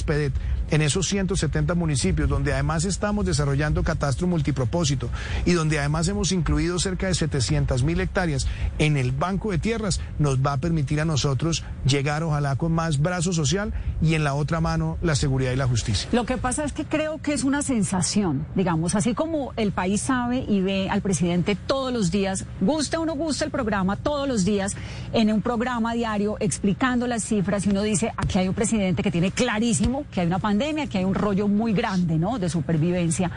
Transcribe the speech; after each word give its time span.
PEDET 0.00 0.32
en 0.70 0.80
esos 0.80 1.06
170 1.06 1.74
municipios, 1.74 2.30
donde 2.30 2.54
además 2.54 2.86
estamos 2.86 3.26
desarrollando 3.26 3.82
catastro 3.82 4.26
multipropósito 4.26 5.10
y 5.44 5.52
donde 5.52 5.78
además 5.78 6.08
hemos 6.08 6.32
incluido 6.32 6.78
cerca 6.78 7.08
de 7.08 7.14
700 7.14 7.82
mil 7.82 8.00
hectáreas 8.00 8.46
en 8.78 8.96
el 8.96 9.12
banco 9.12 9.50
de 9.50 9.58
tierras, 9.58 10.00
nos 10.18 10.38
va 10.38 10.54
a 10.54 10.56
permitir 10.56 11.02
a 11.02 11.04
nosotros 11.04 11.62
llegar 11.84 12.22
ojalá 12.22 12.56
con 12.56 12.72
más 12.72 13.00
brazo 13.02 13.34
social 13.34 13.74
y 14.00 14.14
en 14.14 14.24
la 14.24 14.32
otra 14.32 14.62
mano 14.62 14.96
la 15.02 15.14
seguridad 15.14 15.52
y 15.52 15.56
la 15.56 15.66
justicia. 15.66 16.08
Lo 16.10 16.24
que 16.24 16.38
pasa 16.38 16.64
es 16.64 16.72
que 16.72 16.86
creo 16.86 17.18
que 17.18 17.34
es 17.34 17.44
una 17.44 17.60
sensación, 17.60 18.46
digamos, 18.54 18.94
así 18.94 19.12
como 19.12 19.52
el 19.56 19.72
país 19.72 20.00
sabe 20.00 20.44
y 20.48 20.62
ve 20.62 20.88
al 20.88 21.02
presidente 21.02 21.54
todos 21.54 21.92
los 21.92 22.10
días, 22.10 22.46
gusta 22.62 22.98
o 22.98 23.04
no 23.04 23.14
gusta 23.14 23.44
el 23.44 23.50
programa, 23.50 23.96
todos 23.96 24.26
los 24.26 24.46
días 24.46 24.74
en 25.12 25.30
un 25.30 25.42
programa 25.42 25.92
diario 25.92 26.38
explicando 26.40 27.06
las 27.06 27.24
cifras 27.24 27.66
y 27.66 27.70
uno 27.70 27.82
dice, 27.82 28.12
aquí 28.16 28.38
hay 28.38 28.48
un 28.48 28.54
presidente 28.54 29.02
que 29.02 29.10
tiene 29.10 29.30
clarísimo 29.32 29.81
que 30.10 30.20
hay 30.20 30.26
una 30.26 30.38
pandemia, 30.38 30.86
que 30.86 30.98
hay 30.98 31.04
un 31.04 31.14
rollo 31.14 31.48
muy 31.48 31.72
grande, 31.72 32.18
¿no? 32.18 32.38
De 32.38 32.48
supervivencia. 32.48 33.30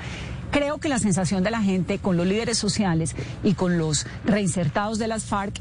Creo 0.51 0.77
que 0.77 0.89
la 0.89 0.99
sensación 0.99 1.43
de 1.43 1.51
la 1.51 1.61
gente 1.61 1.99
con 1.99 2.17
los 2.17 2.25
líderes 2.25 2.57
sociales 2.57 3.15
y 3.43 3.53
con 3.53 3.77
los 3.77 4.05
reinsertados 4.25 4.99
de 4.99 5.07
las 5.07 5.25
FARC 5.25 5.59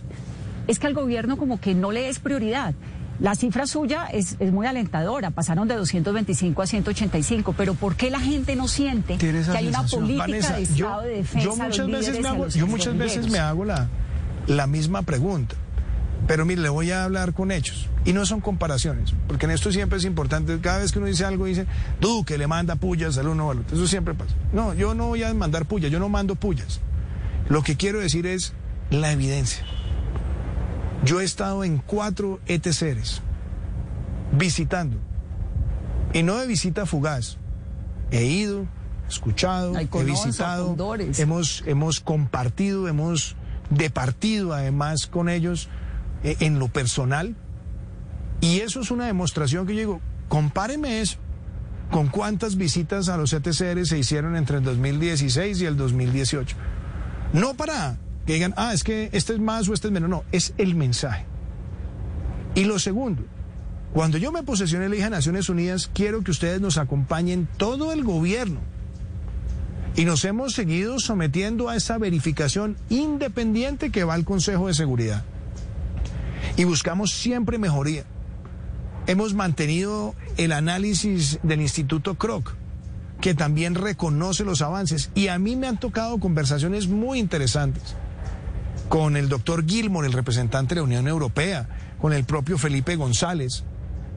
es 0.67 0.79
que 0.79 0.87
al 0.87 0.95
gobierno 0.95 1.37
como 1.37 1.61
que 1.61 1.75
no 1.75 1.91
le 1.93 2.09
es 2.09 2.19
prioridad. 2.19 2.75
La 3.21 3.35
cifra 3.37 3.67
suya 3.67 4.07
es, 4.07 4.37
es, 4.41 4.53
muy 4.53 4.67
alentadora, 4.67 5.31
pasaron 5.31 5.69
de 5.69 5.77
225 5.77 6.63
a 6.63 6.67
185, 6.67 7.55
pero 7.57 7.75
¿por 7.75 7.95
qué 7.95 8.11
la 8.11 8.19
gente 8.19 8.57
no 8.57 8.67
siente 8.67 9.19
que 9.19 9.31
hay 9.55 9.69
una 9.69 9.85
política 9.85 10.57
de 10.57 10.63
Estado 10.63 10.75
yo, 10.75 11.01
de 11.03 11.17
defensa? 11.17 11.45
Yo 11.45 11.57
muchas 11.57 11.87
veces, 11.87 12.21
me 12.21 12.29
hago, 12.29 12.49
yo 12.49 12.67
muchas 12.67 12.97
veces 12.97 13.31
me 13.31 13.39
hago 13.39 13.65
la, 13.65 13.89
la 14.49 14.67
misma 14.67 15.03
pregunta. 15.03 15.55
Pero 16.27 16.47
mire, 16.47 16.63
le 16.63 16.69
voy 16.71 16.91
a 16.91 17.05
hablar 17.05 17.35
con 17.35 17.51
hechos. 17.51 17.89
Y 18.05 18.13
no 18.13 18.25
son 18.25 18.41
comparaciones, 18.41 19.15
porque 19.27 19.47
en 19.47 19.53
esto 19.53 19.71
siempre 19.73 19.99
es 19.99 20.05
importante. 20.05 20.59
Cada 20.61 20.79
vez 20.79 20.93
que 20.93 20.99
uno 20.99 21.09
dice 21.09 21.25
algo, 21.25 21.45
dice, 21.45 21.67
tú 22.01 22.25
que 22.25 22.39
le 22.39 22.47
manda 22.47 22.77
pullas 22.77 23.19
al 23.19 23.29
uno 23.29 23.49
o 23.49 23.51
al 23.51 23.61
otro. 23.61 23.77
Eso 23.77 23.87
siempre 23.87 24.15
pasa. 24.15 24.35
No, 24.53 24.75
yo 24.75 24.95
no 24.95 25.09
voy 25.09 25.23
a 25.23 25.33
mandar 25.35 25.67
pullas, 25.67 25.91
yo 25.91 25.99
no 25.99 26.09
mando 26.09 26.35
pullas. 26.35 26.81
Lo 27.49 27.63
que 27.63 27.77
quiero 27.77 28.01
decir 28.01 28.27
es 28.27 28.55
la 28.91 29.13
evidencia. 29.13 29.65
Yo 31.05 31.21
he 31.21 31.25
estado 31.25 31.65
en 31.65 31.79
cuatro 31.79 32.41
ETCRs 32.47 33.21
visitando. 34.33 34.99
Y 36.13 36.23
no 36.23 36.39
de 36.39 36.47
visita 36.47 36.87
fugaz. 36.87 37.37
He 38.11 38.25
ido, 38.25 38.67
escuchado, 39.09 39.77
he 39.77 40.05
visitado, 40.05 40.77
hemos, 41.19 41.63
hemos 41.67 42.01
compartido, 42.01 42.89
hemos 42.89 43.37
departido 43.71 44.53
además 44.53 45.07
con 45.07 45.29
ellos 45.29 45.69
en 46.25 46.59
lo 46.59 46.69
personal. 46.69 47.37
Y 48.41 48.61
eso 48.61 48.81
es 48.81 48.91
una 48.91 49.07
demostración 49.07 49.67
que 49.67 49.75
yo 49.75 49.81
digo, 49.81 50.01
compáreme 50.29 51.01
eso 51.01 51.19
con 51.91 52.09
cuántas 52.09 52.57
visitas 52.57 53.09
a 53.09 53.17
los 53.17 53.33
ETCR 53.33 53.87
se 53.87 53.99
hicieron 53.99 54.37
entre 54.37 54.59
el 54.59 54.65
2016 54.65 55.61
y 55.61 55.67
el 55.67 55.77
2018. 55.77 56.57
No 57.33 57.55
para 57.55 57.99
que 58.27 58.35
digan, 58.35 58.55
ah, 58.57 58.73
es 58.73 58.85
que 58.85 59.11
este 59.13 59.35
es 59.35 59.39
más 59.39 59.69
o 59.69 59.75
este 59.75 59.89
es 59.89 59.93
menos, 59.93 60.09
no, 60.09 60.25
es 60.33 60.55
el 60.59 60.75
mensaje. 60.75 61.27
Y 62.55 62.65
lo 62.65 62.79
segundo, 62.79 63.23
cuando 63.93 64.19
yo 64.19 64.33
me 64.33 64.43
posesione 64.43 64.89
la 64.89 64.97
hija 64.97 65.05
de 65.05 65.11
Naciones 65.11 65.49
Unidas, 65.49 65.91
quiero 65.93 66.23
que 66.23 66.31
ustedes 66.31 66.61
nos 66.61 66.79
acompañen 66.79 67.49
todo 67.59 67.93
el 67.93 68.03
gobierno. 68.03 68.61
Y 69.97 70.05
nos 70.05 70.25
hemos 70.25 70.55
seguido 70.55 70.99
sometiendo 70.99 71.69
a 71.69 71.77
esa 71.77 71.99
verificación 71.99 72.77
independiente 72.89 73.91
que 73.91 74.03
va 74.03 74.15
al 74.15 74.25
Consejo 74.25 74.67
de 74.67 74.75
Seguridad 74.75 75.25
y 76.57 76.65
buscamos 76.65 77.13
siempre 77.13 77.59
mejoría. 77.59 78.05
Hemos 79.07 79.35
mantenido 79.35 80.15
el 80.37 80.53
análisis 80.53 81.39
del 81.43 81.61
Instituto 81.61 82.15
Kroc, 82.15 82.55
que 83.21 83.35
también 83.35 83.75
reconoce 83.75 84.45
los 84.45 84.63
avances. 84.63 85.11
Y 85.15 85.29
a 85.29 85.39
mí 85.39 85.57
me 85.57 85.67
han 85.67 85.79
tocado 85.79 86.19
conversaciones 86.19 86.89
muy 86.89 87.19
interesantes 87.19 87.97
con 88.89 89.17
el 89.17 89.29
doctor 89.29 89.67
Gilmore, 89.67 90.07
el 90.07 90.13
representante 90.13 90.75
de 90.75 90.81
la 90.81 90.85
Unión 90.85 91.09
Europea, 91.09 91.69
con 92.01 92.13
el 92.13 92.25
propio 92.25 92.59
Felipe 92.59 92.97
González, 92.97 93.65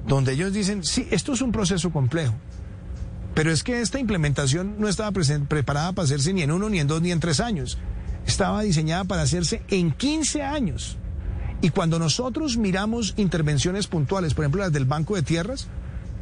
donde 0.08 0.34
ellos 0.34 0.54
dicen, 0.54 0.84
sí, 0.84 1.08
esto 1.12 1.34
es 1.34 1.42
un 1.42 1.52
proceso 1.52 1.92
complejo, 1.92 2.34
pero 3.34 3.52
es 3.52 3.64
que 3.64 3.82
esta 3.82 4.00
implementación 4.00 4.76
no 4.80 4.88
estaba 4.88 5.12
preparada 5.12 5.94
para 5.94 6.06
hacerse 6.06 6.34
ni 6.34 6.42
en 6.42 6.52
uno, 6.52 6.70
ni 6.70 6.80
en 6.80 6.88
dos, 6.88 7.02
ni 7.02 7.12
en 7.12 7.20
tres 7.20 7.40
años. 7.40 7.78
Estaba 8.26 8.62
diseñada 8.62 9.06
para 9.06 9.22
hacerse 9.22 9.62
en 9.70 9.92
15 9.92 10.44
años. 10.44 10.98
Y 11.62 11.70
cuando 11.72 11.98
nosotros 11.98 12.58
miramos 12.58 13.14
intervenciones 13.18 13.88
puntuales, 13.88 14.34
por 14.34 14.46
ejemplo 14.46 14.62
las 14.62 14.72
del 14.72 14.86
Banco 14.86 15.16
de 15.16 15.24
Tierras, 15.24 15.68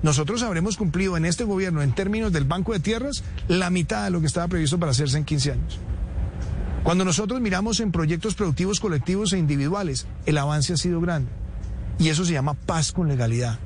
nosotros 0.01 0.43
habremos 0.43 0.77
cumplido 0.77 1.17
en 1.17 1.25
este 1.25 1.43
gobierno, 1.43 1.81
en 1.81 1.93
términos 1.93 2.31
del 2.31 2.45
Banco 2.45 2.73
de 2.73 2.79
Tierras, 2.79 3.23
la 3.47 3.69
mitad 3.69 4.05
de 4.05 4.11
lo 4.11 4.21
que 4.21 4.27
estaba 4.27 4.47
previsto 4.47 4.79
para 4.79 4.91
hacerse 4.91 5.17
en 5.17 5.25
15 5.25 5.51
años. 5.51 5.79
Cuando 6.83 7.03
nosotros 7.03 7.41
miramos 7.41 7.79
en 7.79 7.91
proyectos 7.91 8.35
productivos 8.35 8.79
colectivos 8.79 9.33
e 9.33 9.39
individuales, 9.39 10.05
el 10.25 10.37
avance 10.37 10.73
ha 10.73 10.77
sido 10.77 11.01
grande. 11.01 11.31
Y 11.97 12.09
eso 12.09 12.23
se 12.23 12.33
llama 12.33 12.53
paz 12.53 12.91
con 12.91 13.07
legalidad. 13.07 13.57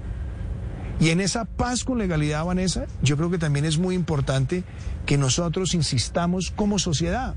Y 1.00 1.10
en 1.10 1.20
esa 1.20 1.46
paz 1.46 1.84
con 1.84 1.98
legalidad, 1.98 2.46
Vanessa, 2.46 2.86
yo 3.02 3.18
creo 3.18 3.30
que 3.30 3.38
también 3.38 3.66
es 3.66 3.78
muy 3.78 3.96
importante 3.96 4.64
que 5.06 5.18
nosotros 5.18 5.74
insistamos 5.74 6.52
como 6.56 6.80
sociedad 6.80 7.36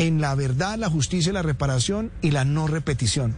en 0.00 0.22
la 0.22 0.34
verdad, 0.34 0.78
la 0.78 0.88
justicia, 0.88 1.30
la 1.30 1.42
reparación 1.42 2.10
y 2.22 2.30
la 2.30 2.46
no 2.46 2.66
repetición. 2.66 3.34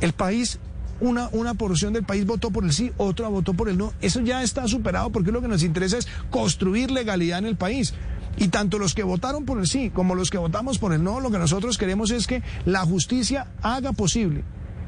El 0.00 0.14
país, 0.14 0.58
una, 1.00 1.28
una 1.32 1.52
porción 1.52 1.92
del 1.92 2.02
país 2.02 2.24
votó 2.24 2.50
por 2.50 2.64
el 2.64 2.72
sí, 2.72 2.92
otra 2.96 3.28
votó 3.28 3.52
por 3.52 3.68
el 3.68 3.76
no. 3.76 3.92
Eso 4.00 4.20
ya 4.20 4.42
está 4.42 4.66
superado 4.68 5.10
porque 5.10 5.32
lo 5.32 5.42
que 5.42 5.48
nos 5.48 5.62
interesa 5.62 5.98
es 5.98 6.08
construir 6.30 6.90
legalidad 6.90 7.40
en 7.40 7.44
el 7.44 7.56
país. 7.56 7.92
Y 8.38 8.48
tanto 8.48 8.78
los 8.78 8.94
que 8.94 9.02
votaron 9.02 9.44
por 9.44 9.58
el 9.58 9.66
sí 9.66 9.90
como 9.90 10.14
los 10.14 10.30
que 10.30 10.38
votamos 10.38 10.78
por 10.78 10.94
el 10.94 11.04
no, 11.04 11.20
lo 11.20 11.30
que 11.30 11.38
nosotros 11.38 11.76
queremos 11.76 12.10
es 12.10 12.26
que 12.26 12.42
la 12.64 12.80
justicia 12.86 13.48
haga 13.60 13.92
posible 13.92 14.44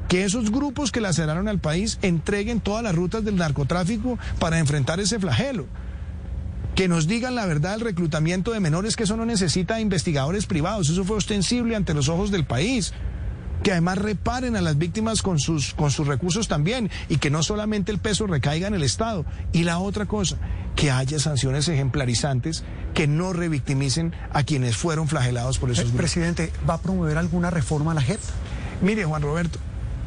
que 0.07 0.23
esos 0.23 0.49
grupos 0.49 0.91
que 0.91 1.01
laceraron 1.01 1.47
al 1.47 1.59
país 1.59 1.99
entreguen 2.01 2.61
todas 2.61 2.81
las 2.81 2.95
rutas 2.95 3.23
del 3.23 3.35
narcotráfico 3.35 4.17
para 4.39 4.57
enfrentar 4.57 4.99
ese 4.99 5.19
flagelo 5.19 5.67
que 6.79 6.87
nos 6.87 7.07
digan 7.07 7.35
la 7.35 7.45
verdad 7.45 7.71
del 7.71 7.81
reclutamiento 7.81 8.53
de 8.53 8.61
menores, 8.61 8.95
que 8.95 9.03
eso 9.03 9.17
no 9.17 9.25
necesita 9.25 9.81
investigadores 9.81 10.45
privados, 10.45 10.89
eso 10.89 11.03
fue 11.03 11.17
ostensible 11.17 11.75
ante 11.75 11.93
los 11.93 12.07
ojos 12.07 12.31
del 12.31 12.45
país. 12.45 12.93
Que 13.63 13.73
además 13.73 13.97
reparen 13.97 14.55
a 14.55 14.61
las 14.61 14.77
víctimas 14.77 15.21
con 15.21 15.39
sus, 15.39 15.73
con 15.73 15.91
sus 15.91 16.07
recursos 16.07 16.47
también 16.47 16.89
y 17.09 17.17
que 17.17 17.29
no 17.29 17.43
solamente 17.43 17.91
el 17.91 17.99
peso 17.99 18.27
recaiga 18.27 18.69
en 18.69 18.75
el 18.75 18.83
Estado. 18.83 19.25
Y 19.51 19.65
la 19.65 19.79
otra 19.79 20.05
cosa, 20.05 20.37
que 20.77 20.89
haya 20.89 21.19
sanciones 21.19 21.67
ejemplarizantes 21.67 22.63
que 22.93 23.07
no 23.07 23.33
revictimicen 23.33 24.13
a 24.31 24.43
quienes 24.43 24.77
fueron 24.77 25.09
flagelados 25.09 25.59
por 25.59 25.71
esos 25.71 25.83
grupos. 25.83 25.99
Presidente, 25.99 26.53
¿va 26.69 26.75
a 26.75 26.81
promover 26.81 27.17
alguna 27.17 27.49
reforma 27.49 27.91
a 27.91 27.95
la 27.95 28.01
JEP? 28.01 28.21
Mire, 28.81 29.03
Juan 29.03 29.21
Roberto, 29.21 29.59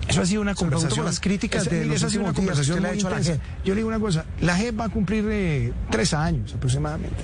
eso 0.08 0.22
ha 0.22 0.26
sido 0.26 0.42
una 0.42 0.54
conversación. 0.54 1.04
las 1.04 1.20
críticas 1.20 1.68
de 1.68 1.86
los 1.86 2.02
ha 2.02 2.10
sido 2.10 2.24
una 2.24 2.32
conversación 2.32 2.80
muy 2.80 2.90
hecho 2.90 3.08
intensa. 3.08 3.38
Yo 3.64 3.74
le 3.74 3.80
digo 3.80 3.88
una 3.88 4.00
cosa, 4.00 4.24
la 4.40 4.56
JEP 4.56 4.80
va 4.80 4.84
a 4.86 4.88
cumplir 4.88 5.24
eh, 5.30 5.72
tres 5.90 6.14
años 6.14 6.54
aproximadamente. 6.54 7.16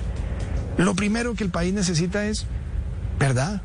Lo 0.77 0.95
primero 0.95 1.35
que 1.35 1.43
el 1.43 1.49
país 1.49 1.73
necesita 1.73 2.25
es 2.25 2.45
verdad. 3.19 3.61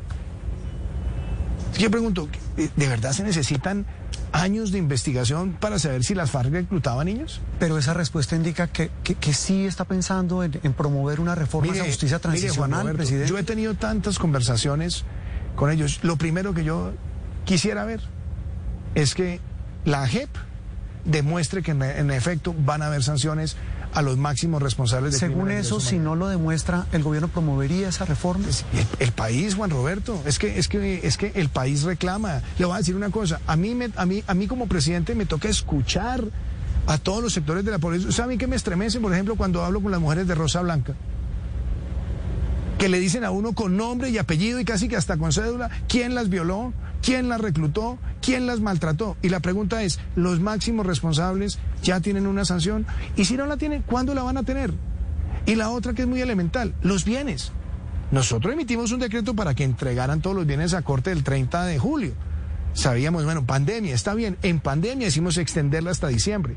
Yo 1.77 1.89
pregunto, 1.91 2.29
¿de 2.55 2.87
verdad 2.87 3.11
se 3.13 3.23
necesitan 3.23 3.85
años 4.31 4.71
de 4.71 4.79
investigación 4.79 5.53
para 5.53 5.79
saber 5.79 6.03
si 6.03 6.13
las 6.13 6.31
FARC 6.31 6.51
reclutaban 6.51 7.07
niños? 7.07 7.41
Pero 7.59 7.77
esa 7.77 7.93
respuesta 7.93 8.35
indica 8.35 8.67
que, 8.67 8.91
que, 9.03 9.33
sí 9.33 9.65
está 9.65 9.85
pensando 9.85 10.43
en, 10.43 10.51
promover 10.73 11.19
una 11.19 11.35
reforma 11.35 11.73
de 11.73 11.81
justicia 11.81 12.19
transicional, 12.19 12.93
presidente. 12.93 13.29
Yo 13.29 13.37
he 13.37 13.43
tenido 13.43 13.75
tantas 13.75 14.19
conversaciones 14.19 15.03
con 15.55 15.71
ellos. 15.71 15.99
Lo 16.03 16.17
primero 16.17 16.53
que 16.53 16.63
yo 16.63 16.93
quisiera 17.45 17.85
ver 17.85 18.14
es 18.95 19.13
que 19.13 19.39
la 19.83 20.07
JEP 20.07 20.29
demuestre 21.05 21.61
que 21.61 21.71
en, 21.71 22.11
efecto 22.11 22.55
van 22.57 22.81
a 22.81 22.87
haber 22.87 23.03
sanciones 23.03 23.55
a 23.93 24.01
los 24.01 24.17
máximos 24.17 24.61
responsables 24.61 25.13
de 25.13 25.19
Según 25.19 25.51
eso, 25.51 25.79
si 25.79 25.99
no 25.99 26.15
lo 26.15 26.27
demuestra, 26.27 26.85
¿el 26.91 27.03
gobierno 27.03 27.29
promovería 27.29 27.87
esa 27.87 28.03
reforma? 28.03 28.45
El, 28.99 29.11
país, 29.13 29.55
Juan 29.55 29.69
Roberto, 29.69 30.21
es 30.25 30.37
que, 30.37 30.59
es 30.59 30.67
que, 30.67 31.01
es 31.03 31.15
que 31.15 31.31
el 31.35 31.47
país 31.47 31.83
reclama. 31.83 32.41
Le 32.57 32.65
voy 32.65 32.75
a 32.75 32.79
decir 32.79 32.95
una 32.95 33.09
cosa, 33.09 33.39
a 33.47 33.55
mí, 33.55 33.73
me, 33.73 33.89
a 33.95 34.05
mí, 34.05 34.23
a 34.27 34.33
mí 34.33 34.47
como 34.47 34.67
presidente 34.67 35.15
me 35.15 35.25
toca 35.25 35.47
escuchar 35.47 36.25
a 36.87 36.97
todos 36.97 37.23
los 37.23 37.33
sectores 37.33 37.63
de 37.63 37.71
la 37.71 37.79
población. 37.79 38.11
¿Saben 38.11 38.37
qué 38.37 38.47
me 38.47 38.55
estremece, 38.55 38.99
por 38.99 39.13
ejemplo, 39.13 39.35
cuando 39.35 39.63
hablo 39.63 39.81
con 39.81 39.91
las 39.91 40.01
mujeres 40.01 40.27
de 40.27 40.35
Rosa 40.35 40.61
Blanca? 40.61 40.93
Que 42.77 42.89
le 42.89 42.99
dicen 42.99 43.23
a 43.23 43.31
uno 43.31 43.53
con 43.53 43.77
nombre 43.77 44.09
y 44.09 44.17
apellido 44.17 44.59
y 44.59 44.65
casi 44.65 44.89
que 44.89 44.97
hasta 44.97 45.17
con 45.17 45.31
cédula 45.31 45.69
quién 45.87 46.15
las 46.15 46.27
violó, 46.27 46.73
quién 47.05 47.29
las 47.29 47.39
reclutó, 47.39 47.99
quién 48.19 48.47
las 48.47 48.59
maltrató. 48.59 49.15
Y 49.21 49.29
la 49.29 49.39
pregunta 49.39 49.83
es, 49.83 49.99
¿los 50.15 50.39
máximos 50.39 50.87
responsables 50.87 51.59
ya 51.83 51.99
tienen 51.99 52.25
una 52.25 52.45
sanción? 52.45 52.87
Y 53.15 53.25
si 53.25 53.37
no 53.37 53.45
la 53.45 53.57
tienen, 53.57 53.83
¿cuándo 53.83 54.15
la 54.15 54.23
van 54.23 54.37
a 54.37 54.43
tener? 54.43 54.73
Y 55.45 55.53
la 55.53 55.69
otra 55.69 55.93
que 55.93 56.01
es 56.01 56.07
muy 56.07 56.19
elemental, 56.21 56.73
los 56.81 57.05
bienes. 57.05 57.51
Nosotros 58.11 58.51
emitimos 58.53 58.91
un 58.91 58.99
decreto 58.99 59.35
para 59.35 59.53
que 59.53 59.63
entregaran 59.63 60.21
todos 60.21 60.35
los 60.35 60.47
bienes 60.47 60.73
a 60.73 60.81
corte 60.81 61.11
del 61.11 61.23
30 61.23 61.65
de 61.65 61.77
julio. 61.77 62.13
Sabíamos, 62.73 63.23
bueno, 63.23 63.45
pandemia, 63.45 63.93
está 63.93 64.15
bien. 64.15 64.37
En 64.41 64.59
pandemia 64.59 65.07
hicimos 65.07 65.37
extenderla 65.37 65.91
hasta 65.91 66.07
diciembre. 66.07 66.55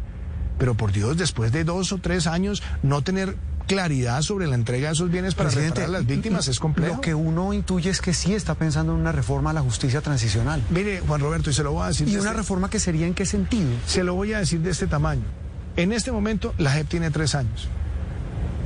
pero 0.59 0.75
por 0.75 0.91
Dios, 0.91 1.17
después 1.17 1.53
de 1.53 1.62
dos 1.62 1.93
o 1.93 1.99
tres 1.99 2.27
años, 2.27 2.65
no 2.83 3.03
tener 3.03 3.37
claridad 3.69 4.23
sobre 4.23 4.49
la 4.49 4.56
entrega 4.56 4.88
de 4.88 4.94
esos 4.94 5.11
bienes 5.11 5.37
para 5.37 5.50
reparar 5.50 5.85
a 5.85 5.88
las 5.88 6.06
víctimas 6.06 6.49
es 6.49 6.59
complejo. 6.59 6.97
Lo 6.97 7.00
que 7.00 7.15
uno 7.15 7.53
intuye 7.53 7.91
es 7.91 8.00
que 8.00 8.12
sí 8.12 8.35
está 8.35 8.56
pensando 8.56 8.93
en 8.94 8.99
una 8.99 9.12
reforma 9.12 9.50
a 9.50 9.53
la 9.53 9.61
justicia 9.61 10.00
transicional. 10.00 10.61
Mire, 10.70 11.00
Juan 11.06 11.20
Roberto, 11.20 11.50
y 11.50 11.53
se 11.53 11.62
lo 11.62 11.73
voy 11.73 11.85
a 11.85 11.88
decir. 11.88 12.09
¿Y 12.09 12.17
una 12.17 12.31
este 12.31 12.38
reforma 12.38 12.69
que 12.69 12.81
sería 12.81 13.06
en 13.06 13.15
qué 13.15 13.26
sentido? 13.26 13.69
Se 13.87 14.03
lo 14.03 14.15
voy 14.15 14.32
a 14.32 14.38
decir 14.41 14.61
de 14.61 14.70
este 14.70 14.88
tamaño. 14.88 15.23
En 15.76 15.93
este 15.93 16.11
momento, 16.11 16.55
la 16.59 16.73
JEP 16.73 16.88
tiene 16.88 17.11
tres 17.12 17.37
años. 17.37 17.69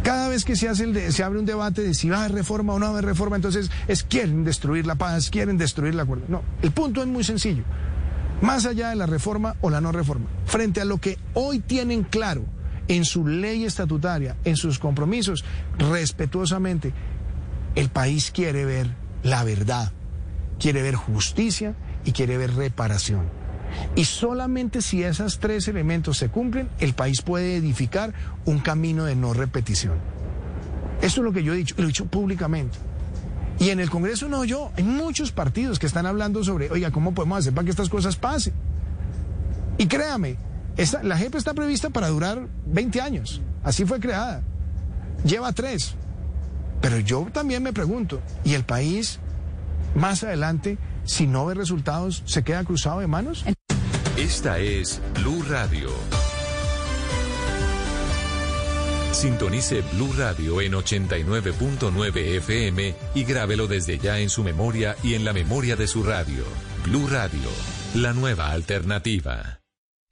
Cada 0.02 0.28
vez 0.28 0.44
que 0.44 0.56
se, 0.56 0.69
hace 0.69 0.84
el 0.84 1.12
se 1.12 1.22
abre 1.22 1.38
un 1.38 1.46
debate 1.46 1.82
de 1.82 1.94
si 1.94 2.08
va 2.08 2.16
a 2.16 2.25
haber 2.25 2.37
reforma 2.37 2.72
o 2.72 2.78
no 2.78 2.87
va 2.87 2.90
a 2.90 2.93
haber 2.94 3.04
reforma, 3.04 3.37
entonces 3.37 3.70
es 3.87 4.02
quieren 4.02 4.44
destruir 4.44 4.87
la 4.87 4.94
paz, 4.94 5.31
quieren 5.31 5.58
destruir 5.58 5.94
la 5.94 6.04
acuerdo. 6.04 6.25
No, 6.28 6.43
el 6.62 6.72
punto 6.72 7.02
es 7.02 7.08
muy 7.08 7.22
sencillo. 7.22 7.64
Más 8.40 8.66
allá 8.66 8.88
de 8.88 8.96
la 8.96 9.06
reforma 9.06 9.54
o 9.60 9.70
la 9.70 9.81
no 9.81 9.93
reforma, 9.93 10.26
frente 10.46 10.81
a 10.81 10.84
lo 10.84 10.99
que 10.99 11.19
hoy 11.34 11.60
tienen 11.60 12.02
claro 12.02 12.44
en 12.92 13.06
su 13.06 13.26
ley 13.26 13.64
estatutaria, 13.64 14.36
en 14.44 14.56
sus 14.56 14.78
compromisos, 14.78 15.44
respetuosamente, 15.78 16.92
el 17.74 17.88
país 17.88 18.30
quiere 18.30 18.66
ver 18.66 18.88
la 19.22 19.44
verdad, 19.44 19.92
quiere 20.58 20.82
ver 20.82 20.94
justicia 20.94 21.74
y 22.04 22.12
quiere 22.12 22.36
ver 22.36 22.54
reparación. 22.54 23.30
Y 23.96 24.04
solamente 24.04 24.82
si 24.82 25.02
esos 25.02 25.38
tres 25.38 25.68
elementos 25.68 26.18
se 26.18 26.28
cumplen, 26.28 26.68
el 26.80 26.92
país 26.92 27.22
puede 27.22 27.56
edificar 27.56 28.12
un 28.44 28.58
camino 28.58 29.06
de 29.06 29.16
no 29.16 29.32
repetición. 29.32 29.94
Esto 31.00 31.20
es 31.20 31.24
lo 31.24 31.32
que 31.32 31.42
yo 31.42 31.54
he 31.54 31.56
dicho, 31.56 31.74
lo 31.78 31.84
he 31.84 31.86
dicho 31.86 32.04
públicamente. 32.04 32.76
Y 33.58 33.70
en 33.70 33.80
el 33.80 33.88
Congreso 33.88 34.28
no 34.28 34.44
yo, 34.44 34.70
hay 34.76 34.84
muchos 34.84 35.32
partidos 35.32 35.78
que 35.78 35.86
están 35.86 36.04
hablando 36.04 36.44
sobre, 36.44 36.70
oiga, 36.70 36.90
¿cómo 36.90 37.14
podemos 37.14 37.38
hacer 37.38 37.54
para 37.54 37.64
que 37.64 37.70
estas 37.70 37.88
cosas 37.88 38.16
pasen? 38.16 38.52
Y 39.78 39.86
créame, 39.86 40.36
la 41.02 41.16
JEP 41.16 41.34
está 41.34 41.54
prevista 41.54 41.90
para 41.90 42.08
durar 42.08 42.48
20 42.66 43.00
años, 43.00 43.40
así 43.62 43.84
fue 43.84 44.00
creada, 44.00 44.42
lleva 45.24 45.52
tres. 45.52 45.94
Pero 46.80 46.98
yo 46.98 47.28
también 47.32 47.62
me 47.62 47.72
pregunto, 47.72 48.20
¿y 48.44 48.54
el 48.54 48.64
país 48.64 49.20
más 49.94 50.24
adelante, 50.24 50.78
si 51.04 51.26
no 51.26 51.46
ve 51.46 51.54
resultados, 51.54 52.22
se 52.26 52.42
queda 52.42 52.64
cruzado 52.64 53.00
de 53.00 53.06
manos? 53.06 53.44
Esta 54.16 54.58
es 54.58 55.00
Blue 55.14 55.44
Radio. 55.48 55.90
Sintonice 59.12 59.82
Blue 59.92 60.12
Radio 60.16 60.60
en 60.60 60.72
89.9 60.72 62.16
FM 62.38 62.94
y 63.14 63.25
grábelo 63.25 63.68
desde 63.68 63.98
ya 63.98 64.18
en 64.18 64.30
su 64.30 64.42
memoria 64.42 64.96
y 65.02 65.14
en 65.14 65.25
la 65.25 65.32
memoria 65.32 65.76
de 65.76 65.86
su 65.86 66.02
radio. 66.02 66.42
Blue 66.84 67.06
Radio, 67.06 67.48
la 67.94 68.12
nueva 68.12 68.50
alternativa. 68.50 69.62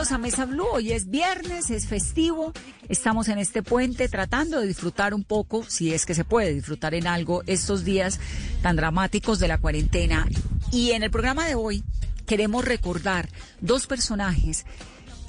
A 0.00 0.16
Mesa 0.16 0.46
Blue. 0.46 0.64
Hoy 0.72 0.92
es 0.92 1.10
viernes, 1.10 1.68
es 1.68 1.86
festivo. 1.86 2.54
Estamos 2.88 3.28
en 3.28 3.38
este 3.38 3.62
puente 3.62 4.08
tratando 4.08 4.58
de 4.58 4.66
disfrutar 4.66 5.12
un 5.12 5.24
poco, 5.24 5.62
si 5.68 5.92
es 5.92 6.06
que 6.06 6.14
se 6.14 6.24
puede 6.24 6.54
disfrutar 6.54 6.94
en 6.94 7.06
algo, 7.06 7.42
estos 7.46 7.84
días 7.84 8.18
tan 8.62 8.76
dramáticos 8.76 9.38
de 9.40 9.48
la 9.48 9.58
cuarentena. 9.58 10.26
Y 10.72 10.92
en 10.92 11.02
el 11.02 11.10
programa 11.10 11.46
de 11.46 11.54
hoy 11.54 11.84
queremos 12.26 12.64
recordar 12.64 13.28
dos 13.60 13.86
personajes 13.86 14.64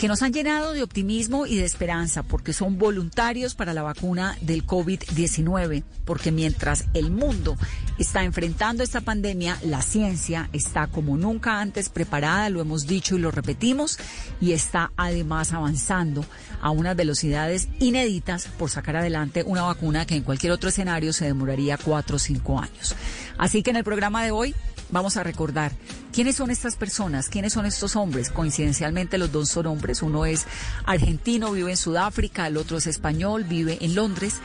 que 0.01 0.07
nos 0.07 0.23
han 0.23 0.33
llenado 0.33 0.73
de 0.73 0.81
optimismo 0.81 1.45
y 1.45 1.57
de 1.57 1.63
esperanza 1.63 2.23
porque 2.23 2.53
son 2.53 2.79
voluntarios 2.79 3.53
para 3.53 3.71
la 3.71 3.83
vacuna 3.83 4.35
del 4.41 4.65
COVID-19, 4.65 5.83
porque 6.05 6.31
mientras 6.31 6.85
el 6.95 7.11
mundo 7.11 7.55
está 7.99 8.23
enfrentando 8.23 8.81
esta 8.81 9.01
pandemia, 9.01 9.59
la 9.63 9.83
ciencia 9.83 10.49
está 10.53 10.87
como 10.87 11.17
nunca 11.17 11.61
antes 11.61 11.89
preparada, 11.89 12.49
lo 12.49 12.61
hemos 12.61 12.87
dicho 12.87 13.15
y 13.15 13.19
lo 13.19 13.29
repetimos, 13.29 13.99
y 14.41 14.53
está 14.53 14.91
además 14.97 15.53
avanzando 15.53 16.25
a 16.63 16.71
unas 16.71 16.95
velocidades 16.95 17.67
inéditas 17.77 18.47
por 18.57 18.71
sacar 18.71 18.95
adelante 18.95 19.43
una 19.45 19.61
vacuna 19.61 20.07
que 20.07 20.15
en 20.15 20.23
cualquier 20.23 20.51
otro 20.51 20.69
escenario 20.69 21.13
se 21.13 21.25
demoraría 21.25 21.77
cuatro 21.77 22.15
o 22.15 22.19
cinco 22.19 22.59
años. 22.59 22.95
Así 23.37 23.61
que 23.61 23.69
en 23.69 23.75
el 23.75 23.83
programa 23.83 24.23
de 24.23 24.31
hoy 24.31 24.55
vamos 24.91 25.17
a 25.17 25.23
recordar 25.23 25.71
quiénes 26.11 26.35
son 26.35 26.51
estas 26.51 26.75
personas, 26.75 27.29
quiénes 27.29 27.53
son 27.53 27.65
estos 27.65 27.95
hombres. 27.95 28.29
Coincidencialmente 28.29 29.17
los 29.17 29.31
dos 29.31 29.49
son 29.49 29.67
hombres. 29.67 30.01
Uno 30.01 30.25
es 30.25 30.45
argentino, 30.85 31.51
vive 31.51 31.71
en 31.71 31.77
Sudáfrica, 31.77 32.47
el 32.47 32.57
otro 32.57 32.77
es 32.77 32.87
español, 32.87 33.43
vive 33.43 33.77
en 33.81 33.95
Londres. 33.95 34.39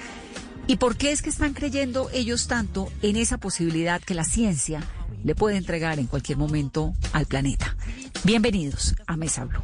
¿Y 0.66 0.76
por 0.76 0.96
qué 0.96 1.12
es 1.12 1.22
que 1.22 1.30
están 1.30 1.54
creyendo 1.54 2.10
ellos 2.12 2.48
tanto 2.48 2.90
en 3.02 3.16
esa 3.16 3.38
posibilidad 3.38 4.00
que 4.00 4.14
la 4.14 4.24
ciencia 4.24 4.82
le 5.22 5.34
puede 5.34 5.56
entregar 5.56 5.98
en 5.98 6.06
cualquier 6.06 6.38
momento 6.38 6.92
al 7.12 7.26
planeta? 7.26 7.76
Bienvenidos 8.24 8.96
a 9.06 9.16
Mesa 9.16 9.44
Blue. 9.44 9.62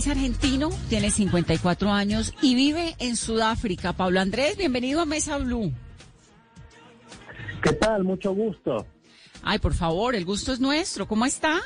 Es 0.00 0.08
argentino, 0.08 0.70
tiene 0.88 1.10
54 1.10 1.90
años 1.90 2.34
y 2.40 2.54
vive 2.54 2.94
en 3.00 3.16
Sudáfrica. 3.16 3.92
Pablo 3.92 4.20
Andrés, 4.20 4.56
bienvenido 4.56 5.02
a 5.02 5.04
Mesa 5.04 5.36
Blue. 5.36 5.72
¿Qué 7.62 7.74
tal? 7.74 8.04
Mucho 8.04 8.32
gusto. 8.32 8.86
Ay, 9.42 9.58
por 9.58 9.74
favor, 9.74 10.14
el 10.14 10.24
gusto 10.24 10.54
es 10.54 10.60
nuestro. 10.60 11.06
¿Cómo 11.06 11.26
está? 11.26 11.60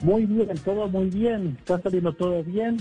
Muy 0.00 0.26
bien, 0.26 0.50
todo 0.66 0.86
muy 0.86 1.08
bien. 1.08 1.56
Está 1.58 1.80
saliendo 1.80 2.12
todo 2.12 2.44
bien. 2.44 2.76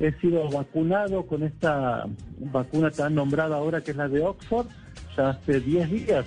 He 0.00 0.10
sido 0.20 0.50
vacunado 0.50 1.24
con 1.24 1.44
esta 1.44 2.06
vacuna 2.40 2.90
tan 2.90 3.14
nombrada 3.14 3.54
ahora 3.54 3.82
que 3.82 3.92
es 3.92 3.96
la 3.96 4.08
de 4.08 4.20
Oxford, 4.20 4.66
ya 5.16 5.30
hace 5.30 5.60
10 5.60 5.90
días. 5.92 6.26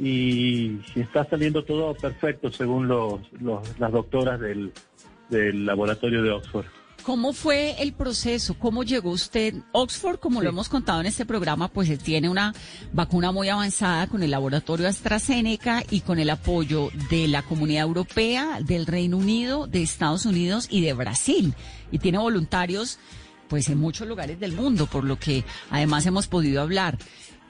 Y 0.00 0.80
está 0.96 1.24
saliendo 1.26 1.62
todo 1.64 1.94
perfecto 1.94 2.50
según 2.50 2.88
los 2.88 3.20
las 3.78 3.92
doctoras 3.92 4.40
del, 4.40 4.72
del 5.30 5.64
laboratorio 5.66 6.22
de 6.22 6.30
Oxford. 6.30 6.66
¿Cómo 7.02 7.32
fue 7.32 7.80
el 7.82 7.94
proceso? 7.94 8.54
¿Cómo 8.58 8.82
llegó 8.82 9.10
usted? 9.10 9.54
Oxford, 9.72 10.18
como 10.18 10.42
lo 10.42 10.50
hemos 10.50 10.68
contado 10.68 11.00
en 11.00 11.06
este 11.06 11.24
programa, 11.24 11.68
pues 11.68 11.98
tiene 11.98 12.28
una 12.28 12.54
vacuna 12.92 13.32
muy 13.32 13.48
avanzada 13.48 14.06
con 14.06 14.22
el 14.22 14.30
laboratorio 14.30 14.86
AstraZeneca 14.86 15.82
y 15.90 16.00
con 16.00 16.18
el 16.18 16.28
apoyo 16.28 16.90
de 17.08 17.26
la 17.26 17.42
Comunidad 17.42 17.84
Europea, 17.84 18.58
del 18.62 18.84
Reino 18.86 19.16
Unido, 19.16 19.66
de 19.66 19.82
Estados 19.82 20.26
Unidos 20.26 20.68
y 20.70 20.82
de 20.82 20.92
Brasil. 20.92 21.54
Y 21.90 21.98
tiene 22.00 22.18
voluntarios, 22.18 22.98
pues 23.48 23.70
en 23.70 23.78
muchos 23.78 24.06
lugares 24.06 24.38
del 24.38 24.52
mundo, 24.52 24.86
por 24.86 25.04
lo 25.04 25.18
que 25.18 25.42
además 25.70 26.04
hemos 26.06 26.26
podido 26.26 26.60
hablar. 26.60 26.98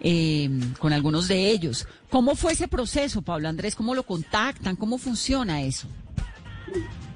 em, 0.03 0.73
con 0.79 0.95
algunos 0.95 1.29
de 1.29 1.51
ellos. 1.51 1.87
¿Cómo 2.09 2.35
fue 2.35 2.53
ese 2.53 2.69
proceso, 2.69 3.21
Pablo 3.21 3.51
Andrés? 3.51 3.75
¿Cómo 3.75 3.95
lo 3.95 4.05
contactan? 4.05 4.75
¿Cómo 4.75 4.97
funciona 4.97 5.61
eso? 5.61 5.89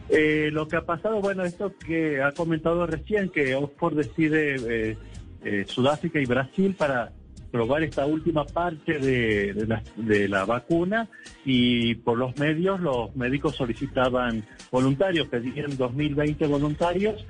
Eh, 0.09 0.51
lo 0.53 0.69
que 0.69 0.77
ha 0.77 0.85
pasado, 0.85 1.21
bueno, 1.21 1.45
esto 1.45 1.73
que 1.79 2.23
ha 2.23 2.33
comentado 2.33 2.87
recién, 2.87 3.31
que 3.31 3.55
Oxford 3.55 3.97
decide 3.97 4.57
eh, 4.91 4.97
eh, 5.45 5.65
Sudáfrica 5.67 6.21
y 6.21 6.27
Brasil 6.27 6.75
para 6.77 7.13
probar 7.51 7.85
esta 7.85 8.05
última 8.05 8.45
parte 8.45 8.99
de, 8.99 10.29
la, 10.29 10.45
vacuna 10.45 11.09
y 11.45 11.95
por 11.95 12.19
los 12.19 12.37
medios 12.37 12.81
los 12.81 13.15
médicos 13.15 13.55
solicitaban 13.55 14.45
voluntarios, 14.73 15.29
pedían 15.29 15.77
2020 15.77 16.49
voluntarios, 16.49 17.25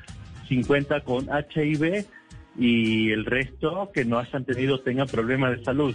50 0.49 1.03
con 1.03 1.29
HIV 1.29 2.07
y 2.59 3.11
el 3.11 3.27
resto 3.27 3.91
que 3.93 4.07
no 4.07 4.19
hayan 4.19 4.47
tenido, 4.47 4.81
tengan 4.81 5.09
problemas 5.09 5.59
de 5.59 5.65
salud. 5.65 5.95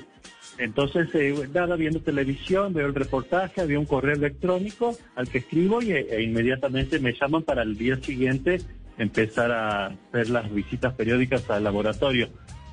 Entonces, 0.59 1.07
eh, 1.15 1.47
nada, 1.53 1.77
viendo 1.77 2.01
televisión, 2.01 2.73
veo 2.73 2.87
el 2.87 2.93
reportaje, 2.93 3.61
había 3.61 3.79
un 3.79 3.85
correo 3.85 4.15
electrónico 4.15 4.93
al 5.15 5.29
que 5.29 5.37
escribo 5.37 5.81
y 5.81 5.93
e 5.93 6.21
inmediatamente 6.21 6.99
me 6.99 7.13
llaman 7.13 7.43
para 7.43 7.63
el 7.63 7.77
día 7.77 7.95
siguiente 7.95 8.59
empezar 8.97 9.51
a 9.53 9.85
hacer 9.85 10.29
las 10.29 10.53
visitas 10.53 10.93
periódicas 10.95 11.49
al 11.49 11.63
laboratorio 11.63 12.27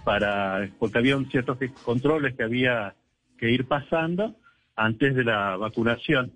para 0.04 0.68
porque 0.80 0.98
había 0.98 1.16
ciertos 1.30 1.58
controles 1.84 2.34
que 2.34 2.42
había 2.42 2.96
que 3.38 3.52
ir 3.52 3.66
pasando 3.68 4.34
antes 4.74 5.14
de 5.14 5.22
la 5.22 5.56
vacunación. 5.56 6.32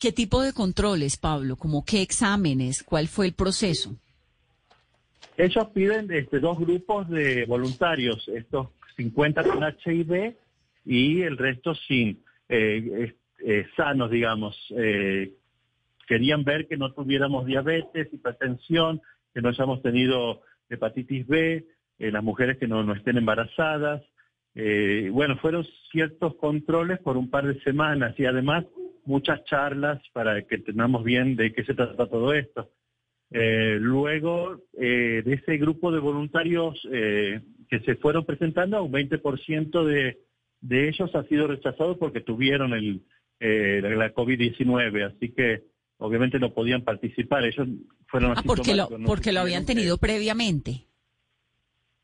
¿Qué 0.00 0.10
tipo 0.10 0.42
de 0.42 0.52
controles, 0.52 1.18
Pablo? 1.18 1.54
¿Como 1.54 1.84
qué 1.84 2.02
exámenes? 2.02 2.82
¿Cuál 2.82 3.06
fue 3.06 3.26
el 3.26 3.34
proceso? 3.34 3.94
Ellos 5.36 5.68
piden 5.72 6.10
este, 6.12 6.40
dos 6.40 6.58
grupos 6.58 7.08
de 7.08 7.46
voluntarios, 7.46 8.26
estos 8.26 8.68
50 8.96 9.44
con 9.44 9.62
HIV 9.62 10.34
y 10.84 11.22
el 11.22 11.38
resto 11.38 11.74
sin, 11.74 12.22
eh, 12.48 13.14
eh, 13.44 13.66
sanos, 13.76 14.10
digamos. 14.10 14.56
Eh, 14.76 15.32
querían 16.06 16.44
ver 16.44 16.68
que 16.68 16.76
no 16.76 16.92
tuviéramos 16.92 17.46
diabetes, 17.46 18.12
hipertensión, 18.12 19.00
que 19.34 19.40
no 19.40 19.48
hayamos 19.48 19.82
tenido 19.82 20.42
hepatitis 20.68 21.26
B, 21.26 21.66
eh, 21.98 22.10
las 22.10 22.22
mujeres 22.22 22.58
que 22.58 22.68
no, 22.68 22.92
estén 22.92 23.16
embarazadas. 23.16 24.02
Eh, 24.54 25.08
bueno, 25.12 25.36
fueron 25.38 25.66
ciertos 25.90 26.34
controles 26.36 26.98
por 27.00 27.16
un 27.16 27.30
par 27.30 27.46
de 27.46 27.60
semanas 27.62 28.14
y 28.18 28.26
además 28.26 28.64
muchas 29.04 29.44
charlas 29.44 30.00
para 30.12 30.42
que 30.42 30.58
tengamos 30.58 31.02
bien 31.04 31.36
de 31.36 31.52
qué 31.52 31.64
se 31.64 31.74
trata 31.74 32.06
todo 32.06 32.32
esto. 32.34 32.70
Eh, 33.30 33.78
luego, 33.80 34.60
de 34.72 35.22
ese 35.26 35.56
grupo 35.56 35.90
de 35.90 36.00
voluntarios 36.00 36.86
que 37.68 37.80
se 37.80 37.96
fueron 37.96 38.24
presentando, 38.24 38.82
un 38.82 38.92
20% 38.92 39.84
de, 39.84 40.18
de 40.60 40.88
ellos 40.88 41.14
ha 41.14 41.24
sido 41.24 41.46
rechazado 41.46 41.98
porque 41.98 42.20
tuvieron 42.20 42.72
el, 42.72 43.02
la 43.40 44.14
COVID-19, 44.14 45.12
así 45.12 45.30
que 45.30 45.64
obviamente 45.98 46.38
no 46.38 46.52
podían 46.52 46.82
participar. 46.82 47.44
Ellos 47.44 47.68
fueron 48.06 48.32
ah, 48.36 48.42
porque 48.44 48.74
lo, 48.74 48.88
porque 49.04 49.32
lo 49.32 49.40
habían 49.40 49.66
tenido 49.66 49.98
previamente. 49.98 50.86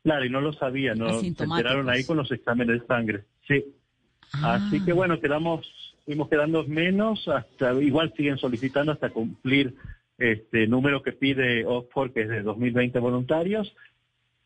Claro, 0.03 0.25
y 0.25 0.29
no 0.29 0.41
lo 0.41 0.53
sabía, 0.53 0.95
no 0.95 1.19
se 1.19 1.27
enteraron 1.27 1.89
ahí 1.89 2.03
con 2.03 2.17
los 2.17 2.31
exámenes 2.31 2.81
de 2.81 2.87
sangre. 2.87 3.23
Sí. 3.47 3.65
Así 4.31 4.77
ah. 4.81 4.85
que 4.85 4.93
bueno, 4.93 5.19
quedamos, 5.19 5.67
fuimos 6.05 6.29
quedando 6.29 6.63
menos, 6.65 7.27
hasta 7.27 7.73
igual 7.81 8.13
siguen 8.15 8.37
solicitando 8.37 8.91
hasta 8.91 9.09
cumplir 9.09 9.75
este 10.17 10.67
número 10.67 11.01
que 11.01 11.13
pide 11.13 11.65
Oxford, 11.65 12.13
que 12.13 12.21
es 12.21 12.29
de 12.29 12.41
2020 12.41 12.99
voluntarios. 12.99 13.73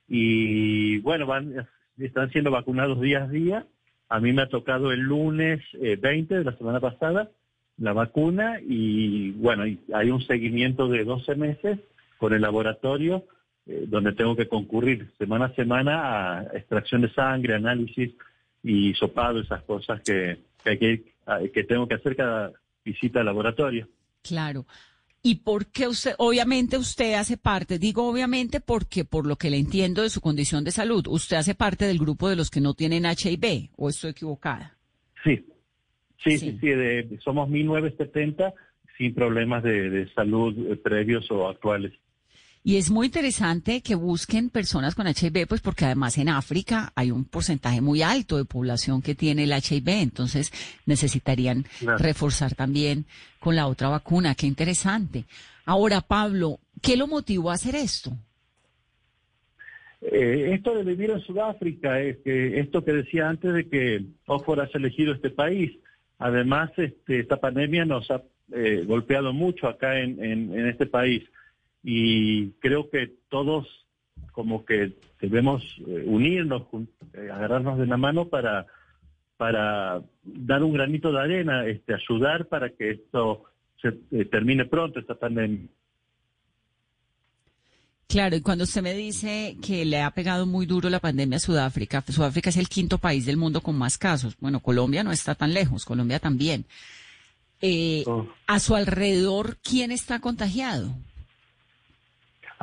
Y 0.07 0.99
bueno, 0.99 1.25
van, 1.25 1.67
están 1.97 2.31
siendo 2.31 2.51
vacunados 2.51 3.01
día 3.01 3.23
a 3.23 3.27
día. 3.27 3.65
A 4.09 4.19
mí 4.19 4.33
me 4.33 4.43
ha 4.43 4.49
tocado 4.49 4.91
el 4.91 4.99
lunes 4.99 5.61
20 5.73 6.33
eh, 6.33 6.37
de 6.37 6.43
la 6.43 6.57
semana 6.57 6.79
pasada 6.79 7.31
la 7.77 7.93
vacuna 7.93 8.59
y 8.61 9.31
bueno, 9.31 9.63
hay 9.63 10.11
un 10.11 10.21
seguimiento 10.25 10.87
de 10.87 11.03
12 11.03 11.35
meses 11.35 11.79
con 12.17 12.33
el 12.33 12.41
laboratorio 12.41 13.25
eh, 13.65 13.85
donde 13.87 14.13
tengo 14.13 14.35
que 14.35 14.47
concurrir 14.47 15.11
semana 15.17 15.45
a 15.45 15.55
semana 15.55 16.37
a 16.39 16.43
extracción 16.53 17.01
de 17.01 17.13
sangre, 17.13 17.55
análisis 17.55 18.13
y 18.61 18.93
sopado, 18.93 19.41
esas 19.41 19.63
cosas 19.63 20.01
que, 20.01 20.39
que, 20.63 21.03
que 21.53 21.63
tengo 21.63 21.87
que 21.87 21.95
hacer 21.95 22.15
cada 22.15 22.51
visita 22.85 23.19
al 23.19 23.25
laboratorio. 23.25 23.87
Claro. 24.21 24.65
¿Y 25.25 25.35
por 25.35 25.67
qué 25.67 25.87
usted, 25.87 26.15
obviamente 26.17 26.77
usted 26.77 27.13
hace 27.13 27.37
parte, 27.37 27.79
digo 27.79 28.09
obviamente 28.09 28.59
porque 28.59 29.05
por 29.05 29.25
lo 29.25 29.37
que 29.37 29.49
le 29.49 29.57
entiendo 29.57 30.01
de 30.01 30.09
su 30.09 30.19
condición 30.19 30.65
de 30.65 30.71
salud, 30.71 31.07
usted 31.07 31.37
hace 31.37 31.55
parte 31.55 31.85
del 31.85 31.97
grupo 31.97 32.27
de 32.27 32.35
los 32.35 32.51
que 32.51 32.59
no 32.59 32.73
tienen 32.73 33.05
HIV, 33.05 33.69
o 33.77 33.87
estoy 33.87 34.11
equivocada? 34.11 34.77
Sí, 35.23 35.45
sí, 36.21 36.37
sí, 36.37 36.57
sí, 36.59 36.67
de, 36.67 37.17
somos 37.23 37.47
1970 37.47 38.53
sin 38.97 39.13
problemas 39.13 39.63
de, 39.63 39.89
de 39.89 40.13
salud 40.13 40.53
eh, 40.69 40.75
previos 40.75 41.31
o 41.31 41.47
actuales. 41.47 41.93
Y 42.65 42.77
es 42.77 42.89
muy 42.89 43.07
interesante 43.07 43.81
que 43.81 43.95
busquen 43.95 44.49
personas 44.49 44.95
con 44.95 45.05
HIV, 45.05 45.47
pues 45.47 45.59
porque 45.59 45.83
además 45.83 46.17
en 46.17 46.29
África 46.29 46.93
hay 46.95 47.11
un 47.11 47.25
porcentaje 47.25 47.81
muy 47.81 48.01
alto 48.01 48.37
de 48.37 48.45
población 48.45 49.01
que 49.01 49.15
tiene 49.15 49.43
el 49.43 49.51
HIV, 49.51 49.89
entonces 49.89 50.53
necesitarían 50.85 51.65
reforzar 51.99 52.55
también 52.55 53.05
con 53.39 53.57
la 53.57 53.67
otra 53.67 53.89
vacuna. 53.89 54.33
Qué 54.35 54.47
interesante. 54.47 55.25
Ahora, 55.65 55.99
Pablo, 55.99 56.59
¿qué 56.81 56.95
lo 56.95 57.05
motivó 57.05 57.51
a 57.51 57.55
hacer 57.55 57.75
esto? 57.75 58.13
Eh, 60.01 60.51
esto 60.53 60.73
de 60.73 60.83
vivir 60.83 61.09
en 61.09 61.19
Sudáfrica, 61.19 61.99
es 61.99 62.17
que 62.19 62.61
esto 62.61 62.83
que 62.85 62.93
decía 62.93 63.27
antes 63.27 63.53
de 63.53 63.67
que 63.67 64.05
Oxford 64.25 64.61
has 64.61 64.75
elegido 64.75 65.13
este 65.13 65.31
país, 65.31 65.69
además 66.17 66.71
este, 66.77 67.19
esta 67.19 67.37
pandemia 67.37 67.83
nos 67.83 68.09
ha 68.09 68.21
eh, 68.53 68.83
golpeado 68.85 69.33
mucho 69.33 69.67
acá 69.67 69.99
en, 69.99 70.23
en 70.23 70.67
este 70.69 70.85
país 70.85 71.23
y 71.83 72.51
creo 72.53 72.89
que 72.89 73.11
todos 73.29 73.67
como 74.31 74.65
que 74.65 74.93
debemos 75.21 75.63
eh, 75.87 76.03
unirnos, 76.05 76.63
eh, 77.13 77.29
agarrarnos 77.31 77.77
de 77.77 77.85
la 77.85 77.97
mano 77.97 78.27
para, 78.29 78.65
para 79.37 80.01
dar 80.23 80.63
un 80.63 80.73
granito 80.73 81.11
de 81.11 81.19
arena, 81.19 81.65
este, 81.67 81.93
ayudar 81.93 82.47
para 82.47 82.69
que 82.69 82.91
esto 82.91 83.43
se 83.81 83.89
eh, 84.11 84.25
termine 84.25 84.65
pronto, 84.65 84.99
esta 84.99 85.15
pandemia. 85.15 85.67
Claro, 88.07 88.35
y 88.35 88.41
cuando 88.41 88.65
usted 88.65 88.81
me 88.81 88.93
dice 88.93 89.57
que 89.61 89.85
le 89.85 90.01
ha 90.01 90.11
pegado 90.11 90.45
muy 90.45 90.65
duro 90.65 90.89
la 90.89 90.99
pandemia 90.99 91.37
a 91.37 91.39
Sudáfrica, 91.39 92.03
Sudáfrica 92.07 92.49
es 92.49 92.57
el 92.57 92.69
quinto 92.69 92.97
país 92.97 93.25
del 93.25 93.37
mundo 93.37 93.61
con 93.61 93.77
más 93.77 93.97
casos. 93.97 94.35
Bueno, 94.39 94.59
Colombia 94.59 95.03
no 95.03 95.11
está 95.11 95.35
tan 95.35 95.53
lejos, 95.53 95.85
Colombia 95.85 96.19
también. 96.19 96.65
Oh. 98.05 98.27
A 98.45 98.59
su 98.59 98.75
alrededor, 98.75 99.57
¿quién 99.63 99.91
está 99.91 100.19
contagiado? 100.19 100.93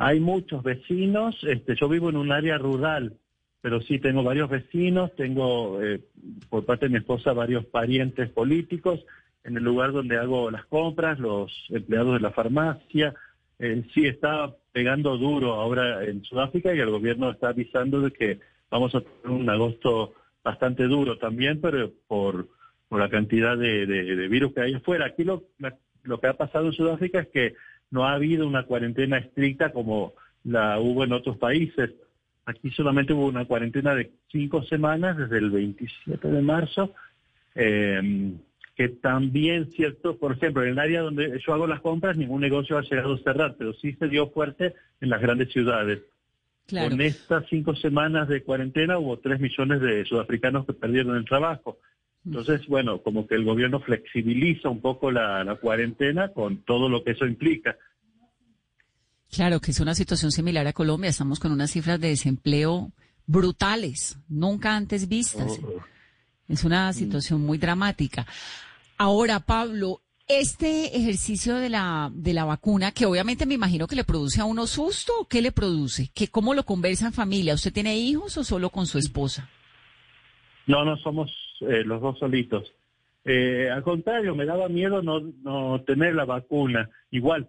Hay 0.03 0.19
muchos 0.19 0.63
vecinos, 0.63 1.37
este, 1.43 1.75
yo 1.79 1.87
vivo 1.87 2.09
en 2.09 2.17
un 2.17 2.31
área 2.31 2.57
rural, 2.57 3.19
pero 3.61 3.81
sí 3.81 3.99
tengo 3.99 4.23
varios 4.23 4.49
vecinos, 4.49 5.15
tengo 5.15 5.79
eh, 5.79 6.01
por 6.49 6.65
parte 6.65 6.87
de 6.87 6.93
mi 6.93 6.97
esposa 6.97 7.33
varios 7.33 7.67
parientes 7.67 8.27
políticos 8.31 9.05
en 9.43 9.57
el 9.57 9.63
lugar 9.63 9.91
donde 9.91 10.17
hago 10.17 10.49
las 10.49 10.65
compras, 10.65 11.19
los 11.19 11.51
empleados 11.69 12.15
de 12.15 12.19
la 12.19 12.31
farmacia. 12.31 13.13
Eh, 13.59 13.83
sí 13.93 14.07
está 14.07 14.51
pegando 14.71 15.19
duro 15.19 15.53
ahora 15.53 16.03
en 16.03 16.23
Sudáfrica 16.23 16.73
y 16.73 16.79
el 16.79 16.89
gobierno 16.89 17.29
está 17.29 17.49
avisando 17.49 18.01
de 18.01 18.09
que 18.09 18.39
vamos 18.71 18.95
a 18.95 19.01
tener 19.01 19.39
un 19.39 19.47
agosto 19.51 20.15
bastante 20.43 20.85
duro 20.85 21.19
también, 21.19 21.61
pero 21.61 21.91
por, 22.07 22.47
por 22.89 22.99
la 22.99 23.09
cantidad 23.11 23.55
de, 23.55 23.85
virus 24.27 24.51
que 24.55 24.61
hay 24.61 24.73
afuera. 24.73 25.05
Aquí 25.05 25.23
lo, 25.23 25.43
lo 26.01 26.19
que 26.19 26.25
ha 26.25 26.33
pasado 26.33 26.65
en 26.65 26.73
Sudáfrica 26.73 27.19
es 27.19 27.27
que 27.27 27.53
no 27.91 28.05
ha 28.05 28.13
habido 28.13 28.47
una 28.47 28.63
cuarentena 28.63 29.17
estricta 29.17 29.71
como 29.71 30.13
la 30.43 30.79
hubo 30.79 31.03
en 31.03 31.13
otros 31.13 31.37
países. 31.37 31.91
Aquí 32.45 32.71
solamente 32.71 33.13
hubo 33.13 33.27
una 33.27 33.45
cuarentena 33.45 33.93
de 33.93 34.11
cinco 34.31 34.63
semanas 34.63 35.17
desde 35.17 35.37
el 35.37 35.51
27 35.51 36.27
de 36.27 36.41
marzo, 36.41 36.93
eh, 37.53 38.33
que 38.75 38.89
también, 38.89 39.69
cierto, 39.71 40.17
por 40.17 40.31
ejemplo, 40.31 40.63
en 40.63 40.69
el 40.69 40.79
área 40.79 41.01
donde 41.01 41.39
yo 41.45 41.53
hago 41.53 41.67
las 41.67 41.81
compras, 41.81 42.17
ningún 42.17 42.41
negocio 42.41 42.77
ha 42.77 42.81
llegado 42.81 43.13
a 43.13 43.19
cerrar, 43.19 43.55
pero 43.57 43.73
sí 43.73 43.93
se 43.93 44.07
dio 44.07 44.29
fuerte 44.29 44.73
en 45.01 45.09
las 45.09 45.21
grandes 45.21 45.51
ciudades. 45.51 45.99
Con 46.69 47.01
estas 47.01 47.45
cinco 47.49 47.75
semanas 47.75 48.29
de 48.29 48.43
cuarentena 48.43 48.97
hubo 48.97 49.19
tres 49.19 49.39
millones 49.41 49.81
de 49.81 50.05
sudafricanos 50.05 50.65
que 50.65 50.73
perdieron 50.73 51.17
el 51.17 51.25
trabajo. 51.25 51.79
Entonces, 52.25 52.67
bueno, 52.67 53.01
como 53.01 53.25
que 53.25 53.35
el 53.35 53.43
gobierno 53.43 53.79
flexibiliza 53.79 54.69
un 54.69 54.79
poco 54.79 55.11
la, 55.11 55.57
cuarentena 55.59 56.29
con 56.29 56.63
todo 56.63 56.87
lo 56.87 57.03
que 57.03 57.11
eso 57.11 57.25
implica. 57.25 57.75
Claro, 59.31 59.59
que 59.59 59.71
es 59.71 59.79
una 59.79 59.95
situación 59.95 60.31
similar 60.31 60.67
a 60.67 60.73
Colombia. 60.73 61.09
Estamos 61.09 61.39
con 61.39 61.51
unas 61.51 61.71
cifras 61.71 61.99
de 61.99 62.09
desempleo 62.09 62.91
brutales, 63.25 64.19
nunca 64.27 64.75
antes 64.75 65.07
vistas. 65.07 65.59
Oh. 65.63 65.81
Es 66.47 66.63
una 66.63 66.91
situación 66.93 67.41
muy 67.41 67.57
dramática. 67.57 68.27
Ahora, 68.97 69.39
Pablo, 69.39 70.01
este 70.27 70.95
ejercicio 70.95 71.55
de 71.55 71.69
la, 71.69 72.11
de 72.13 72.33
la 72.33 72.45
vacuna, 72.45 72.91
que 72.91 73.05
obviamente 73.05 73.45
me 73.45 73.55
imagino 73.55 73.87
que 73.87 73.95
le 73.95 74.03
produce 74.03 74.41
a 74.41 74.45
uno 74.45 74.67
susto, 74.67 75.27
¿qué 75.29 75.41
le 75.41 75.51
produce? 75.51 76.11
¿Qué, 76.13 76.27
¿Cómo 76.27 76.53
lo 76.53 76.65
conversa 76.65 77.07
en 77.07 77.13
familia? 77.13 77.55
¿Usted 77.55 77.73
tiene 77.73 77.97
hijos 77.97 78.37
o 78.37 78.43
solo 78.43 78.69
con 78.69 78.85
su 78.85 78.97
esposa? 78.97 79.49
No, 80.67 80.85
no 80.85 80.95
somos 80.97 81.31
eh, 81.61 81.83
los 81.85 82.01
dos 82.01 82.19
solitos. 82.19 82.73
Eh, 83.23 83.69
al 83.71 83.83
contrario, 83.83 84.35
me 84.35 84.45
daba 84.45 84.67
miedo 84.67 85.01
no, 85.01 85.19
no 85.19 85.81
tener 85.81 86.15
la 86.15 86.25
vacuna. 86.25 86.89
Igual, 87.11 87.47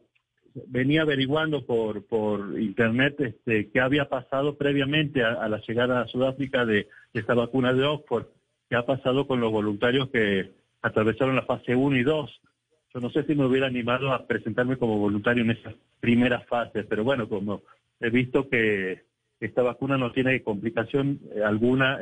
venía 0.66 1.02
averiguando 1.02 1.64
por, 1.64 2.04
por 2.06 2.60
internet 2.60 3.20
este, 3.20 3.70
qué 3.70 3.80
había 3.80 4.08
pasado 4.08 4.56
previamente 4.56 5.22
a, 5.22 5.48
la 5.48 5.60
llegada 5.66 6.00
a 6.00 6.08
Sudáfrica 6.08 6.64
de, 6.66 6.88
esta 7.14 7.34
vacuna 7.34 7.72
de 7.72 7.84
Oxford, 7.84 8.26
qué 8.68 8.76
ha 8.76 8.86
pasado 8.86 9.26
con 9.26 9.40
los 9.40 9.52
voluntarios 9.52 10.08
que 10.10 10.50
atravesaron 10.82 11.36
la 11.36 11.42
fase 11.42 11.74
1 11.74 11.96
y 11.96 12.02
2. 12.02 12.40
Yo 12.94 13.00
no 13.00 13.10
sé 13.10 13.24
si 13.24 13.34
me 13.34 13.46
hubiera 13.46 13.66
animado 13.66 14.12
a 14.12 14.26
presentarme 14.26 14.76
como 14.76 14.98
voluntario 14.98 15.42
en 15.42 15.52
esa 15.52 15.72
primera 16.00 16.40
fase, 16.40 16.84
pero 16.84 17.04
bueno, 17.04 17.28
como 17.28 17.62
he 18.00 18.10
visto 18.10 18.48
que 18.48 19.02
esta 19.40 19.62
vacuna 19.62 19.96
no 19.96 20.12
tiene 20.12 20.42
complicación 20.42 21.20
eh, 21.34 21.42
alguna 21.42 21.98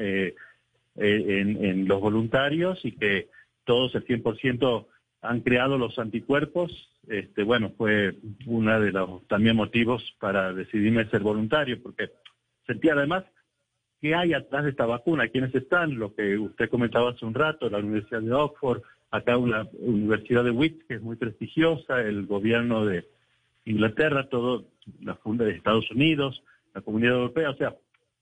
en, 0.97 1.65
en 1.65 1.89
los 1.89 2.01
voluntarios 2.01 2.85
y 2.85 2.93
que 2.93 3.29
todos 3.65 3.95
el 3.95 4.07
100% 4.07 4.87
han 5.23 5.41
creado 5.41 5.79
los 5.79 5.99
anticuerpos, 5.99 6.91
este, 7.09 7.43
bueno, 7.43 7.73
fue 7.77 8.17
uno 8.47 8.81
de 8.81 8.93
los 8.93 9.27
también 9.27 9.57
motivos 9.57 10.03
para 10.19 10.53
decidirme 10.53 11.09
ser 11.11 11.21
voluntario, 11.21 11.83
porque 11.83 12.11
sentía 12.67 12.95
además 12.95 13.25
qué 14.01 14.15
hay 14.15 14.33
atrás 14.33 14.65
de 14.65 14.71
esta 14.71 14.87
vacuna, 14.87 15.29
quiénes 15.29 15.55
están, 15.55 15.99
lo 15.99 16.15
que 16.15 16.39
usted 16.39 16.71
comentaba 16.71 17.11
hace 17.11 17.25
un 17.25 17.35
rato, 17.35 17.69
la 17.69 17.79
Universidad 17.79 18.23
de 18.23 18.33
Oxford, 18.33 18.83
acá 19.11 19.37
una 19.37 19.67
Universidad 19.79 20.45
de 20.45 20.51
Witt, 20.51 20.87
que 20.87 20.95
es 20.95 21.03
muy 21.03 21.17
prestigiosa, 21.17 22.01
el 22.01 22.27
gobierno 22.27 22.87
de 22.87 23.07
Inglaterra, 23.65 24.29
todo, 24.29 24.65
la 25.03 25.17
funda 25.17 25.45
de 25.45 25.53
Estados 25.53 25.91
Unidos, 25.91 26.43
la 26.75 26.81
Comunidad 26.81 27.15
Europea, 27.15 27.51
o 27.51 27.57
sea, 27.57 27.75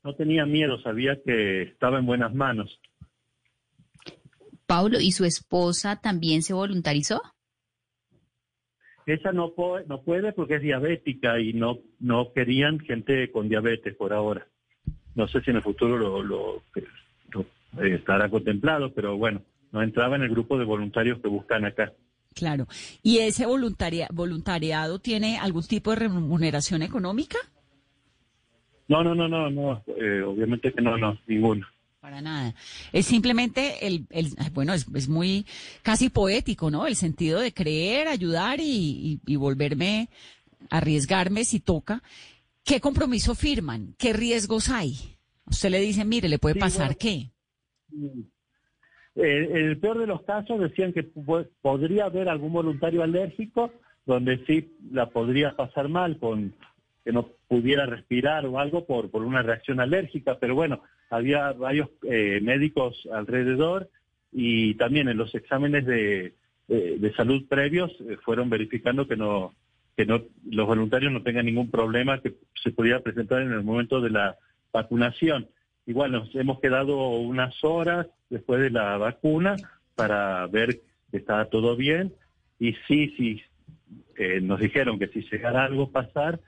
no 0.05 0.15
tenía 0.15 0.47
miedo, 0.47 0.81
sabía 0.81 1.19
que 1.25 1.63
estaba 1.63 1.99
en 1.99 2.07
buenas 2.07 2.35
manos. 2.35 2.81
Paulo, 4.67 5.01
¿y 5.01 5.13
su 5.13 5.25
esposa 5.25 6.01
también 6.01 6.43
se 6.43 6.53
voluntarizó? 6.53 7.23
Ella 9.07 9.33
no, 9.33 9.55
no 9.87 10.03
puede 10.03 10.33
porque 10.35 10.57
es 10.57 10.63
diabética 10.63 11.41
y 11.41 11.55
no, 11.55 11.79
no 11.99 12.33
querían 12.35 12.79
gente 12.79 13.33
con 13.33 13.49
diabetes 13.49 13.97
por 13.97 14.13
ahora. 14.13 14.47
No 15.15 15.27
sé 15.27 15.41
si 15.41 15.51
en 15.51 15.57
el 15.57 15.63
futuro 15.63 16.23
lo, 16.23 16.63
eh, 17.81 17.95
estará 17.95 18.29
contemplado, 18.29 18.93
pero 18.93 19.17
bueno, 19.17 19.43
no 19.73 19.83
entraba 19.83 20.17
en 20.17 20.23
el 20.23 20.29
grupo 20.29 20.59
de 20.59 20.67
voluntarios 20.67 21.21
que 21.21 21.29
buscan 21.29 21.65
acá. 21.65 21.95
Claro. 22.35 22.67
¿Y 23.03 23.19
ese 23.19 23.47
voluntariado 23.47 24.99
tiene 24.99 25.39
algún 25.39 25.67
tipo 25.67 25.91
de 25.91 25.97
remuneración 25.97 26.83
económica? 26.83 27.39
No, 28.89 29.05
no, 29.05 29.15
no, 29.15 29.29
no, 29.29 29.51
no. 29.51 29.83
Eh, 29.87 30.23
obviamente 30.23 30.73
que 30.73 30.83
no, 30.83 30.97
no, 30.97 31.19
ninguno. 31.27 31.67
Para 32.01 32.23
nada. 32.23 32.55
Es 32.93 33.07
simplemente 33.07 33.87
el, 33.87 34.07
el 34.11 34.29
bueno, 34.53 34.73
es, 34.73 34.87
es, 34.95 35.09
muy 35.09 35.45
casi 35.83 36.09
poético, 36.09 36.71
¿no? 36.71 36.87
El 36.87 36.97
sentido 36.97 37.41
de 37.41 37.53
creer, 37.53 38.09
ayudar 38.09 38.61
y, 38.61 39.21
y, 39.27 39.37
volverme, 39.37 40.09
arriesgarme 40.71 41.45
si 41.45 41.61
toca. 41.61 42.03
¿Qué 42.65 42.81
compromiso 42.81 43.35
firman? 43.35 43.95
¿Qué 43.99 44.13
riesgos 44.13 44.71
hay? 44.71 44.95
Usted 45.47 45.71
le 45.71 45.81
dice, 45.81 46.05
mire, 46.05 46.29
le 46.29 46.39
puede 46.39 46.55
pasar 46.55 46.97
qué. 46.97 47.31
En 49.15 49.57
el 49.57 49.79
peor 49.79 49.99
de 49.99 50.07
los 50.07 50.23
casos 50.23 50.61
decían 50.61 50.93
que 50.93 51.03
podría 51.03 52.05
haber 52.05 52.29
algún 52.29 52.53
voluntario 52.53 53.03
alérgico 53.03 53.73
donde 54.07 54.45
sí 54.47 54.77
la 54.91 55.11
podría 55.11 55.57
pasar 55.57 55.89
mal 55.89 56.19
con 56.19 56.55
que 57.09 57.13
no 57.15 57.31
pudiera 57.49 57.87
respirar 57.87 58.45
o 58.45 58.59
algo 58.59 58.85
por, 58.85 59.11
por 59.11 59.23
una 59.23 59.41
reacción 59.41 59.81
alérgica, 59.81 60.37
pero 60.39 60.55
bueno, 60.55 60.83
había 61.09 61.53
varios 61.53 61.89
eh, 62.03 62.39
médicos 62.43 63.09
alrededor 63.11 63.89
y 64.31 64.75
también 64.75 65.09
en 65.09 65.17
los 65.17 65.35
exámenes 65.35 65.87
de, 65.87 66.35
de, 66.69 67.15
salud 67.15 67.49
previos 67.49 67.91
eh, 68.01 68.19
fueron 68.23 68.51
verificando 68.51 69.09
que 69.09 69.17
no 69.17 69.55
que 69.97 70.05
no 70.05 70.21
los 70.51 70.67
voluntarios 70.67 71.11
no 71.11 71.23
tengan 71.23 71.47
ningún 71.47 71.71
problema 71.71 72.21
que 72.21 72.35
se 72.63 72.73
pudiera 72.73 73.01
presentar 73.01 73.41
en 73.41 73.53
el 73.53 73.63
momento 73.63 74.03
de 74.03 74.11
la 74.11 74.37
vacunación. 74.71 75.49
Igual 75.87 76.13
nos 76.13 76.35
hemos 76.35 76.61
quedado 76.61 77.09
unas 77.21 77.65
horas 77.65 78.07
después 78.29 78.61
de 78.61 78.69
la 78.69 78.99
vacuna 78.99 79.57
para 79.95 80.47
ver 80.49 80.83
que 81.11 81.17
estaba 81.17 81.47
todo 81.47 81.75
bien 81.75 82.13
y 82.61 82.75
sí, 82.87 83.15
sí, 83.17 83.41
eh, 84.19 84.43
nos 84.43 84.61
dijeron 84.61 84.99
que 84.99 85.09
si 85.09 85.23
llegara 85.23 85.65
algo 85.65 85.91
pasar, 85.91 86.39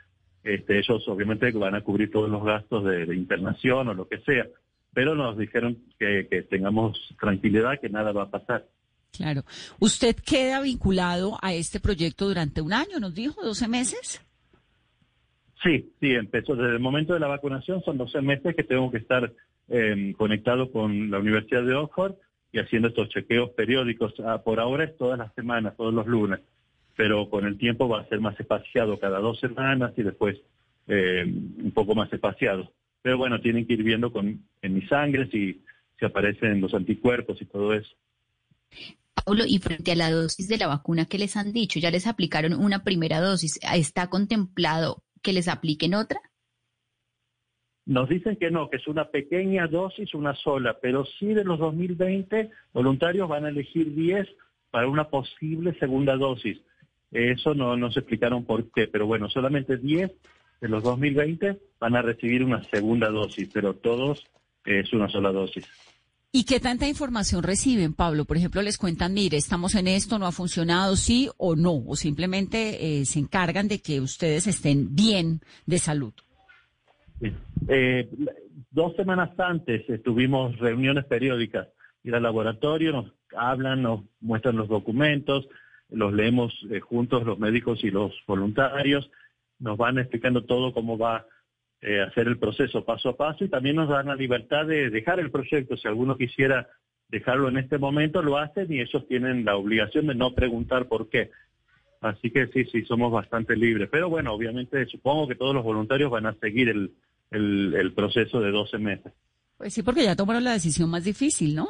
este, 0.42 0.78
ellos 0.78 1.06
obviamente 1.08 1.50
van 1.52 1.74
a 1.74 1.82
cubrir 1.82 2.10
todos 2.10 2.30
los 2.30 2.42
gastos 2.42 2.84
de, 2.84 3.14
internación 3.14 3.88
o 3.88 3.94
lo 3.94 4.08
que 4.08 4.18
sea, 4.20 4.46
pero 4.92 5.14
nos 5.14 5.36
dijeron 5.36 5.78
que, 5.98 6.46
tengamos 6.48 7.14
tranquilidad, 7.20 7.78
que 7.80 7.88
nada 7.88 8.12
va 8.12 8.24
a 8.24 8.30
pasar. 8.30 8.66
Claro. 9.12 9.42
¿Usted 9.80 10.16
queda 10.16 10.60
vinculado 10.60 11.36
a 11.42 11.52
este 11.52 11.80
proyecto 11.80 12.28
durante 12.28 12.60
un 12.60 12.72
año, 12.72 12.98
nos 13.00 13.14
dijo, 13.14 13.42
12 13.42 13.68
meses? 13.68 14.22
Sí, 15.62 15.92
sí, 16.00 16.12
empezó 16.12 16.56
desde 16.56 16.72
el 16.72 16.80
momento 16.80 17.12
de 17.12 17.20
la 17.20 17.26
vacunación, 17.26 17.82
son 17.82 17.98
12 17.98 18.22
meses 18.22 18.56
que 18.56 18.64
tengo 18.64 18.90
que 18.90 18.98
estar 18.98 19.30
eh, 19.68 20.14
conectado 20.16 20.72
con 20.72 21.10
la 21.10 21.18
Universidad 21.18 21.64
de 21.64 21.74
Oxford 21.74 22.14
y 22.52 22.60
haciendo 22.60 22.88
estos 22.88 23.10
chequeos 23.10 23.50
periódicos. 23.50 24.14
Ah, 24.24 24.42
por 24.42 24.58
ahora 24.58 24.84
es 24.84 24.96
todas 24.96 25.18
las 25.18 25.34
semanas, 25.34 25.76
todos 25.76 25.92
los 25.92 26.06
lunes 26.06 26.40
pero 26.96 27.28
con 27.30 27.46
el 27.46 27.58
tiempo 27.58 27.88
va 27.88 28.00
a 28.00 28.08
ser 28.08 28.20
más 28.20 28.38
espaciado 28.38 28.98
cada 28.98 29.18
dos 29.18 29.40
semanas 29.40 29.92
y 29.96 30.02
después 30.02 30.38
eh, 30.86 31.24
un 31.24 31.72
poco 31.72 31.94
más 31.94 32.12
espaciado. 32.12 32.72
Pero 33.02 33.18
bueno, 33.18 33.40
tienen 33.40 33.66
que 33.66 33.74
ir 33.74 33.82
viendo 33.82 34.12
con, 34.12 34.44
en 34.62 34.74
mi 34.74 34.82
sangre 34.82 35.28
si, 35.30 35.62
si 35.98 36.04
aparecen 36.04 36.60
los 36.60 36.74
anticuerpos 36.74 37.40
y 37.40 37.46
todo 37.46 37.72
eso. 37.72 37.94
Paulo, 39.24 39.44
y 39.46 39.58
frente 39.58 39.92
a 39.92 39.96
la 39.96 40.10
dosis 40.10 40.48
de 40.48 40.58
la 40.58 40.66
vacuna 40.66 41.06
que 41.06 41.18
les 41.18 41.36
han 41.36 41.52
dicho, 41.52 41.78
ya 41.78 41.90
les 41.90 42.06
aplicaron 42.06 42.54
una 42.54 42.84
primera 42.84 43.20
dosis, 43.20 43.58
¿está 43.74 44.08
contemplado 44.08 45.02
que 45.22 45.32
les 45.32 45.48
apliquen 45.48 45.94
otra? 45.94 46.20
Nos 47.86 48.08
dicen 48.08 48.36
que 48.36 48.50
no, 48.50 48.70
que 48.70 48.76
es 48.76 48.86
una 48.86 49.06
pequeña 49.06 49.66
dosis, 49.66 50.14
una 50.14 50.34
sola, 50.34 50.78
pero 50.80 51.04
sí 51.18 51.34
de 51.34 51.44
los 51.44 51.58
2020 51.58 52.50
voluntarios 52.72 53.28
van 53.28 53.46
a 53.46 53.48
elegir 53.48 53.94
10 53.94 54.28
para 54.70 54.88
una 54.88 55.08
posible 55.08 55.76
segunda 55.78 56.16
dosis. 56.16 56.60
Eso 57.10 57.54
no 57.54 57.76
nos 57.76 57.96
explicaron 57.96 58.44
por 58.44 58.70
qué, 58.70 58.86
pero 58.86 59.06
bueno, 59.06 59.28
solamente 59.28 59.76
10 59.76 60.12
de 60.60 60.68
los 60.68 60.82
2020 60.82 61.58
van 61.80 61.96
a 61.96 62.02
recibir 62.02 62.44
una 62.44 62.62
segunda 62.64 63.08
dosis, 63.08 63.48
pero 63.52 63.74
todos 63.74 64.24
es 64.64 64.92
una 64.92 65.08
sola 65.08 65.32
dosis. 65.32 65.66
¿Y 66.32 66.44
qué 66.44 66.60
tanta 66.60 66.86
información 66.86 67.42
reciben, 67.42 67.92
Pablo? 67.92 68.24
Por 68.24 68.36
ejemplo, 68.36 68.62
les 68.62 68.78
cuentan, 68.78 69.12
mire, 69.12 69.36
estamos 69.36 69.74
en 69.74 69.88
esto, 69.88 70.16
no 70.18 70.26
ha 70.26 70.32
funcionado, 70.32 70.94
sí 70.94 71.28
o 71.38 71.56
no, 71.56 71.82
o 71.84 71.96
simplemente 71.96 73.00
eh, 73.00 73.04
se 73.04 73.18
encargan 73.18 73.66
de 73.66 73.80
que 73.80 74.00
ustedes 74.00 74.46
estén 74.46 74.94
bien 74.94 75.40
de 75.66 75.78
salud. 75.78 76.12
Eh, 77.68 78.08
dos 78.70 78.94
semanas 78.94 79.30
antes 79.38 79.84
tuvimos 80.04 80.56
reuniones 80.58 81.04
periódicas, 81.06 81.66
ir 82.04 82.14
al 82.14 82.22
laboratorio, 82.22 82.92
nos 82.92 83.12
hablan, 83.36 83.82
nos 83.82 84.04
muestran 84.20 84.56
los 84.56 84.68
documentos, 84.68 85.48
los 85.90 86.12
leemos 86.12 86.54
eh, 86.70 86.80
juntos 86.80 87.24
los 87.24 87.38
médicos 87.38 87.82
y 87.84 87.90
los 87.90 88.12
voluntarios, 88.26 89.10
nos 89.58 89.76
van 89.76 89.98
explicando 89.98 90.44
todo 90.44 90.72
cómo 90.72 90.96
va 90.98 91.26
eh, 91.82 92.00
a 92.00 92.10
ser 92.12 92.28
el 92.28 92.38
proceso 92.38 92.84
paso 92.84 93.10
a 93.10 93.16
paso 93.16 93.44
y 93.44 93.48
también 93.48 93.76
nos 93.76 93.88
dan 93.88 94.06
la 94.06 94.14
libertad 94.14 94.66
de 94.66 94.90
dejar 94.90 95.20
el 95.20 95.30
proyecto. 95.30 95.76
Si 95.76 95.88
alguno 95.88 96.16
quisiera 96.16 96.68
dejarlo 97.08 97.48
en 97.48 97.58
este 97.58 97.78
momento, 97.78 98.22
lo 98.22 98.38
hacen 98.38 98.72
y 98.72 98.80
ellos 98.80 99.06
tienen 99.08 99.44
la 99.44 99.56
obligación 99.56 100.06
de 100.06 100.14
no 100.14 100.34
preguntar 100.34 100.88
por 100.88 101.08
qué. 101.08 101.30
Así 102.00 102.30
que 102.30 102.46
sí, 102.48 102.64
sí, 102.64 102.84
somos 102.84 103.12
bastante 103.12 103.56
libres. 103.56 103.88
Pero 103.90 104.08
bueno, 104.08 104.32
obviamente 104.32 104.86
supongo 104.86 105.28
que 105.28 105.34
todos 105.34 105.54
los 105.54 105.64
voluntarios 105.64 106.10
van 106.10 106.26
a 106.26 106.34
seguir 106.34 106.68
el, 106.68 106.92
el, 107.30 107.74
el 107.74 107.92
proceso 107.92 108.40
de 108.40 108.50
12 108.50 108.78
meses. 108.78 109.12
Pues 109.58 109.74
sí, 109.74 109.82
porque 109.82 110.04
ya 110.04 110.16
tomaron 110.16 110.44
la 110.44 110.52
decisión 110.52 110.88
más 110.88 111.04
difícil, 111.04 111.54
¿no? 111.54 111.68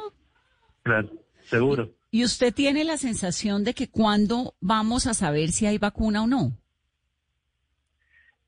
Claro, 0.83 1.09
seguro. 1.43 1.89
¿Y 2.13 2.25
usted 2.25 2.53
tiene 2.53 2.83
la 2.83 2.97
sensación 2.97 3.63
de 3.63 3.73
que 3.73 3.89
cuándo 3.89 4.53
vamos 4.59 5.07
a 5.07 5.13
saber 5.13 5.49
si 5.49 5.65
hay 5.65 5.77
vacuna 5.77 6.23
o 6.23 6.27
no? 6.27 6.51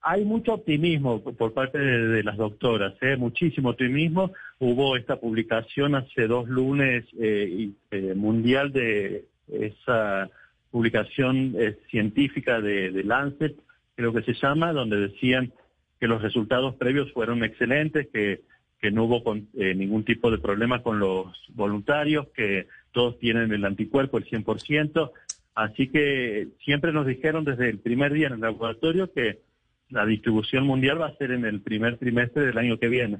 Hay 0.01 0.25
mucho 0.25 0.55
optimismo 0.55 1.21
por 1.21 1.53
parte 1.53 1.77
de, 1.77 2.23
las 2.23 2.35
doctoras, 2.35 2.93
¿eh? 3.01 3.15
muchísimo 3.15 3.69
optimismo. 3.69 4.33
Hubo 4.59 4.97
esta 4.97 5.15
publicación 5.15 5.95
hace 5.95 6.27
dos 6.27 6.49
lunes 6.49 7.05
eh, 7.17 7.71
eh, 7.91 8.13
mundial 8.13 8.73
de 8.73 9.27
esa 9.47 10.29
publicación 10.69 11.55
eh, 11.57 11.77
científica 11.89 12.59
de, 12.59 12.91
de, 12.91 13.03
Lancet, 13.05 13.55
creo 13.95 14.11
que 14.11 14.23
se 14.23 14.33
llama, 14.33 14.73
donde 14.73 14.97
decían 14.97 15.53
que 16.01 16.07
los 16.07 16.21
resultados 16.21 16.75
previos 16.75 17.13
fueron 17.13 17.45
excelentes, 17.45 18.07
que, 18.11 18.41
que 18.83 18.91
no 18.91 19.05
hubo 19.05 19.33
ningún 19.53 20.03
tipo 20.03 20.29
de 20.29 20.39
problema 20.39 20.83
con 20.83 20.99
los 20.99 21.27
voluntarios, 21.55 22.27
que 22.35 22.67
todos 22.91 23.17
tienen 23.17 23.53
el 23.53 23.63
anticuerpo, 23.63 24.17
el 24.17 24.25
100%, 24.25 25.09
así 25.55 25.87
que 25.87 26.49
siempre 26.65 26.91
nos 26.91 27.07
dijeron 27.07 27.45
desde 27.45 27.69
el 27.69 27.79
primer 27.79 28.11
día 28.11 28.27
en 28.27 28.33
el 28.33 28.41
laboratorio 28.41 29.09
que 29.13 29.39
la 29.87 30.05
distribución 30.05 30.67
mundial 30.67 30.99
va 30.99 31.07
a 31.07 31.15
ser 31.15 31.31
en 31.31 31.45
el 31.45 31.61
primer 31.61 31.97
trimestre 31.97 32.45
del 32.45 32.57
año 32.57 32.77
que 32.77 32.89
viene. 32.89 33.19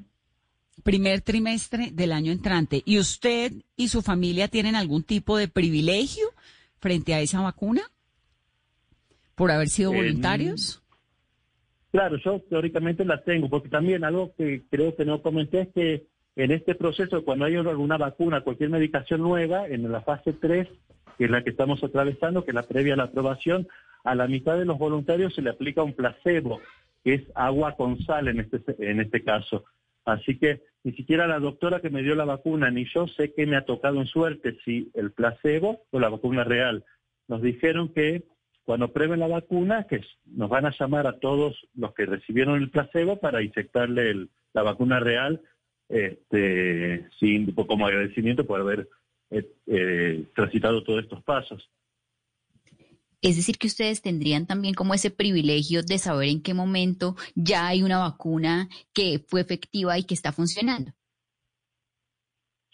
primer 0.82 1.22
trimestre 1.22 1.88
del 1.92 2.12
año 2.12 2.30
entrante. 2.30 2.82
¿Y 2.84 2.98
usted 2.98 3.50
y 3.74 3.88
su 3.88 4.02
familia 4.02 4.48
tienen 4.48 4.76
algún 4.76 5.02
tipo 5.02 5.38
de 5.38 5.48
privilegio 5.48 6.26
frente 6.78 7.14
a 7.14 7.22
esa 7.22 7.40
vacuna 7.40 7.90
por 9.34 9.50
haber 9.50 9.70
sido 9.70 9.94
voluntarios? 9.94 10.83
Claro, 11.94 12.16
yo 12.16 12.40
teóricamente 12.40 13.04
la 13.04 13.22
tengo, 13.22 13.48
porque 13.48 13.68
también 13.68 14.02
algo 14.02 14.34
que 14.36 14.64
creo 14.68 14.96
que 14.96 15.04
no 15.04 15.22
comenté 15.22 15.60
es 15.60 15.68
que 15.68 16.06
en 16.34 16.50
este 16.50 16.74
proceso, 16.74 17.24
cuando 17.24 17.44
hay 17.44 17.54
alguna 17.54 17.96
vacuna, 17.96 18.40
cualquier 18.40 18.70
medicación 18.70 19.20
nueva, 19.22 19.68
en 19.68 19.92
la 19.92 20.00
fase 20.00 20.32
3, 20.32 20.66
que 21.16 21.24
es 21.26 21.30
la 21.30 21.44
que 21.44 21.50
estamos 21.50 21.84
atravesando, 21.84 22.44
que 22.44 22.50
es 22.50 22.54
la 22.56 22.66
previa 22.66 22.94
a 22.94 22.96
la 22.96 23.04
aprobación, 23.04 23.68
a 24.02 24.16
la 24.16 24.26
mitad 24.26 24.58
de 24.58 24.64
los 24.64 24.76
voluntarios 24.76 25.36
se 25.36 25.42
le 25.42 25.50
aplica 25.50 25.84
un 25.84 25.92
placebo, 25.92 26.60
que 27.04 27.14
es 27.14 27.22
agua 27.36 27.76
con 27.76 28.00
sal 28.00 28.26
en 28.26 28.40
este, 28.40 28.60
en 28.76 28.98
este 28.98 29.22
caso. 29.22 29.62
Así 30.04 30.36
que 30.36 30.62
ni 30.82 30.94
siquiera 30.94 31.28
la 31.28 31.38
doctora 31.38 31.78
que 31.78 31.90
me 31.90 32.02
dio 32.02 32.16
la 32.16 32.24
vacuna 32.24 32.72
ni 32.72 32.86
yo 32.92 33.06
sé 33.06 33.32
que 33.34 33.46
me 33.46 33.54
ha 33.54 33.64
tocado 33.64 34.00
en 34.00 34.06
suerte 34.06 34.56
si 34.64 34.90
el 34.94 35.12
placebo 35.12 35.84
o 35.92 36.00
la 36.00 36.08
vacuna 36.08 36.42
real. 36.42 36.84
Nos 37.28 37.40
dijeron 37.40 37.90
que 37.94 38.24
cuando 38.64 38.92
prueben 38.92 39.20
la 39.20 39.28
vacuna, 39.28 39.86
que 39.86 40.00
nos 40.24 40.48
van 40.48 40.66
a 40.66 40.74
llamar 40.78 41.06
a 41.06 41.18
todos 41.18 41.54
los 41.74 41.92
que 41.94 42.06
recibieron 42.06 42.60
el 42.60 42.70
placebo 42.70 43.20
para 43.20 43.42
inyectarle 43.42 44.28
la 44.52 44.62
vacuna 44.62 45.00
real, 45.00 45.42
este, 45.88 47.08
sin, 47.18 47.52
como 47.52 47.86
agradecimiento 47.86 48.46
por 48.46 48.60
haber 48.60 48.88
eh, 49.30 49.46
eh, 49.66 50.24
transitado 50.34 50.82
todos 50.82 51.02
estos 51.02 51.22
pasos. 51.22 51.70
Es 53.20 53.36
decir, 53.36 53.56
que 53.56 53.66
ustedes 53.66 54.02
tendrían 54.02 54.46
también 54.46 54.74
como 54.74 54.92
ese 54.92 55.10
privilegio 55.10 55.82
de 55.82 55.98
saber 55.98 56.28
en 56.28 56.42
qué 56.42 56.52
momento 56.52 57.16
ya 57.34 57.68
hay 57.68 57.82
una 57.82 57.98
vacuna 57.98 58.68
que 58.92 59.18
fue 59.26 59.40
efectiva 59.40 59.98
y 59.98 60.04
que 60.04 60.14
está 60.14 60.32
funcionando. 60.32 60.92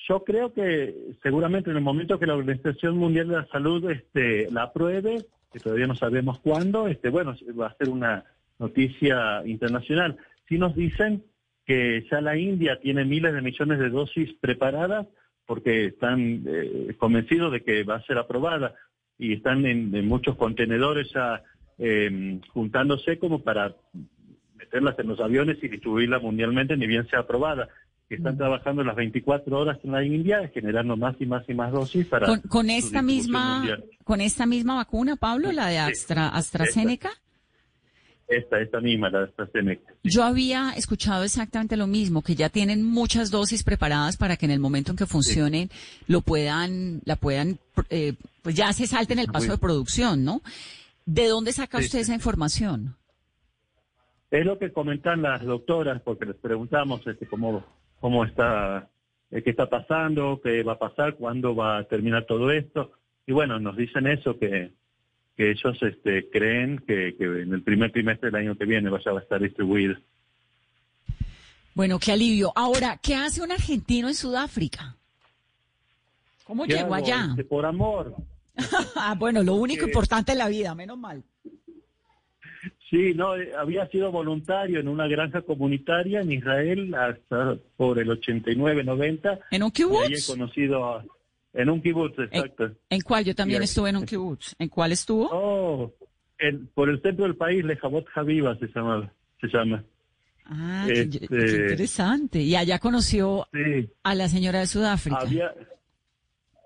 Yo 0.08 0.24
creo 0.24 0.52
que 0.52 1.14
seguramente 1.22 1.70
en 1.70 1.76
el 1.76 1.82
momento 1.82 2.18
que 2.18 2.26
la 2.26 2.34
Organización 2.34 2.96
Mundial 2.96 3.28
de 3.28 3.36
la 3.36 3.46
Salud 3.46 3.88
este, 3.90 4.50
la 4.50 4.64
apruebe, 4.64 5.24
que 5.52 5.60
todavía 5.60 5.86
no 5.86 5.94
sabemos 5.94 6.38
cuándo, 6.40 6.86
este, 6.86 7.08
bueno, 7.08 7.34
va 7.58 7.68
a 7.68 7.76
ser 7.76 7.88
una 7.88 8.24
noticia 8.58 9.42
internacional. 9.44 10.16
Si 10.48 10.58
nos 10.58 10.74
dicen 10.74 11.24
que 11.66 12.04
ya 12.10 12.20
la 12.20 12.36
India 12.36 12.78
tiene 12.80 13.04
miles 13.04 13.32
de 13.32 13.42
millones 13.42 13.78
de 13.78 13.90
dosis 13.90 14.32
preparadas 14.40 15.06
porque 15.46 15.86
están 15.86 16.44
eh, 16.46 16.94
convencidos 16.98 17.52
de 17.52 17.62
que 17.62 17.82
va 17.82 17.96
a 17.96 18.02
ser 18.02 18.18
aprobada 18.18 18.74
y 19.18 19.34
están 19.34 19.66
en, 19.66 20.06
muchos 20.06 20.36
contenedores 20.36 21.12
em, 21.78 22.40
juntándose 22.52 23.18
como 23.18 23.42
para 23.42 23.74
meterlas 24.56 24.98
en 24.98 25.08
los 25.08 25.20
aviones 25.20 25.58
y 25.62 25.68
distribuirlas 25.68 26.22
mundialmente, 26.22 26.76
ni 26.76 26.86
bien 26.86 27.06
sea 27.08 27.20
aprobada. 27.20 27.68
Están 28.10 28.34
mm. 28.34 28.38
trabajando 28.38 28.82
las 28.82 28.96
24 28.96 29.56
horas 29.56 29.78
en 29.84 29.92
la 29.92 30.04
India, 30.04 30.50
generando 30.52 30.96
más 30.96 31.14
y 31.20 31.26
más 31.26 31.48
y 31.48 31.54
más 31.54 31.70
dosis 31.70 32.06
para. 32.06 32.40
Con, 32.40 32.68
esta 32.68 33.02
misma, 33.02 33.78
con 34.02 34.20
esta 34.20 34.46
misma 34.46 34.74
vacuna, 34.74 35.14
Pablo, 35.14 35.52
la 35.52 35.68
de 35.68 35.78
Astra, 35.78 36.28
AstraZeneca. 36.28 37.10
Esta, 38.26 38.60
esta 38.60 38.80
misma, 38.80 39.10
la 39.10 39.20
de 39.20 39.24
AstraZeneca. 39.26 39.94
Yo 40.02 40.24
había 40.24 40.72
escuchado 40.76 41.22
exactamente 41.22 41.76
lo 41.76 41.86
mismo, 41.86 42.22
que 42.22 42.34
ya 42.34 42.48
tienen 42.48 42.84
muchas 42.84 43.30
dosis 43.30 43.62
preparadas 43.62 44.16
para 44.16 44.36
que 44.36 44.46
en 44.46 44.52
el 44.52 44.60
momento 44.60 44.90
en 44.90 44.96
que 44.96 45.06
funcionen 45.06 45.70
lo 46.08 46.20
puedan, 46.20 47.02
la 47.04 47.14
puedan, 47.14 47.60
eh, 47.90 48.14
pues 48.42 48.56
ya 48.56 48.72
se 48.72 48.88
salte 48.88 49.12
en 49.12 49.20
el 49.20 49.28
paso 49.28 49.52
de 49.52 49.58
producción, 49.58 50.24
¿no? 50.24 50.42
¿De 51.06 51.28
dónde 51.28 51.52
saca 51.52 51.78
usted 51.78 52.00
esa 52.00 52.14
información? 52.14 52.96
Es 54.32 54.44
lo 54.44 54.58
que 54.58 54.72
comentan 54.72 55.22
las 55.22 55.44
doctoras, 55.44 56.02
porque 56.02 56.26
les 56.26 56.36
preguntamos 56.36 57.04
este, 57.06 57.26
cómo, 57.26 57.64
cómo 58.00 58.24
está, 58.24 58.88
eh, 59.30 59.42
qué 59.42 59.50
está 59.50 59.68
pasando, 59.68 60.40
qué 60.42 60.62
va 60.62 60.72
a 60.72 60.78
pasar, 60.78 61.14
cuándo 61.14 61.54
va 61.54 61.78
a 61.78 61.84
terminar 61.84 62.24
todo 62.26 62.50
esto. 62.50 62.92
Y 63.26 63.32
bueno, 63.32 63.60
nos 63.60 63.76
dicen 63.76 64.06
eso, 64.06 64.38
que 64.38 64.72
que 65.40 65.52
ellos 65.52 65.74
este, 65.80 66.28
creen 66.28 66.84
que, 66.86 67.16
en 67.18 67.54
el 67.54 67.62
primer 67.62 67.90
trimestre 67.90 68.30
del 68.30 68.42
año 68.42 68.58
que 68.58 68.66
viene 68.66 68.90
vaya 68.90 69.12
a 69.12 69.20
estar 69.20 69.40
distribuido. 69.40 69.96
Bueno, 71.74 71.98
qué 71.98 72.12
alivio. 72.12 72.52
Ahora, 72.54 72.98
¿qué 73.02 73.14
hace 73.14 73.40
un 73.40 73.50
argentino 73.50 74.08
en 74.08 74.14
Sudáfrica? 74.14 74.96
¿Cómo 76.44 76.66
llegó 76.66 76.92
allá? 76.92 77.28
Este, 77.30 77.44
por 77.44 77.64
amor. 77.64 78.16
ah, 78.96 79.14
bueno, 79.18 79.42
lo 79.42 79.54
único 79.54 79.86
importante 79.86 80.32
en 80.32 80.38
la 80.38 80.48
vida, 80.48 80.74
menos 80.74 80.98
mal. 80.98 81.24
Sí, 82.90 83.14
no, 83.14 83.36
eh, 83.36 83.52
había 83.56 83.86
sido 83.86 84.10
voluntario 84.10 84.80
en 84.80 84.88
una 84.88 85.06
granja 85.06 85.42
comunitaria 85.42 86.22
en 86.22 86.32
Israel 86.32 86.92
hasta 86.94 87.56
por 87.76 88.00
el 88.00 88.08
89-90. 88.08 89.38
¿En 89.52 89.62
un 89.62 89.70
kibutz? 89.70 90.10
he 90.10 90.32
conocido 90.32 90.84
a, 90.84 91.04
en 91.52 91.70
un 91.70 91.80
kibutz, 91.80 92.18
exacto. 92.18 92.72
¿En, 92.88 93.00
cuál? 93.02 93.24
Yo 93.24 93.34
también 93.34 93.62
estuve 93.62 93.90
en 93.90 93.96
un 93.96 94.04
kibutz. 94.04 94.56
¿En 94.58 94.68
cuál 94.68 94.90
estuvo? 94.90 95.28
Oh, 95.30 95.92
por 96.74 96.90
el 96.90 97.00
centro 97.00 97.26
del 97.26 97.36
país, 97.36 97.64
Lejabot 97.64 98.06
Habiba 98.12 98.56
se 98.56 98.66
llama. 98.74 99.12
Se 99.40 99.46
llama. 99.46 99.84
Ah, 100.46 100.84
qué, 100.88 101.02
este, 101.02 101.24
interesante. 101.24 102.40
Y 102.40 102.56
allá 102.56 102.80
conoció 102.80 103.46
a 104.02 104.14
la 104.16 104.28
señora 104.28 104.58
de 104.58 104.66
Sudáfrica. 104.66 105.20
Había, 105.20 105.54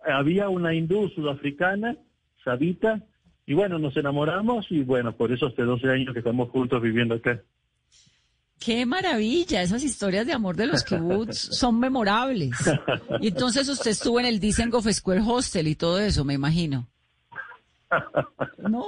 había 0.06 0.48
una 0.48 0.74
hindú 0.74 1.10
sudafricana, 1.10 1.96
Sabita, 2.42 3.02
y 3.46 3.54
bueno, 3.54 3.78
nos 3.78 3.96
enamoramos 3.96 4.66
y 4.70 4.82
bueno, 4.82 5.14
por 5.16 5.32
eso 5.32 5.46
hace 5.46 5.62
12 5.62 5.88
años 5.90 6.12
que 6.12 6.20
estamos 6.20 6.50
juntos 6.50 6.80
viviendo 6.80 7.14
acá. 7.14 7.40
Qué 8.58 8.86
maravilla, 8.86 9.62
esas 9.62 9.84
historias 9.84 10.26
de 10.26 10.32
amor 10.32 10.56
de 10.56 10.66
los 10.66 10.84
kibbutz 10.84 11.36
son 11.58 11.78
memorables. 11.78 12.52
Y 13.20 13.28
entonces 13.28 13.68
usted 13.68 13.90
estuvo 13.90 14.18
en 14.20 14.26
el 14.26 14.40
Dizengoff 14.40 14.88
Square 14.90 15.22
Hostel 15.26 15.68
y 15.68 15.74
todo 15.74 16.00
eso, 16.00 16.24
me 16.24 16.34
imagino. 16.34 16.88
¿No? 18.58 18.84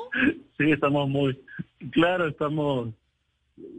Sí, 0.57 0.71
estamos 0.71 1.09
muy, 1.09 1.39
claro, 1.91 2.29
estamos, 2.29 2.95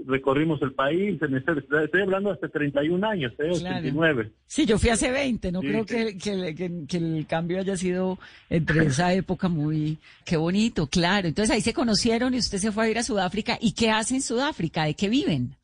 recorrimos 0.06 0.62
el 0.62 0.74
país, 0.74 1.20
estoy 1.22 2.02
hablando 2.02 2.32
hace 2.32 2.50
31 2.50 3.08
años, 3.08 3.34
¿eh? 3.40 3.52
89. 3.52 4.32
Sí, 4.48 4.66
yo 4.66 4.80
fui 4.80 4.90
hace 4.90 5.12
20, 5.12 5.52
no 5.52 5.62
creo 5.62 5.86
que, 5.86 6.18
que, 6.18 6.98
el 6.98 7.26
cambio 7.28 7.60
haya 7.60 7.78
sido 7.78 8.18
entre 8.50 8.86
esa 8.86 9.14
época 9.14 9.50
muy, 9.50 9.98
qué 10.26 10.38
bonito, 10.38 10.88
claro. 10.88 11.28
Entonces 11.28 11.54
ahí 11.54 11.62
se 11.62 11.74
conocieron 11.74 12.34
y 12.34 12.38
usted 12.38 12.58
se 12.58 12.72
fue 12.72 12.86
a 12.86 12.90
ir 12.90 12.98
a 12.98 13.04
Sudáfrica. 13.04 13.58
¿Y 13.62 13.74
qué 13.74 13.92
hace 13.92 14.16
en 14.16 14.22
Sudáfrica? 14.22 14.86
¿De 14.86 14.96
qué 14.96 15.10
viven? 15.10 15.56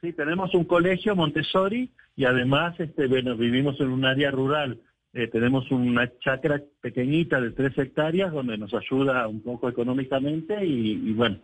Sí, 0.00 0.12
tenemos 0.12 0.52
un 0.54 0.64
colegio 0.64 1.14
Montessori 1.14 1.90
y 2.16 2.24
además 2.24 2.74
este, 2.80 3.06
bueno, 3.06 3.36
vivimos 3.36 3.80
en 3.80 3.88
un 3.88 4.04
área 4.04 4.30
rural. 4.32 4.78
Eh, 5.14 5.28
tenemos 5.28 5.70
una 5.70 6.10
chacra 6.18 6.60
pequeñita 6.80 7.40
de 7.40 7.50
tres 7.50 7.76
hectáreas 7.76 8.32
donde 8.32 8.56
nos 8.56 8.72
ayuda 8.72 9.28
un 9.28 9.42
poco 9.42 9.68
económicamente 9.68 10.64
y, 10.64 11.12
bueno, 11.12 11.38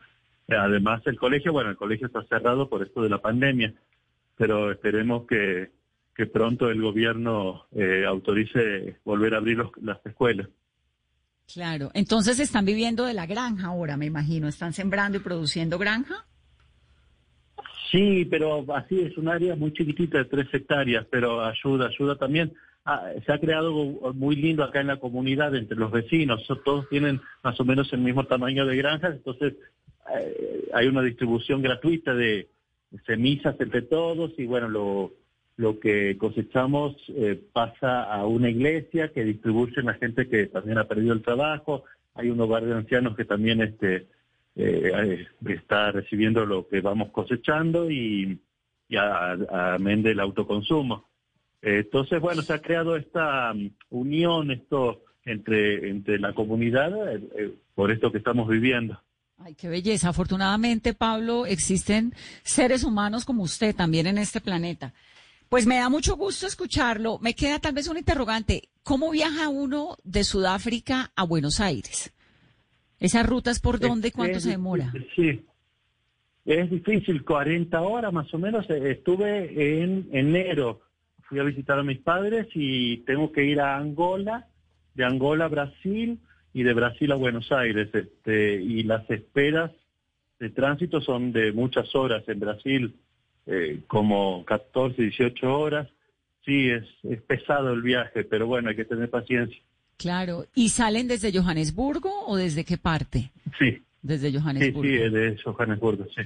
además 0.57 1.03
el 1.07 1.19
colegio, 1.19 1.53
bueno, 1.53 1.71
el 1.71 1.77
colegio 1.77 2.07
está 2.07 2.23
cerrado 2.25 2.69
por 2.69 2.83
esto 2.83 3.03
de 3.03 3.11
la 3.11 3.21
pandemia, 3.21 3.75
pero 4.37 4.71
esperemos 4.71 5.27
que, 5.27 5.71
pronto 6.33 6.69
el 6.69 6.83
gobierno 6.83 7.67
eh, 7.71 8.05
autorice 8.05 8.99
volver 9.05 9.35
a 9.35 9.39
abrir 9.39 9.65
las 9.81 10.05
escuelas. 10.05 10.49
Claro, 11.53 11.91
entonces 11.95 12.41
están 12.41 12.65
viviendo 12.65 13.05
de 13.05 13.15
la 13.15 13.27
granja 13.27 13.69
ahora, 13.69 13.97
me 13.97 14.07
imagino, 14.07 14.49
están 14.49 14.73
sembrando 14.73 15.19
y 15.19 15.21
produciendo 15.21 15.79
granja. 15.79 16.27
Sí, 17.91 18.27
pero 18.27 18.65
así 18.75 19.01
es 19.01 19.17
un 19.17 19.29
área 19.29 19.57
muy 19.57 19.73
chiquitita 19.73 20.19
de 20.19 20.25
tres 20.27 20.47
hectáreas, 20.53 21.07
pero 21.11 21.43
ayuda, 21.43 21.87
ayuda 21.89 22.17
también. 22.17 22.53
Ah, 22.85 23.11
se 23.25 23.33
ha 23.33 23.39
creado 23.39 23.73
muy 24.15 24.37
lindo 24.37 24.65
acá 24.65 24.81
en 24.81 24.87
la 24.87 24.99
comunidad 24.99 25.55
entre 25.55 25.77
los 25.77 25.91
vecinos, 25.91 26.47
todos 26.65 26.89
tienen 26.89 27.21
más 27.43 27.59
o 27.61 27.65
menos 27.65 27.93
el 27.93 28.01
mismo 28.01 28.25
tamaño 28.25 28.65
de 28.65 28.77
granjas, 28.77 29.15
entonces 29.15 29.55
eh, 30.15 30.69
hay 30.73 30.87
una 30.87 31.03
distribución 31.03 31.61
gratuita 31.61 32.15
de 32.15 32.49
semillas 33.07 33.55
entre 33.59 33.83
todos 33.83 34.33
y 34.39 34.47
bueno, 34.47 34.69
lo, 34.69 35.13
lo 35.57 35.79
que 35.81 36.17
cosechamos 36.17 36.97
eh, 37.09 37.39
pasa 37.53 38.05
a 38.05 38.25
una 38.27 38.49
iglesia 38.49 39.13
que 39.13 39.25
distribuye 39.25 39.81
a 39.81 39.83
la 39.83 39.95
gente 39.95 40.29
que 40.29 40.47
también 40.47 40.79
ha 40.79 40.89
perdido 40.89 41.13
el 41.13 41.23
trabajo, 41.23 41.85
hay 42.15 42.31
un 42.31 42.41
hogar 42.41 42.65
de 42.65 42.75
ancianos 42.75 43.17
que 43.17 43.25
también 43.25 43.61
este 43.61 44.07
eh, 44.59 45.27
está 45.47 45.93
recibiendo 45.93 46.45
lo 46.45 46.67
que 46.67 46.81
vamos 46.81 47.11
cosechando 47.13 47.89
y, 47.89 48.41
y 48.89 48.97
amén 48.97 50.03
del 50.03 50.19
autoconsumo. 50.19 51.09
entonces, 51.63 52.21
bueno, 52.21 52.43
se 52.43 52.55
ha 52.55 52.61
creado 52.61 52.97
esta 52.97 53.53
um, 53.53 53.71
unión 53.91 54.51
esto 54.51 55.05
entre, 55.25 55.89
entre 55.89 56.19
la 56.19 56.35
comunidad 56.35 56.91
eh, 57.15 57.29
eh, 57.37 57.55
por 57.75 57.93
esto 57.93 58.11
que 58.11 58.19
estamos 58.19 58.49
viviendo. 58.49 59.01
Ay, 59.39 59.55
qué 59.55 59.69
belleza. 59.69 60.09
Afortunadamente, 60.09 60.95
Pablo, 60.95 61.47
existen 61.47 62.13
seres 62.43 62.83
humanos 62.83 63.25
como 63.25 63.45
usted 63.45 63.77
también 63.77 64.09
en 64.09 64.19
este 64.19 64.41
planeta. 64.41 64.93
Pues 65.49 65.67
me 65.67 65.77
da 65.77 65.89
mucho 65.89 66.17
gusto 66.17 66.49
escucharlo. 66.49 67.21
Me 67.21 67.35
queda 67.35 67.61
tal 67.61 67.75
vez 67.75 67.87
un 67.87 67.97
interrogante. 67.97 68.71
¿Cómo 68.83 69.13
viaja 69.13 69.49
uno 69.49 69.97
de 70.03 70.25
Sudáfrica 70.25 71.13
a 71.15 71.23
Buenos 71.23 71.61
Aires? 71.61 72.13
¿Esas 73.01 73.27
rutas 73.27 73.61
por 73.61 73.79
dónde? 73.79 74.13
¿Cuánto 74.13 74.41
se 74.41 74.51
demora? 74.51 74.93
Sí. 75.15 75.45
Es 76.45 76.71
difícil, 76.71 77.25
40 77.25 77.81
horas 77.81 78.13
más 78.13 78.33
o 78.33 78.39
menos. 78.39 78.69
Eh, 78.71 78.93
estuve 78.93 79.83
en 79.83 80.09
enero, 80.13 80.81
fui 81.23 81.39
a 81.39 81.43
visitar 81.43 81.79
a 81.79 81.83
mis 81.83 81.99
padres 81.99 82.49
y 82.55 82.99
tengo 82.99 83.31
que 83.31 83.45
ir 83.45 83.61
a 83.61 83.77
Angola, 83.77 84.47
de 84.95 85.05
Angola 85.05 85.45
a 85.45 85.49
Brasil 85.49 86.19
y 86.55 86.63
de 86.63 86.73
Brasil 86.73 87.13
a 87.13 87.17
Buenos 87.17 87.53
Aires. 87.53 87.91
Este, 87.93 88.55
y 88.63 88.83
las 88.83 89.09
esperas 89.11 89.73
de 90.39 90.51
tránsito 90.51 91.01
son 91.01 91.33
de 91.33 91.53
muchas 91.53 91.95
horas 91.95 92.25
en 92.29 92.41
Brasil, 92.41 92.97
eh, 93.47 93.81
como 93.87 94.45
14, 94.45 95.03
18 95.03 95.59
horas. 95.59 95.89
Sí, 96.45 96.71
es, 96.71 96.85
es 97.03 97.21
pesado 97.23 97.75
el 97.75 97.83
viaje, 97.83 98.25
pero 98.25 98.47
bueno, 98.47 98.71
hay 98.71 98.77
que 98.77 98.87
tener 98.87 99.11
paciencia. 99.11 99.61
Claro. 99.99 100.47
¿Y 100.55 100.71
salen 100.71 101.09
desde 101.09 101.33
Johannesburgo 101.33 102.25
o 102.27 102.37
desde 102.37 102.65
qué 102.65 102.79
parte? 102.79 103.33
Sí, 103.59 103.83
Desde 104.01 104.33
Johannesburgo. 104.33 104.89
Sí, 104.89 104.97
sí, 104.97 105.11
de 105.11 105.37
Johannesburgo, 105.45 106.05
sí. 106.17 106.23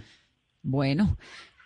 Bueno, 0.63 1.17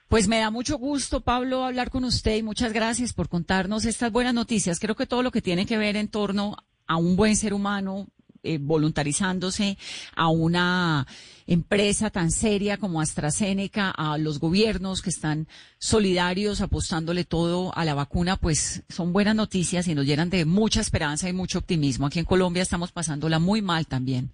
pues 0.09 0.29
me 0.29 0.39
da 0.39 0.51
mucho 0.51 0.79
gusto, 0.79 1.21
Pablo, 1.21 1.65
hablar 1.65 1.91
con 1.91 2.05
usted 2.05 2.37
y 2.37 2.43
muchas 2.43 2.73
gracias 2.73 3.13
por 3.13 3.29
contarnos 3.29 3.85
estas 3.85 4.13
buenas 4.13 4.35
noticias. 4.35 4.79
Creo 4.79 4.95
que 4.95 5.07
todo 5.07 5.23
lo 5.25 5.33
que 5.33 5.43
tiene 5.43 5.67
que 5.67 5.77
ver 5.77 5.97
en 5.97 6.09
torno 6.09 6.57
a 6.87 6.97
un 6.97 7.17
buen 7.17 7.35
ser 7.35 7.53
humano 7.53 8.07
eh, 8.47 8.59
voluntarizándose, 8.61 9.77
a 10.15 10.29
una 10.29 11.07
empresa 11.47 12.11
tan 12.11 12.31
seria 12.31 12.77
como 12.77 13.01
AstraZeneca, 13.01 13.91
a 13.91 14.19
los 14.19 14.41
gobiernos 14.41 15.03
que 15.03 15.11
están 15.11 15.47
solidarios 15.79 16.61
apostándole 16.61 17.25
todo 17.25 17.77
a 17.77 17.85
la 17.85 17.95
vacuna, 17.95 18.37
pues 18.37 18.83
son 18.89 19.13
buenas 19.13 19.37
noticias 19.37 19.87
y 19.89 19.95
nos 19.95 20.07
llenan 20.07 20.31
de 20.31 20.45
mucha 20.45 20.81
esperanza 20.81 21.29
y 21.29 21.33
mucho 21.33 21.59
optimismo. 21.59 22.07
Aquí 22.07 22.19
en 22.19 22.25
Colombia 22.25 22.63
estamos 22.63 22.93
pasándola 22.93 23.39
muy 23.39 23.63
mal 23.63 23.87
también, 23.87 24.31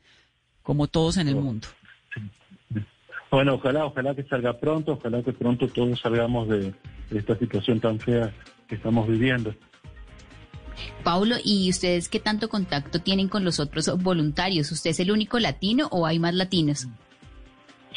como 0.62 0.87
todos 0.87 1.16
en 1.16 1.29
el 1.29 1.37
mundo. 1.37 1.68
Bueno, 3.31 3.55
ojalá, 3.55 3.87
ojalá 3.87 4.14
que 4.14 4.25
salga 4.25 4.59
pronto, 4.59 4.92
ojalá 4.92 5.22
que 5.22 5.33
pronto 5.33 5.66
todos 5.68 6.01
salgamos 6.01 6.48
de, 6.48 6.75
de 7.11 7.18
esta 7.18 7.38
situación 7.38 7.81
tan 7.81 7.98
fea 7.98 8.33
que 8.68 8.75
estamos 8.75 9.09
viviendo. 9.09 9.55
Paulo, 11.05 11.37
¿y 11.42 11.68
ustedes 11.71 12.09
qué 12.09 12.21
tanto 12.21 12.49
contacto 12.49 13.01
tienen 13.01 13.29
con 13.29 13.45
los 13.45 13.61
otros 13.61 13.90
voluntarios? 14.03 14.71
¿Usted 14.73 14.90
es 14.90 15.01
el 15.01 15.11
único 15.11 15.38
latino 15.38 15.88
o 15.90 16.07
hay 16.07 16.18
más 16.18 16.35
latinos? 16.35 16.87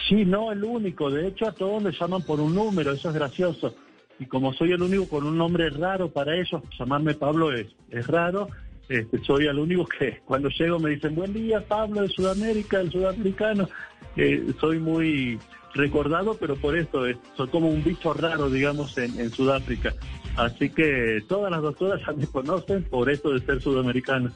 Sí, 0.07 0.25
no 0.25 0.51
el 0.51 0.63
único. 0.63 1.09
De 1.09 1.27
hecho, 1.27 1.47
a 1.47 1.51
todos 1.51 1.81
les 1.83 1.99
llaman 1.99 2.21
por 2.23 2.39
un 2.39 2.53
número, 2.53 2.91
eso 2.91 3.09
es 3.09 3.15
gracioso. 3.15 3.75
Y 4.19 4.25
como 4.25 4.53
soy 4.53 4.71
el 4.71 4.81
único 4.81 5.07
con 5.07 5.25
un 5.25 5.37
nombre 5.37 5.69
raro 5.69 6.09
para 6.09 6.35
ellos, 6.35 6.61
llamarme 6.77 7.13
Pablo 7.15 7.51
es, 7.51 7.67
es 7.89 8.07
raro. 8.07 8.47
Este, 8.87 9.19
soy 9.23 9.47
el 9.47 9.57
único 9.57 9.85
que 9.85 10.19
cuando 10.25 10.49
llego 10.49 10.79
me 10.79 10.91
dicen, 10.91 11.15
buen 11.15 11.33
día 11.33 11.61
Pablo 11.61 12.01
de 12.01 12.09
Sudamérica, 12.09 12.79
el 12.79 12.91
sudamericano. 12.91 13.67
Eh, 14.15 14.53
soy 14.59 14.79
muy 14.79 15.39
recordado, 15.75 16.37
pero 16.39 16.55
por 16.55 16.77
esto 16.77 17.05
eh, 17.05 17.17
soy 17.37 17.47
como 17.49 17.67
un 17.67 17.83
bicho 17.83 18.13
raro, 18.13 18.49
digamos, 18.49 18.97
en, 18.97 19.19
en 19.19 19.31
Sudáfrica. 19.31 19.93
Así 20.35 20.69
que 20.69 21.23
todas 21.27 21.51
las 21.51 21.61
doctoras 21.61 22.01
ya 22.05 22.13
me 22.13 22.25
conocen 22.25 22.83
por 22.83 23.09
esto 23.09 23.31
de 23.31 23.45
ser 23.45 23.61
sudamericano. 23.61 24.31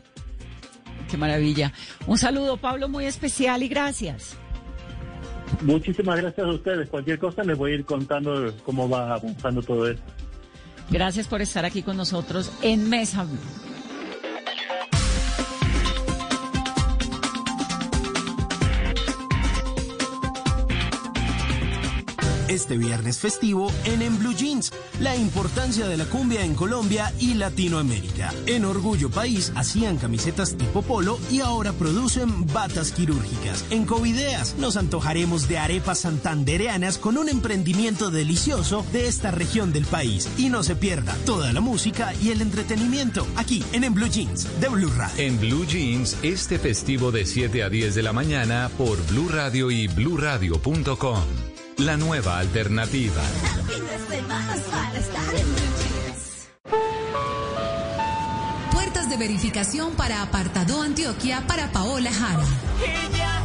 Qué 1.09 1.17
maravilla. 1.17 1.73
Un 2.05 2.17
saludo, 2.17 2.57
Pablo, 2.57 2.87
muy 2.87 3.05
especial 3.05 3.63
y 3.63 3.67
gracias. 3.67 4.37
Muchísimas 5.61 6.21
gracias 6.21 6.45
a 6.45 6.51
ustedes. 6.51 6.89
Cualquier 6.89 7.17
cosa 7.17 7.43
les 7.43 7.57
voy 7.57 7.71
a 7.71 7.75
ir 7.75 7.85
contando 7.85 8.53
cómo 8.63 8.87
va 8.87 9.13
avanzando 9.13 9.61
todo 9.61 9.89
esto. 9.89 10.03
Gracias 10.91 11.27
por 11.27 11.41
estar 11.41 11.65
aquí 11.65 11.83
con 11.83 11.97
nosotros 11.97 12.51
en 12.61 12.89
Mesa 12.89 13.25
este 22.49 22.77
viernes 22.77 23.19
festivo 23.19 23.71
en 23.85 24.01
En 24.01 24.17
Blue 24.17 24.35
Jeans, 24.35 24.71
la 24.99 25.15
importancia 25.15 25.87
de 25.87 25.97
la 25.97 26.05
cumbia 26.05 26.43
en 26.43 26.55
Colombia 26.55 27.13
y 27.19 27.35
Latinoamérica. 27.35 28.33
En 28.47 28.65
Orgullo 28.65 29.09
País 29.09 29.53
hacían 29.55 29.97
camisetas 29.97 30.57
tipo 30.57 30.81
polo 30.81 31.19
y 31.31 31.41
ahora 31.41 31.71
producen 31.73 32.47
batas 32.47 32.91
quirúrgicas. 32.91 33.63
En 33.69 33.85
Covideas 33.85 34.55
nos 34.57 34.77
antojaremos 34.77 35.47
de 35.47 35.59
arepas 35.59 35.99
santandereanas 35.99 36.97
con 36.97 37.17
un 37.17 37.29
emprendimiento 37.29 38.09
delicioso 38.09 38.85
de 38.91 39.07
esta 39.07 39.31
región 39.31 39.71
del 39.71 39.85
país. 39.85 40.27
Y 40.37 40.49
no 40.49 40.63
se 40.63 40.75
pierda 40.75 41.15
toda 41.25 41.53
la 41.53 41.61
música 41.61 42.13
y 42.21 42.31
el 42.31 42.41
entretenimiento 42.41 43.27
aquí 43.35 43.63
en 43.73 43.83
En 43.83 43.93
Blue 43.93 44.09
Jeans 44.09 44.47
de 44.59 44.69
Blue 44.69 44.91
Radio. 44.97 45.23
En 45.23 45.39
Blue 45.39 45.65
Jeans, 45.65 46.17
este 46.23 46.57
festivo 46.57 47.11
de 47.11 47.25
7 47.25 47.63
a 47.63 47.69
10 47.69 47.95
de 47.95 48.03
la 48.03 48.13
mañana 48.13 48.69
por 48.77 48.97
Blue 49.07 49.29
Radio 49.29 49.69
y 49.69 49.87
bluradio.com. 49.87 51.58
La 51.79 51.95
nueva 51.95 52.39
alternativa. 52.39 53.21
Puertas 58.71 59.09
de 59.09 59.17
verificación 59.17 59.93
para 59.93 60.21
Apartado 60.21 60.81
Antioquia 60.81 61.47
para 61.47 61.71
Paola 61.71 62.11
Jara. 62.11 63.38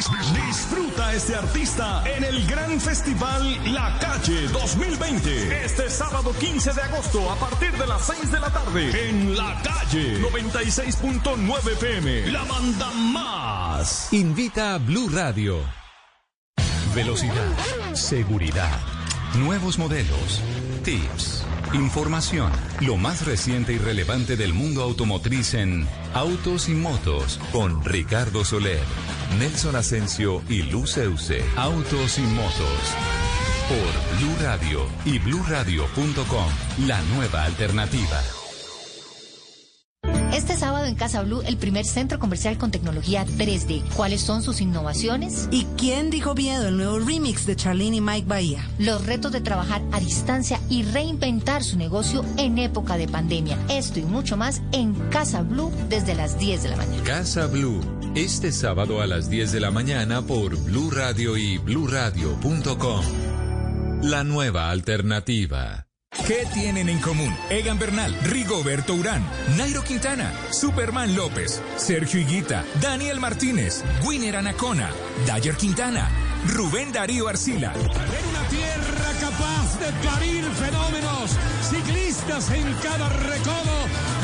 Disfruta 0.00 1.12
este 1.12 1.36
artista 1.36 2.02
en 2.06 2.24
el 2.24 2.46
gran 2.46 2.80
festival 2.80 3.74
La 3.74 3.98
Calle 3.98 4.48
2020. 4.48 5.64
Este 5.64 5.90
sábado 5.90 6.32
15 6.40 6.72
de 6.72 6.80
agosto 6.80 7.30
a 7.30 7.36
partir 7.36 7.70
de 7.72 7.86
las 7.86 8.06
6 8.06 8.32
de 8.32 8.40
la 8.40 8.48
tarde 8.48 9.08
en 9.10 9.36
La 9.36 9.60
Calle 9.62 10.22
96.9 10.22 11.72
FM. 11.72 12.32
La 12.32 12.44
banda 12.44 12.90
más. 12.92 14.10
Invita 14.14 14.74
a 14.74 14.78
Blue 14.78 15.10
Radio. 15.10 15.58
Velocidad, 16.94 17.92
seguridad, 17.92 18.80
nuevos 19.34 19.78
modelos, 19.78 20.40
tips, 20.82 21.44
información, 21.74 22.50
lo 22.80 22.96
más 22.96 23.26
reciente 23.26 23.72
y 23.72 23.78
relevante 23.78 24.36
del 24.36 24.52
mundo 24.52 24.82
automotriz 24.82 25.54
en 25.54 25.86
Autos 26.14 26.68
y 26.68 26.74
Motos 26.74 27.38
con 27.52 27.84
Ricardo 27.84 28.44
Soler, 28.44 28.82
Nelson 29.38 29.76
Asensio 29.76 30.42
y 30.48 30.62
Luceuse. 30.62 31.44
Autos 31.56 32.18
y 32.18 32.22
Motos 32.22 32.94
por 33.68 34.18
Blue 34.18 34.36
Radio 34.42 34.84
y 35.04 35.18
bluradio.com, 35.20 36.86
la 36.86 37.00
nueva 37.02 37.44
alternativa. 37.44 38.39
Este 40.32 40.56
sábado 40.56 40.86
en 40.86 40.94
Casa 40.94 41.22
Blue, 41.22 41.42
el 41.44 41.56
primer 41.56 41.84
centro 41.84 42.18
comercial 42.18 42.56
con 42.56 42.70
tecnología 42.70 43.26
3D. 43.26 43.82
¿Cuáles 43.96 44.20
son 44.20 44.42
sus 44.42 44.60
innovaciones? 44.60 45.48
¿Y 45.50 45.64
quién 45.76 46.10
dijo 46.10 46.34
miedo? 46.34 46.68
El 46.68 46.76
nuevo 46.76 47.00
remix 47.00 47.46
de 47.46 47.56
Charlene 47.56 47.96
y 47.96 48.00
Mike 48.00 48.28
Bahía. 48.28 48.68
Los 48.78 49.04
retos 49.06 49.32
de 49.32 49.40
trabajar 49.40 49.82
a 49.90 49.98
distancia 49.98 50.60
y 50.68 50.84
reinventar 50.84 51.64
su 51.64 51.76
negocio 51.76 52.24
en 52.36 52.58
época 52.58 52.96
de 52.96 53.08
pandemia. 53.08 53.58
Esto 53.68 53.98
y 53.98 54.02
mucho 54.02 54.36
más 54.36 54.62
en 54.72 54.94
Casa 55.10 55.42
Blue 55.42 55.72
desde 55.88 56.14
las 56.14 56.38
10 56.38 56.62
de 56.62 56.68
la 56.68 56.76
mañana. 56.76 57.02
Casa 57.04 57.46
Blue, 57.46 57.80
este 58.14 58.52
sábado 58.52 59.02
a 59.02 59.08
las 59.08 59.28
10 59.30 59.50
de 59.50 59.60
la 59.60 59.72
mañana 59.72 60.22
por 60.22 60.56
Blue 60.56 60.90
Radio 60.90 61.36
y 61.36 61.58
bluradio.com. 61.58 63.04
La 64.02 64.22
nueva 64.24 64.70
alternativa. 64.70 65.89
¿Qué 66.30 66.46
tienen 66.54 66.88
en 66.88 67.00
común? 67.00 67.36
Egan 67.48 67.76
Bernal, 67.76 68.16
Rigoberto 68.22 68.94
Urán, 68.94 69.20
Nairo 69.56 69.82
Quintana, 69.82 70.32
Superman 70.52 71.16
López, 71.16 71.60
Sergio 71.76 72.20
Higuita, 72.20 72.64
Daniel 72.80 73.18
Martínez, 73.18 73.82
Winner 74.04 74.36
Anacona, 74.36 74.92
Dayer 75.26 75.56
Quintana, 75.56 76.08
Rubén 76.46 76.92
Darío 76.92 77.26
Arcila. 77.26 77.72
En 77.74 77.80
una 77.80 78.48
tierra 78.48 79.10
capaz 79.20 79.80
de 79.80 80.08
parir 80.08 80.44
fenómenos, 80.44 81.32
ciclistas 81.68 82.48
en 82.52 82.74
cada 82.74 83.08
recodo 83.08 83.74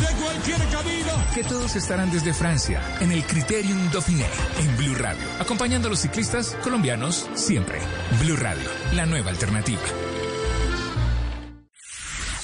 de 0.01 0.23
cualquier 0.23 0.59
camino. 0.69 1.13
Que 1.35 1.43
todos 1.43 1.75
estarán 1.75 2.13
desde 2.13 2.33
Francia, 2.33 2.81
en 3.01 3.11
el 3.11 3.27
Criterium 3.27 3.91
Dauphiné, 3.91 4.27
en 4.61 4.77
Blue 4.77 4.95
Radio, 4.95 5.27
acompañando 5.41 5.89
a 5.89 5.91
los 5.91 6.03
ciclistas 6.03 6.57
colombianos 6.63 7.29
siempre. 7.35 7.81
Blue 8.21 8.37
Radio, 8.37 8.71
la 8.93 9.07
nueva 9.07 9.31
alternativa. 9.31 9.83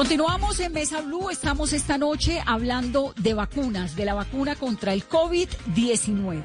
Continuamos 0.00 0.58
en 0.60 0.72
Mesa 0.72 1.02
Blue. 1.02 1.28
Estamos 1.28 1.74
esta 1.74 1.98
noche 1.98 2.40
hablando 2.46 3.12
de 3.18 3.34
vacunas, 3.34 3.96
de 3.96 4.06
la 4.06 4.14
vacuna 4.14 4.56
contra 4.56 4.94
el 4.94 5.06
COVID-19. 5.06 6.42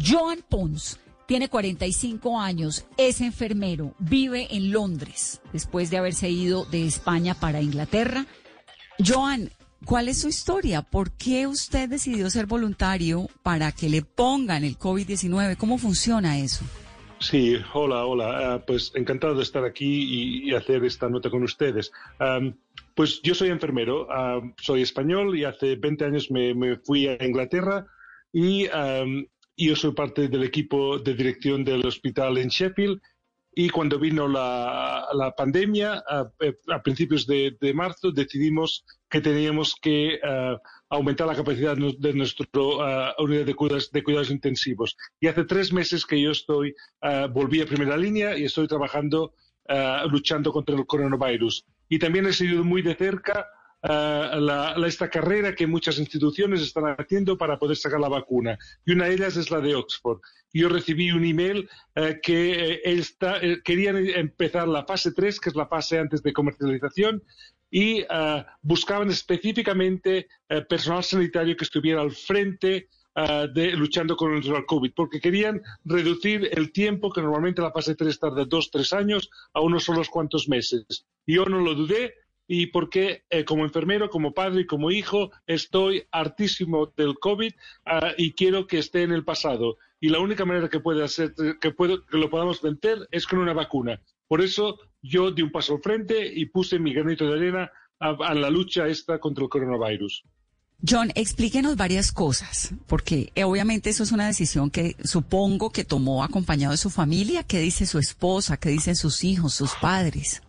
Joan 0.00 0.44
Pons 0.48 1.00
tiene 1.26 1.48
45 1.48 2.38
años, 2.38 2.86
es 2.96 3.20
enfermero, 3.20 3.96
vive 3.98 4.46
en 4.54 4.70
Londres 4.70 5.40
después 5.52 5.90
de 5.90 5.96
haberse 5.96 6.30
ido 6.30 6.66
de 6.66 6.86
España 6.86 7.34
para 7.34 7.60
Inglaterra. 7.60 8.26
Joan, 9.04 9.50
¿cuál 9.84 10.06
es 10.06 10.20
su 10.20 10.28
historia? 10.28 10.82
¿Por 10.82 11.10
qué 11.10 11.48
usted 11.48 11.88
decidió 11.88 12.30
ser 12.30 12.46
voluntario 12.46 13.28
para 13.42 13.72
que 13.72 13.88
le 13.88 14.02
pongan 14.02 14.62
el 14.62 14.78
COVID-19? 14.78 15.56
¿Cómo 15.56 15.78
funciona 15.78 16.38
eso? 16.38 16.64
Sí, 17.24 17.56
hola, 17.72 18.04
hola. 18.04 18.54
Ah, 18.54 18.62
pues 18.66 18.92
encantado 18.94 19.34
de 19.34 19.42
estar 19.42 19.64
aquí 19.64 20.44
y, 20.46 20.54
hacer 20.54 20.84
esta 20.84 21.08
nota 21.08 21.30
con 21.30 21.42
ustedes. 21.42 21.90
Pues 22.94 23.20
yo 23.22 23.34
soy 23.34 23.48
enfermero, 23.48 24.06
ah, 24.10 24.40
soy 24.60 24.82
español 24.82 25.36
y 25.36 25.44
hace 25.44 25.76
20 25.76 26.04
años 26.04 26.30
me, 26.30 26.78
fui 26.84 27.08
a 27.08 27.22
Inglaterra 27.24 27.86
y 28.32 28.66
yo 29.56 29.76
soy 29.76 29.92
parte 29.92 30.28
del 30.28 30.42
equipo 30.42 30.98
de 30.98 31.14
dirección 31.14 31.64
del 31.64 31.86
hospital 31.86 32.38
en 32.38 32.48
Sheffield. 32.48 33.00
Y 33.56 33.68
cuando 33.70 34.00
vino 34.00 34.26
la, 34.26 35.32
pandemia, 35.36 36.02
a, 36.08 36.82
principios 36.82 37.24
de, 37.24 37.56
marzo, 37.72 38.10
decidimos 38.10 38.84
que 39.08 39.20
teníamos 39.20 39.76
que 39.80 40.18
ah, 40.24 40.58
aumentar 40.94 41.26
la 41.26 41.34
capacidad 41.34 41.76
de 41.76 42.14
nuestra 42.14 42.46
uh, 42.54 43.22
unidad 43.22 43.44
de 43.44 43.54
cuidados, 43.54 43.90
de 43.90 44.02
cuidados 44.02 44.30
intensivos. 44.30 44.96
Y 45.20 45.26
hace 45.26 45.44
tres 45.44 45.72
meses 45.72 46.06
que 46.06 46.20
yo 46.20 46.30
estoy, 46.30 46.74
uh, 47.02 47.28
volví 47.28 47.60
a 47.60 47.66
primera 47.66 47.96
línea 47.96 48.36
y 48.36 48.44
estoy 48.44 48.66
trabajando, 48.66 49.34
uh, 49.68 50.08
luchando 50.08 50.52
contra 50.52 50.76
el 50.76 50.86
coronavirus. 50.86 51.64
Y 51.88 51.98
también 51.98 52.26
he 52.26 52.32
seguido 52.32 52.64
muy 52.64 52.82
de 52.82 52.94
cerca 52.94 53.48
la, 53.82 54.74
esta 54.86 55.10
carrera 55.10 55.54
que 55.54 55.66
muchas 55.66 55.98
instituciones 55.98 56.62
están 56.62 56.96
haciendo 56.98 57.36
para 57.36 57.58
poder 57.58 57.76
sacar 57.76 58.00
la 58.00 58.08
vacuna. 58.08 58.58
Y 58.86 58.92
una 58.92 59.06
de 59.06 59.14
ellas 59.14 59.36
es 59.36 59.50
la 59.50 59.60
de 59.60 59.74
Oxford. 59.74 60.20
Yo 60.54 60.70
recibí 60.70 61.10
un 61.10 61.24
email 61.24 61.68
que 62.22 62.80
eh, 62.82 63.62
querían 63.62 63.96
empezar 63.96 64.68
la 64.68 64.86
fase 64.86 65.12
3, 65.12 65.38
que 65.38 65.50
es 65.50 65.54
la 65.54 65.66
fase 65.66 65.98
antes 65.98 66.22
de 66.22 66.32
comercialización, 66.32 67.22
y 67.74 68.06
eh, 68.08 68.46
buscaban 68.62 69.10
específicamente 69.10 70.28
eh, 70.48 70.62
personal 70.62 71.02
sanitario 71.02 71.56
que 71.56 71.64
estuviera 71.64 72.02
al 72.02 72.12
frente 72.12 72.88
eh, 73.16 73.48
de 73.52 73.72
luchando 73.72 74.16
contra 74.16 74.58
el 74.58 74.64
COVID, 74.64 74.92
porque 74.94 75.20
querían 75.20 75.60
reducir 75.84 76.50
el 76.52 76.70
tiempo 76.70 77.10
que 77.10 77.20
normalmente 77.20 77.62
la 77.62 77.72
fase 77.72 77.96
3 77.96 78.20
tarda 78.20 78.44
dos, 78.44 78.70
tres 78.70 78.92
años 78.92 79.28
a 79.52 79.60
unos 79.60 79.82
solos 79.82 80.08
cuantos 80.08 80.48
meses. 80.48 81.04
Yo 81.26 81.44
no 81.46 81.60
lo 81.60 81.74
dudé 81.74 82.14
y 82.46 82.66
porque 82.66 83.24
como 83.46 83.64
enfermero, 83.64 84.10
como 84.10 84.34
padre 84.34 84.62
y 84.62 84.66
como 84.66 84.90
hijo 84.90 85.30
estoy 85.46 86.04
hartísimo 86.10 86.92
del 86.96 87.18
COVID 87.18 87.52
y 88.18 88.32
quiero 88.32 88.66
que 88.66 88.78
esté 88.78 89.02
en 89.02 89.12
el 89.12 89.24
pasado. 89.24 89.78
Y 90.00 90.10
la 90.10 90.20
única 90.20 90.44
manera 90.44 90.68
que 90.68 90.80
puede 90.80 91.02
hacer 91.02 91.34
que, 91.60 91.70
puedo, 91.70 92.04
que 92.04 92.18
lo 92.18 92.28
podamos 92.28 92.60
vencer 92.60 93.08
es 93.10 93.26
con 93.26 93.38
una 93.38 93.54
vacuna. 93.54 94.00
Por 94.28 94.42
eso 94.42 94.78
yo 95.00 95.30
di 95.30 95.42
un 95.42 95.50
paso 95.50 95.74
al 95.74 95.82
frente 95.82 96.26
y 96.26 96.46
puse 96.46 96.78
mi 96.78 96.92
granito 96.92 97.26
de 97.26 97.34
arena 97.34 97.70
a, 97.98 98.34
la 98.34 98.50
lucha 98.50 98.86
esta 98.86 99.18
contra 99.18 99.44
el 99.44 99.50
coronavirus. 99.50 100.24
John, 100.86 101.10
explíquenos 101.14 101.76
varias 101.76 102.12
cosas, 102.12 102.74
porque 102.86 103.32
eh, 103.34 103.44
obviamente 103.44 103.88
eso 103.88 104.02
es 104.02 104.12
una 104.12 104.26
decisión 104.26 104.70
que 104.70 104.96
supongo 105.02 105.70
que 105.70 105.84
tomó 105.84 106.22
acompañado 106.24 106.72
de 106.72 106.78
su 106.78 106.90
familia. 106.90 107.42
¿Qué 107.42 107.60
dice 107.60 107.86
su 107.86 107.98
esposa? 107.98 108.58
¿Qué 108.58 108.68
dicen 108.68 108.96
sus 108.96 109.24
hijos, 109.24 109.54
sus 109.54 109.72
padres? 109.80 110.42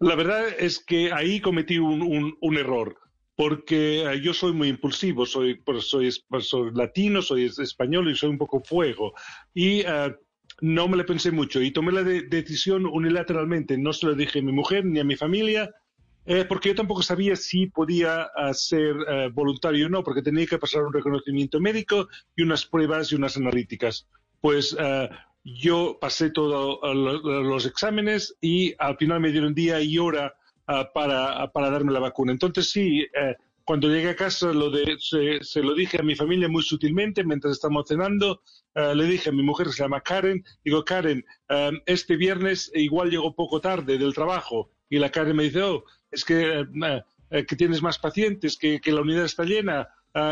La 0.00 0.14
verdad 0.14 0.46
es 0.58 0.78
que 0.78 1.12
ahí 1.12 1.40
cometí 1.40 1.78
un, 1.78 2.56
error, 2.56 2.96
porque 3.34 4.02
eh, 4.02 4.20
yo 4.20 4.32
soy 4.32 4.52
muy 4.52 4.68
impulsivo, 4.68 5.26
soy, 5.26 5.60
soy, 5.80 6.10
soy, 6.40 6.70
latino, 6.74 7.22
soy 7.22 7.44
español 7.44 8.10
y 8.10 8.16
soy 8.16 8.30
un 8.30 8.38
poco 8.38 8.60
fuego. 8.60 9.14
Y 9.54 9.80
eh, 9.80 10.14
no 10.60 10.88
me 10.88 10.96
lo 10.96 11.06
pensé 11.06 11.30
mucho 11.30 11.60
y 11.62 11.70
tomé 11.70 11.92
la 11.92 12.02
decisión 12.02 12.86
unilateralmente. 12.86 13.78
No 13.78 13.92
se 13.92 14.06
lo 14.06 14.14
dije 14.14 14.40
a 14.40 14.42
mi 14.42 14.52
mujer 14.52 14.84
ni 14.84 14.98
a 14.98 15.04
mi 15.04 15.16
familia, 15.16 15.70
eh, 16.26 16.44
porque 16.44 16.70
yo 16.70 16.74
tampoco 16.74 17.02
sabía 17.02 17.36
si 17.36 17.66
podía 17.66 18.28
ah, 18.36 18.52
ser 18.52 18.96
eh, 19.08 19.30
voluntario 19.32 19.86
o 19.86 19.88
no, 19.88 20.02
porque 20.02 20.22
tenía 20.22 20.46
que 20.46 20.58
pasar 20.58 20.82
un 20.82 20.92
reconocimiento 20.92 21.60
médico 21.60 22.08
y 22.36 22.42
unas 22.42 22.66
pruebas 22.66 23.12
y 23.12 23.14
unas 23.14 23.36
analíticas. 23.36 24.06
Pues 24.40 24.76
yo 25.54 25.98
pasé 26.00 26.30
todos 26.30 26.78
ah, 26.82 26.94
los 26.94 27.66
exámenes 27.66 28.36
y 28.40 28.74
al 28.78 28.96
final 28.96 29.20
me 29.20 29.30
dieron 29.30 29.54
día 29.54 29.80
y 29.80 29.98
hora 29.98 30.34
para, 30.92 31.50
para, 31.50 31.70
darme 31.70 31.92
la 31.92 32.00
vacuna. 32.00 32.32
Entonces 32.32 32.70
sí, 32.70 33.00
eh, 33.00 33.34
cuando 33.68 33.90
llegué 33.90 34.08
a 34.08 34.16
casa 34.16 34.50
lo 34.50 34.70
de, 34.70 34.96
se, 34.98 35.62
lo 35.62 35.74
dije 35.74 35.98
a 36.00 36.02
mi 36.02 36.16
familia 36.16 36.48
muy 36.48 36.62
sutilmente 36.62 37.22
mientras 37.22 37.52
estamos 37.52 37.86
cenando. 37.86 38.40
Eh, 38.74 38.94
le 38.94 39.04
dije 39.04 39.28
a 39.28 39.32
mi 39.32 39.42
mujer, 39.42 39.68
se 39.68 39.82
llama 39.82 40.00
Karen, 40.00 40.42
digo, 40.64 40.82
Karen, 40.86 41.22
eh, 41.50 41.72
este 41.84 42.16
viernes 42.16 42.72
igual 42.74 43.10
llego 43.10 43.34
poco 43.34 43.60
tarde 43.60 43.98
del 43.98 44.14
trabajo. 44.14 44.70
Y 44.88 44.98
la 44.98 45.10
Karen 45.10 45.36
me 45.36 45.42
dice, 45.42 45.62
oh, 45.64 45.84
es 46.10 46.24
que, 46.24 46.66
eh, 47.30 47.44
que 47.46 47.56
tienes 47.56 47.82
más 47.82 47.98
pacientes, 47.98 48.56
que, 48.56 48.80
que 48.80 48.90
la 48.90 49.02
unidad 49.02 49.26
está 49.26 49.44
llena. 49.44 49.86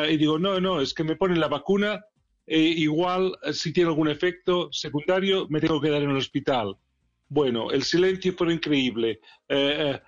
y 0.09 0.16
digo, 0.16 0.38
no, 0.38 0.59
no, 0.59 0.81
es 0.81 0.94
que 0.94 1.05
me 1.05 1.16
ponen 1.16 1.38
la 1.38 1.48
vacuna. 1.48 2.07
E 2.46 2.59
igual, 2.59 3.37
si 3.52 3.72
tiene 3.72 3.90
algún 3.90 4.09
efecto 4.09 4.68
secundario, 4.72 5.46
me 5.48 5.61
tengo 5.61 5.80
que 5.80 5.88
quedar 5.88 6.02
en 6.02 6.11
el 6.11 6.16
hospital. 6.16 6.76
Bueno, 7.28 7.72
el 7.72 7.82
silencio 7.82 8.32
fue 8.35 8.52
increíble. 8.52 9.20
Eh, 9.48 9.98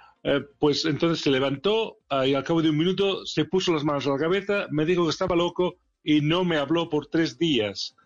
pues 0.58 0.84
entonces 0.84 1.22
se 1.22 1.30
levantó 1.30 1.98
ah, 2.08 2.26
y 2.26 2.34
al 2.34 2.44
cabo 2.44 2.60
de 2.60 2.70
un 2.70 2.76
minuto 2.78 3.24
se 3.24 3.44
puso 3.44 3.72
las 3.72 3.84
manos 3.84 4.06
a 4.06 4.10
la 4.10 4.18
cabeza, 4.18 4.66
me 4.70 4.84
dijo 4.84 5.04
que 5.04 5.10
estaba 5.10 5.36
loco 5.36 5.76
y 6.02 6.20
no 6.20 6.44
me 6.44 6.56
habló 6.56 6.88
por 6.88 7.06
tres 7.06 7.38
días. 7.38 7.96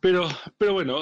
Pero, 0.00 0.28
pero 0.58 0.72
bueno, 0.74 0.98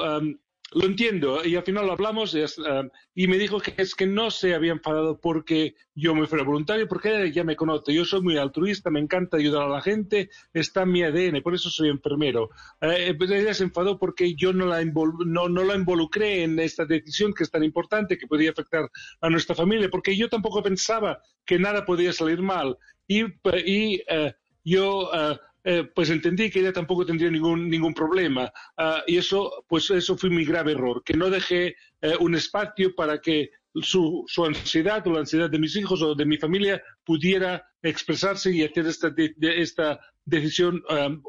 lo 0.74 0.86
entiendo 0.86 1.44
y 1.44 1.56
al 1.56 1.62
final 1.62 1.86
lo 1.86 1.92
hablamos 1.92 2.34
um, 2.34 2.90
y, 3.14 3.28
me 3.28 3.38
dijo 3.38 3.60
que 3.60 3.74
es 3.76 3.94
que 3.94 4.06
no 4.06 4.30
se 4.30 4.54
había 4.54 4.72
enfadado 4.72 5.20
porque 5.20 5.76
yo 5.94 6.14
me 6.14 6.26
fuera 6.26 6.44
voluntario, 6.44 6.88
porque 6.88 7.30
ya 7.32 7.44
me 7.44 7.56
conoce. 7.56 7.94
Yo 7.94 8.04
soy 8.04 8.22
muy 8.22 8.36
altruista, 8.36 8.90
me 8.90 9.00
encanta 9.00 9.36
ayudar 9.36 9.62
a 9.62 9.68
la 9.68 9.80
gente, 9.80 10.30
está 10.52 10.82
en 10.82 10.92
mi 10.92 11.02
ADN, 11.02 11.42
por 11.42 11.54
eso 11.54 11.70
soy 11.70 11.88
enfermero. 11.88 12.50
Eh, 12.80 13.14
pues 13.16 13.30
ella 13.30 13.54
se 13.54 13.64
enfadó 13.64 13.98
porque 13.98 14.34
yo 14.34 14.52
no 14.52 14.66
la, 14.66 14.84
no, 14.84 15.48
no 15.48 15.64
la 15.64 15.74
involucré 15.74 16.42
en 16.42 16.58
esta 16.58 16.84
decisión 16.84 17.32
que 17.32 17.44
es 17.44 17.50
tan 17.50 17.62
importante, 17.62 18.18
que 18.18 18.26
podía 18.26 18.50
afectar 18.50 18.90
a 19.20 19.30
nuestra 19.30 19.54
familia, 19.54 19.88
porque 19.88 20.16
yo 20.16 20.28
tampoco 20.28 20.62
pensaba 20.62 21.22
que 21.44 21.58
nada 21.58 21.84
podía 21.84 22.12
salir 22.12 22.42
mal. 22.42 22.76
Y, 23.06 23.22
y 23.64 24.02
eh, 24.08 24.34
yo 24.64 25.10
uh, 25.10 25.36
eh, 25.66 25.84
pues 25.94 26.10
entendí 26.10 26.50
que 26.50 26.60
ella 26.60 26.74
tampoco 26.74 27.06
tendría 27.06 27.30
ningún, 27.30 27.70
ningún 27.70 27.94
problema. 27.94 28.52
Ah, 28.76 29.02
y 29.06 29.16
eso, 29.16 29.64
pues 29.66 29.90
eso 29.90 30.16
fue 30.16 30.28
mi 30.28 30.44
grave 30.44 30.72
error, 30.72 31.02
que 31.02 31.14
no 31.14 31.30
dejé 31.30 31.76
eh, 32.02 32.14
un 32.20 32.34
espacio 32.34 32.94
para 32.94 33.18
que 33.20 33.50
su, 33.74 34.24
su, 34.26 34.44
ansiedad 34.44 35.04
o 35.06 35.12
la 35.12 35.20
ansiedad 35.20 35.50
de 35.50 35.58
mis 35.58 35.74
hijos 35.76 36.02
o 36.02 36.14
de 36.14 36.26
mi 36.26 36.36
familia 36.36 36.82
pudiera 37.02 37.66
expresarse 37.82 38.52
y 38.52 38.62
hacer 38.62 38.86
esta, 38.86 39.12
esta 39.40 40.00
decisión 40.24 40.82
um, 40.88 41.22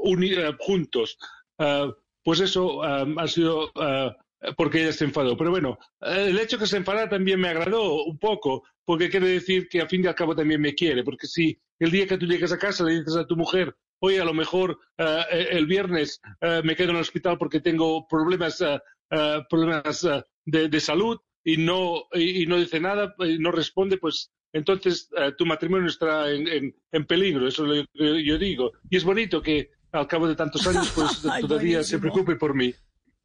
juntos. 0.60 1.18
Pues 2.24 2.40
eso 2.40 2.84
ha 2.84 3.28
sido 3.28 3.72
porque 4.58 4.84
ella 4.84 4.94
se 4.94 5.06
enfadó. 5.06 5.36
Pero 5.38 5.50
bueno, 5.52 5.80
el 6.02 6.38
hecho 6.38 6.58
de 6.58 6.64
que 6.64 6.68
se 6.68 6.78
enfadara 6.78 7.10
también 7.10 7.40
me 7.40 7.50
agradó 7.50 8.04
un 8.04 8.18
poco, 8.20 8.64
porque 8.84 9.10
quiere 9.10 9.28
decir 9.28 9.68
que 9.68 9.82
al 9.82 9.90
fin 9.90 10.04
y 10.04 10.08
al 10.08 10.16
cabo 10.16 10.36
también 10.36 10.62
me 10.62 10.76
quiere, 10.76 11.04
porque 11.04 11.28
si 11.28 11.60
el 11.80 11.92
día 11.92 12.08
que 12.08 12.18
tú 12.18 12.26
llegas 12.26 12.52
a 12.52 12.60
casa 12.60 12.84
le 12.84 13.00
dices 13.00 13.16
a 13.16 13.26
tu 13.26 13.36
mujer, 13.36 13.76
Hoy 14.00 14.18
a 14.18 14.26
lo 14.26 14.34
mejor 14.34 14.80
eh, 14.98 15.48
el 15.52 15.66
viernes 15.66 16.22
eh, 16.42 16.62
me 16.64 16.76
quedo 16.76 16.90
en 16.92 16.96
el 16.98 17.02
hospital 17.02 17.38
porque 17.38 17.62
tengo 17.62 18.08
problemas, 18.08 18.64
problemas 19.50 20.08
de, 20.46 20.80
salud 20.80 21.18
y 21.44 21.58
no, 21.58 22.06
y, 22.14 22.46
no 22.48 22.58
dice 22.58 22.80
nada, 22.80 23.16
y 23.20 23.38
no 23.38 23.52
responde, 23.52 23.98
pues 23.98 24.32
entonces 24.52 25.10
tu 25.38 25.46
matrimonio 25.46 25.88
estará 25.88 26.32
en, 26.32 26.74
en, 26.92 27.06
peligro, 27.06 27.48
eso 27.48 27.64
es 27.66 27.70
lo 27.70 27.86
que 27.94 28.26
yo 28.26 28.38
digo. 28.38 28.72
Y 28.90 28.98
es 28.98 29.04
bonito 29.04 29.42
que 29.42 29.70
al 29.92 30.08
cabo 30.08 30.28
de 30.28 30.36
tantos 30.36 30.66
años 30.68 30.92
pues 30.94 31.22
todavía 31.42 31.84
se 31.84 32.00
preocupe 32.00 32.36
por 32.36 32.56
mí 32.56 32.74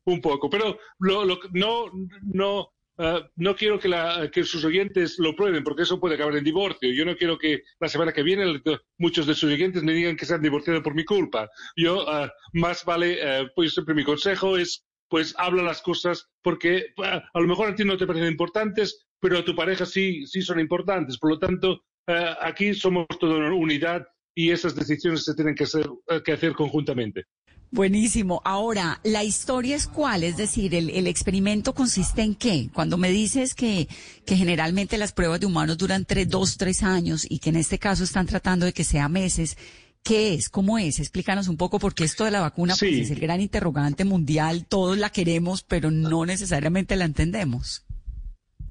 un 0.05 0.21
poco, 0.21 0.49
pero 0.49 0.79
lo, 0.99 1.25
no, 1.53 1.87
no, 2.23 2.73
Ah, 3.03 3.27
no 3.37 3.57
quiero 3.57 3.79
que, 3.79 4.45
sus 4.45 4.63
oyentes 4.63 5.19
lo 5.19 5.35
prueben, 5.35 5.65
porque 5.65 5.85
eso 5.85 5.99
puede 5.99 6.17
acabar 6.17 6.37
en 6.37 6.45
divorcio. 6.45 6.93
Yo 6.93 7.07
no 7.07 7.17
quiero 7.17 7.39
que 7.39 7.63
la 7.81 7.89
semana 7.89 8.13
que 8.13 8.23
viene 8.23 8.61
muchos 8.99 9.27
de 9.27 9.35
sus 9.35 9.51
oyentes 9.51 9.83
me 9.83 9.95
digan 9.95 10.17
que 10.17 10.27
se 10.27 10.35
han 10.35 10.43
divorciado 10.43 10.83
por 10.83 10.95
mi 10.95 11.07
culpa. 11.07 11.49
Yo, 11.77 12.07
ah, 12.07 12.31
más 12.53 12.85
vale, 12.85 13.17
eh, 13.19 13.49
pues 13.55 13.73
siempre 13.73 13.95
mi 13.95 14.05
consejo 14.05 14.59
es, 14.59 14.85
pues 15.09 15.35
habla 15.39 15.63
las 15.63 15.81
cosas, 15.81 16.29
porque 16.43 16.93
ah, 16.99 17.23
a 17.33 17.41
lo 17.41 17.47
mejor 17.47 17.71
a 17.71 17.75
ti 17.75 17.85
no 17.85 17.97
te 17.97 18.07
parecen 18.07 18.29
importantes, 18.29 19.07
pero 19.19 19.39
a 19.39 19.45
tu 19.47 19.57
pareja 19.57 19.87
sí, 19.87 20.27
sí 20.27 20.43
son 20.43 20.61
importantes. 20.61 21.17
Por 21.17 21.31
lo 21.31 21.39
tanto, 21.39 21.83
aquí 22.07 22.75
somos 22.75 23.07
toda 23.19 23.37
una 23.37 23.55
unidad 23.55 24.07
y 24.35 24.51
esas 24.51 24.75
decisiones 24.75 25.25
se 25.25 25.35
tienen 25.35 25.55
que, 25.55 25.65
hacer, 25.65 25.89
que 26.23 26.33
hacer 26.33 26.53
conjuntamente. 26.53 27.25
Buenísimo. 27.73 28.43
Ahora, 28.45 29.01
¿la 29.05 29.23
historia 29.23 29.77
es 29.77 29.87
cuál? 29.87 30.25
Es 30.25 30.37
decir, 30.37 30.75
¿el, 30.75 30.91
el 30.91 31.07
experimento 31.07 31.73
consiste 31.73 32.23
en 32.23 32.35
qué? 32.35 32.69
Cuando 32.75 32.97
me 32.97 33.11
dices 33.11 33.55
que, 33.55 33.87
que 34.27 34.37
generalmente 34.37 34.99
las 34.99 35.13
pruebas 35.13 35.39
de 35.39 35.47
humanos 35.47 35.79
duran 35.79 36.05
tres, 36.05 36.29
dos, 36.29 36.57
tres 36.57 36.83
años 36.83 37.25
y 37.29 37.39
que 37.39 37.51
en 37.51 37.57
este 37.57 37.79
caso 37.79 38.03
están 38.03 38.27
tratando 38.27 38.67
de 38.67 38.73
que 38.73 38.83
sea 38.83 39.09
meses, 39.09 39.57
¿qué 40.03 40.35
es? 40.35 40.49
¿Cómo 40.49 40.79
es? 40.79 40.99
Explícanos 40.99 41.47
un 41.47 41.57
poco 41.57 41.79
porque 41.79 42.03
esto 42.03 42.25
de 42.25 42.33
la 42.33 42.41
vacuna 42.41 42.75
pues, 42.77 42.93
es 42.93 43.11
el 43.13 43.21
gran 43.21 43.41
interrogante 43.41 44.05
mundial. 44.05 44.67
Todos 44.67 44.99
la 44.99 45.11
queremos, 45.11 45.63
pero 45.63 45.93
no 45.93 46.27
necesariamente 46.27 46.97
la 46.97 47.05
entendemos. 47.05 47.87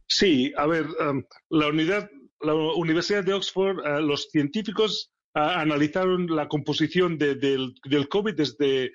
Sí, 0.07 0.51
a 0.57 0.65
ver, 0.65 0.87
um, 0.87 1.23
la 1.49 1.67
unidad, 1.67 2.09
la 2.41 2.53
Universidad 2.53 3.23
de 3.23 3.31
Oxford, 3.31 3.77
uh, 3.77 4.01
los 4.01 4.27
científicos 4.29 5.11
analizaron 5.33 6.27
la 6.35 6.47
composición 6.47 7.17
de- 7.17 7.35
del, 7.35 7.73
del 7.85 8.07
COVID 8.09 8.33
desde, 8.33 8.91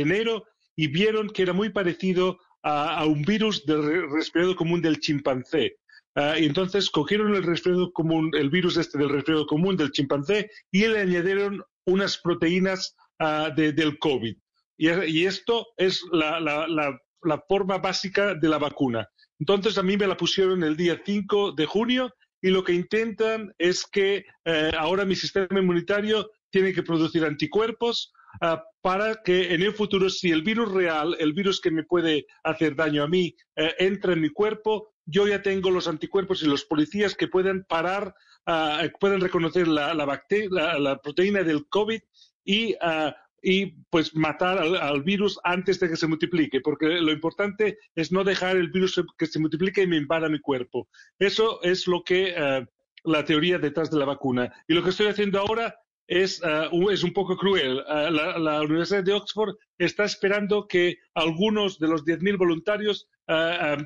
enero 0.00 0.44
y 0.76 0.88
vieron 0.88 1.28
que 1.30 1.42
era 1.42 1.52
muy 1.52 1.70
parecido 1.70 2.38
a, 2.62 3.04
un 3.06 3.22
virus 3.22 3.64
del 3.66 3.82
re- 3.84 4.06
resfriado 4.08 4.54
común 4.56 4.80
del 4.82 5.00
chimpancé. 5.00 5.78
Uh, 6.14 6.38
y 6.38 6.44
entonces 6.44 6.90
cogieron 6.90 7.34
el 7.34 7.42
resfriado 7.42 7.90
común, 7.92 8.30
el 8.38 8.50
virus 8.50 8.76
este 8.76 8.98
del 8.98 9.08
resfriado 9.08 9.46
común 9.46 9.76
del 9.78 9.92
chimpancé 9.92 10.50
y 10.70 10.86
le 10.86 11.00
añadieron 11.00 11.64
unas 11.86 12.18
proteínas 12.18 12.94
uh, 13.20 13.54
de- 13.54 13.72
del 13.72 13.98
COVID. 13.98 14.36
Y, 14.76 15.24
esto 15.26 15.68
es 15.76 16.02
la, 16.12 16.38
la- 16.40 16.66
la- 16.68 16.98
la 17.22 17.44
forma 17.48 17.78
básica 17.78 18.34
de 18.34 18.48
la 18.48 18.58
vacuna. 18.58 19.08
Entonces 19.38 19.78
a 19.78 19.82
mí 19.82 19.96
me 19.96 20.06
la 20.06 20.16
pusieron 20.16 20.62
el 20.64 20.76
día 20.76 21.00
5 21.04 21.52
de 21.52 21.66
junio 21.66 22.12
y 22.42 22.50
lo 22.50 22.64
que 22.64 22.72
intentan 22.74 23.54
es 23.58 23.86
que 23.86 24.24
eh, 24.44 24.72
ahora 24.76 25.04
mi 25.04 25.14
sistema 25.14 25.46
inmunitario 25.58 26.28
tiene 26.50 26.72
que 26.74 26.82
producir 26.82 27.24
anticuerpos 27.24 28.12
ah, 28.42 28.62
para 28.82 29.22
que 29.22 29.54
en 29.54 29.62
el 29.62 29.72
futuro, 29.72 30.10
si 30.10 30.30
el 30.30 30.42
virus 30.42 30.72
real, 30.72 31.16
el 31.20 31.32
virus 31.32 31.60
que 31.60 31.70
me 31.70 31.84
puede 31.84 32.26
hacer 32.42 32.74
daño 32.76 33.04
a 33.04 33.08
mí, 33.08 33.34
eh, 33.56 33.74
entra 33.78 34.12
en 34.12 34.20
mi 34.20 34.28
cuerpo, 34.30 34.92
yo 35.06 35.26
ya 35.26 35.40
tengo 35.42 35.70
los 35.70 35.88
anticuerpos 35.88 36.42
y 36.42 36.46
los 36.46 36.64
policías 36.64 37.14
que 37.14 37.28
pueden 37.28 37.64
parar, 37.64 38.14
ah, 38.46 38.82
pueden 39.00 39.20
reconocer 39.20 39.68
la, 39.68 39.94
la, 39.94 40.04
la- 40.50 40.78
la 40.78 40.98
proteína 41.00 41.42
del 41.44 41.66
COVID 41.68 42.00
y 42.44 42.74
ah, 42.80 43.14
y 43.42 43.66
pues 43.90 44.14
matar 44.14 44.58
al, 44.58 45.02
virus 45.02 45.38
antes 45.42 45.80
de 45.80 45.88
que 45.88 45.96
se 45.96 46.06
multiplique, 46.06 46.60
porque 46.60 46.86
lo 46.86 47.12
importante 47.12 47.78
es 47.94 48.12
no 48.12 48.22
dejar 48.22 48.56
el 48.56 48.70
virus 48.70 49.02
que 49.18 49.26
se 49.26 49.40
multiplique 49.40 49.82
y 49.82 49.86
me 49.86 49.96
invada 49.96 50.28
mi 50.28 50.40
cuerpo. 50.40 50.88
Eso 51.18 51.60
es 51.62 51.88
lo 51.88 52.04
que 52.04 52.34
eh, 52.36 52.66
la 53.04 53.24
teoría 53.24 53.58
detrás 53.58 53.90
de 53.90 53.98
la 53.98 54.04
vacuna. 54.04 54.52
Y 54.68 54.74
lo 54.74 54.82
que 54.82 54.90
estoy 54.90 55.08
haciendo 55.08 55.40
ahora 55.40 55.74
es, 56.06 56.40
eh, 56.44 56.68
es 56.92 57.02
un 57.02 57.12
poco 57.12 57.36
cruel. 57.36 57.78
Eh, 57.80 58.10
la, 58.10 58.62
Universidad 58.62 59.02
de 59.02 59.12
Oxford 59.12 59.56
está 59.76 60.04
esperando 60.04 60.68
que 60.68 60.98
algunos 61.14 61.80
de 61.80 61.88
los 61.88 62.04
10.000 62.04 62.38
voluntarios 62.38 63.08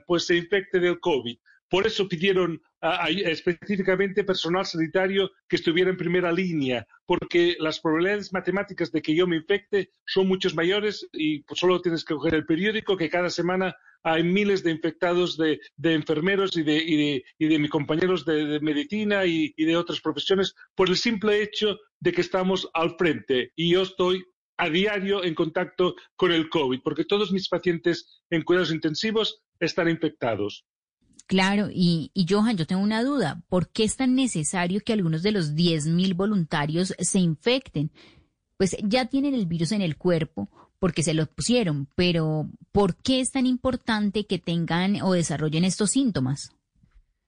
pues 0.07 0.27
se 0.27 0.37
infecten 0.37 0.83
del 0.83 0.99
COVID. 0.99 1.39
Por 1.69 1.87
eso 1.87 2.09
pidieron 2.09 2.61
específicamente 3.25 4.25
personal 4.25 4.67
sanitario 4.67 5.31
que 5.49 5.57
estuviera 5.57 5.91
en 5.91 5.97
primera 5.97 6.33
línea, 6.33 6.87
porque 7.07 7.57
las 7.59 7.81
probabilidades 7.81 8.33
matemáticas 8.33 8.93
de 8.93 9.03
que 9.03 9.15
yo 9.15 9.27
me 9.27 9.37
infecte 9.37 9.91
son 10.05 10.29
muchos 10.29 10.55
mayores 10.55 11.07
y 11.13 11.45
solo 11.55 11.81
tienes 11.81 12.05
que 12.05 12.15
coger 12.15 12.35
el 12.35 12.47
periódico 12.47 12.97
que 12.97 13.11
cada 13.11 13.31
semana 13.31 13.75
hay 14.03 14.23
miles 14.23 14.63
de 14.63 14.71
infectados 14.71 15.37
de, 15.37 15.59
enfermeros 15.83 16.57
y 16.57 16.63
de, 16.63 17.25
y 17.39 17.59
mis 17.59 17.71
compañeros 17.71 18.25
de, 18.25 18.61
medicina 18.61 19.25
y 19.25 19.53
de 19.57 19.77
otras 19.77 20.01
profesiones 20.01 20.55
por 20.75 20.89
el 20.89 20.97
simple 20.97 21.43
hecho 21.43 21.79
de 21.99 22.13
que 22.13 22.21
estamos 22.21 22.69
al 22.75 22.97
frente 22.97 23.53
y 23.57 23.73
yo 23.73 23.83
estoy 23.83 24.25
a 24.59 24.71
diario 24.71 25.25
en 25.25 25.35
contacto 25.35 25.95
con 26.17 26.33
el 26.33 26.49
COVID, 26.49 26.81
porque 26.83 27.05
todos 27.05 27.33
mis 27.33 27.49
pacientes 27.49 28.23
en 28.31 28.43
cuidados 28.43 28.73
intensivos 28.73 29.43
están 29.61 29.89
infectados. 29.89 30.65
Claro, 31.27 31.69
y, 31.73 32.11
Johan, 32.29 32.57
yo 32.57 32.67
tengo 32.67 32.83
una 32.83 33.03
duda. 33.03 33.43
¿Por 33.49 33.69
qué 33.69 33.85
es 33.85 33.97
tan 33.97 34.15
necesario 34.15 34.81
que 34.85 34.93
algunos 34.93 35.23
de 35.23 35.33
los 35.33 35.55
10.000 35.55 36.15
voluntarios 36.15 36.95
se 36.99 37.19
infecten? 37.19 37.91
Pues 38.57 38.77
ya 38.83 39.07
tienen 39.07 39.35
el 39.35 39.47
virus 39.47 39.73
en 39.73 39.83
el 39.83 39.97
cuerpo 39.97 40.49
porque 40.79 41.03
se 41.03 41.15
lo 41.15 41.27
pusieron, 41.27 41.89
pero 41.95 42.49
¿por 42.71 42.97
qué 42.97 43.21
es 43.21 43.33
tan 43.33 43.47
importante 43.47 44.27
que 44.27 44.39
tengan 44.39 45.01
o 45.03 45.13
desarrollen 45.13 45.65
estos 45.65 45.91
síntomas? 45.91 46.55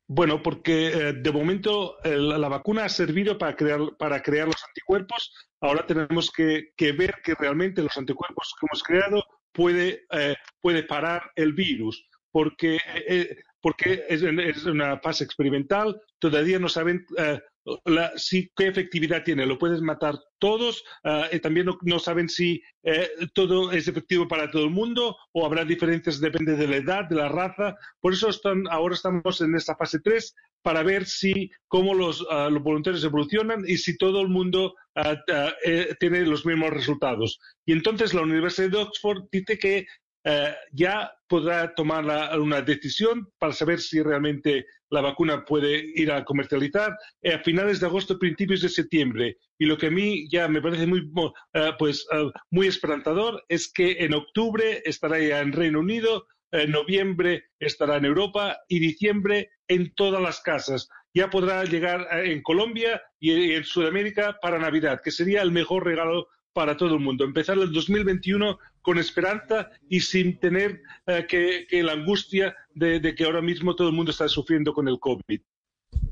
Bueno, 0.07 0.43
porque 0.43 0.89
eh, 0.89 1.13
de 1.13 1.33
momento 1.33 1.97
eh, 2.05 2.17
la, 2.17 2.49
vacuna 2.49 2.85
ha 2.85 2.89
servido 2.89 3.37
para 3.37 3.57
crear, 3.57 3.81
para 3.99 4.23
crear 4.23 4.47
los 4.47 4.63
anticuerpos. 4.67 5.33
Ahora 5.61 5.87
tenemos 5.87 6.31
que, 6.31 6.73
que 6.77 6.93
ver 6.93 7.17
que 7.23 7.35
realmente 7.35 7.83
los 7.83 7.97
anticuerpos 7.97 8.55
que 8.59 8.67
hemos 8.67 8.83
creado 8.83 9.25
puede, 9.53 10.07
eh, 10.13 10.37
puede 10.61 10.85
parar 10.85 11.33
el 11.35 11.53
virus. 11.53 12.07
Porque, 12.31 12.79
eh, 13.09 13.43
porque 13.61 14.05
es, 14.09 14.23
es 14.23 14.65
una 14.65 14.99
fase 14.99 15.25
experimental, 15.25 16.01
todavía 16.19 16.59
no 16.59 16.69
saben 16.69 17.05
eh, 17.17 17.41
la, 17.85 18.13
si, 18.17 18.51
qué 18.57 18.69
efectividad 18.69 19.25
tiene. 19.25 19.47
Lo 19.47 19.59
puedes 19.59 19.81
matar 19.81 20.19
todos, 20.39 20.85
y 21.33 21.41
también 21.41 21.67
no, 21.67 21.79
no 21.83 21.99
saben 21.99 22.29
si 22.29 22.63
eh, 22.83 23.11
todo 23.35 23.73
es 23.73 23.89
efectivo 23.89 24.27
para 24.27 24.51
todo 24.51 24.65
el 24.65 24.71
mundo 24.71 25.17
o 25.33 25.45
habrá 25.45 25.65
diferencias, 25.65 26.21
depende 26.21 26.57
de 26.57 26.67
la 26.67 26.77
edad, 26.77 27.05
de 27.09 27.17
la 27.17 27.29
raza. 27.29 27.77
Por 28.01 28.13
eso 28.13 28.29
están, 28.29 28.65
ahora 28.71 28.95
estamos 28.95 29.41
en 29.41 29.55
esta 29.55 29.77
fase 29.77 29.99
3 30.03 30.35
para 30.63 30.83
ver 30.83 31.07
si 31.07 31.51
cómo 31.67 31.95
los, 31.95 32.23
uh, 32.23 32.51
los 32.51 32.63
voluntarios 32.63 33.05
evolucionan 33.05 33.65
y 33.67 33.77
si 33.77 33.97
todo 33.97 34.21
el 34.21 34.29
mundo 34.29 34.75
uh, 34.97 35.01
uh, 35.01 35.51
eh, 35.65 35.95
tiene 36.01 36.21
los 36.23 36.47
mismos 36.47 36.71
resultados. 36.71 37.39
Y 37.67 37.73
entonces 37.73 38.15
la 38.15 38.23
Universidad 38.23 38.71
de 38.71 38.79
Oxford 38.79 39.25
dice 39.31 39.59
que 39.59 39.87
eh, 40.31 40.55
ya 40.73 41.11
podrá 41.27 41.75
tomar 41.75 42.05
una 42.39 42.61
decisión 42.61 43.33
para 43.39 43.55
saber 43.55 43.81
si 43.81 44.03
realmente 44.03 44.67
la 44.91 45.01
vacuna 45.01 45.43
puede 45.43 45.91
ir 45.95 46.13
a 46.13 46.23
comercializar 46.23 46.95
eh, 47.23 47.33
a 47.33 47.39
finales 47.39 47.81
de 47.81 47.87
agosto, 47.87 48.19
principios 48.19 48.61
de 48.61 48.69
septiembre. 48.69 49.39
Y 49.59 49.65
lo 49.65 49.79
que 49.79 49.87
a 49.87 49.91
mí 49.91 50.29
ya 50.31 50.47
me 50.47 50.61
parece 50.61 50.87
muy, 50.87 51.01
uh, 51.01 51.33
pues, 51.79 52.07
muy 52.51 52.67
esperanzador 52.67 53.43
es 53.49 53.73
que 53.73 54.05
en 54.05 54.13
octubre 54.13 54.83
estará 54.85 55.19
ya 55.19 55.41
en 55.41 55.53
Reino 55.55 55.81
Unido, 55.81 56.27
en 56.53 56.73
noviembre 56.73 57.45
estará 57.59 57.97
en 57.97 58.05
Europa 58.05 58.59
y 58.69 58.81
diciembre 58.81 59.51
en 59.67 59.95
todas 59.95 60.21
las 60.21 60.41
casas. 60.41 60.89
Ya 61.15 61.31
podrá 61.31 61.65
llegar 61.65 62.07
eh, 62.13 62.33
en 62.33 62.43
Colombia 62.43 63.03
y 63.19 63.53
en 63.53 63.65
Sudamérica 63.65 64.39
para 64.43 64.59
Navidad, 64.59 65.01
que 65.03 65.11
sería 65.11 65.43
el 65.43 65.53
mejor 65.53 65.85
regalo 65.85 66.29
para 66.59 66.77
todo 66.77 66.95
el 66.95 67.01
mundo. 67.01 67.23
Empezar 67.23 67.57
el 67.57 67.71
2021 67.71 68.59
con 68.83 68.99
esperanza 68.99 69.71
y 69.89 70.01
sin 70.01 70.41
tener 70.41 70.83
eh, 71.07 71.25
que, 71.29 71.69
que, 71.71 71.85
la 71.85 71.93
angustia 71.93 72.53
de, 72.75 72.99
de, 72.99 73.15
que 73.15 73.23
ahora 73.23 73.41
mismo 73.41 73.77
todo 73.77 73.91
el 73.91 73.95
mundo 73.95 74.11
está 74.11 74.27
sufriendo 74.27 74.75
con 74.75 74.89
el 74.89 74.99
COVID. 74.99 75.41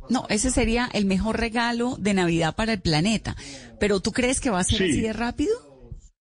No, 0.09 0.25
ese 0.29 0.53
sería 0.53 0.89
el 0.93 1.05
mejor 1.05 1.41
regalo 1.41 1.97
de 1.99 2.15
Navidad 2.15 2.55
para 2.55 2.75
el 2.75 2.81
planeta. 2.81 3.35
Pero 3.81 3.99
¿tú 3.99 4.13
crees 4.13 4.41
que 4.41 4.51
va 4.51 4.61
a 4.61 4.65
ser 4.65 4.79
sí. 4.79 4.85
así 4.85 5.01
de 5.01 5.13
rápido? 5.13 5.53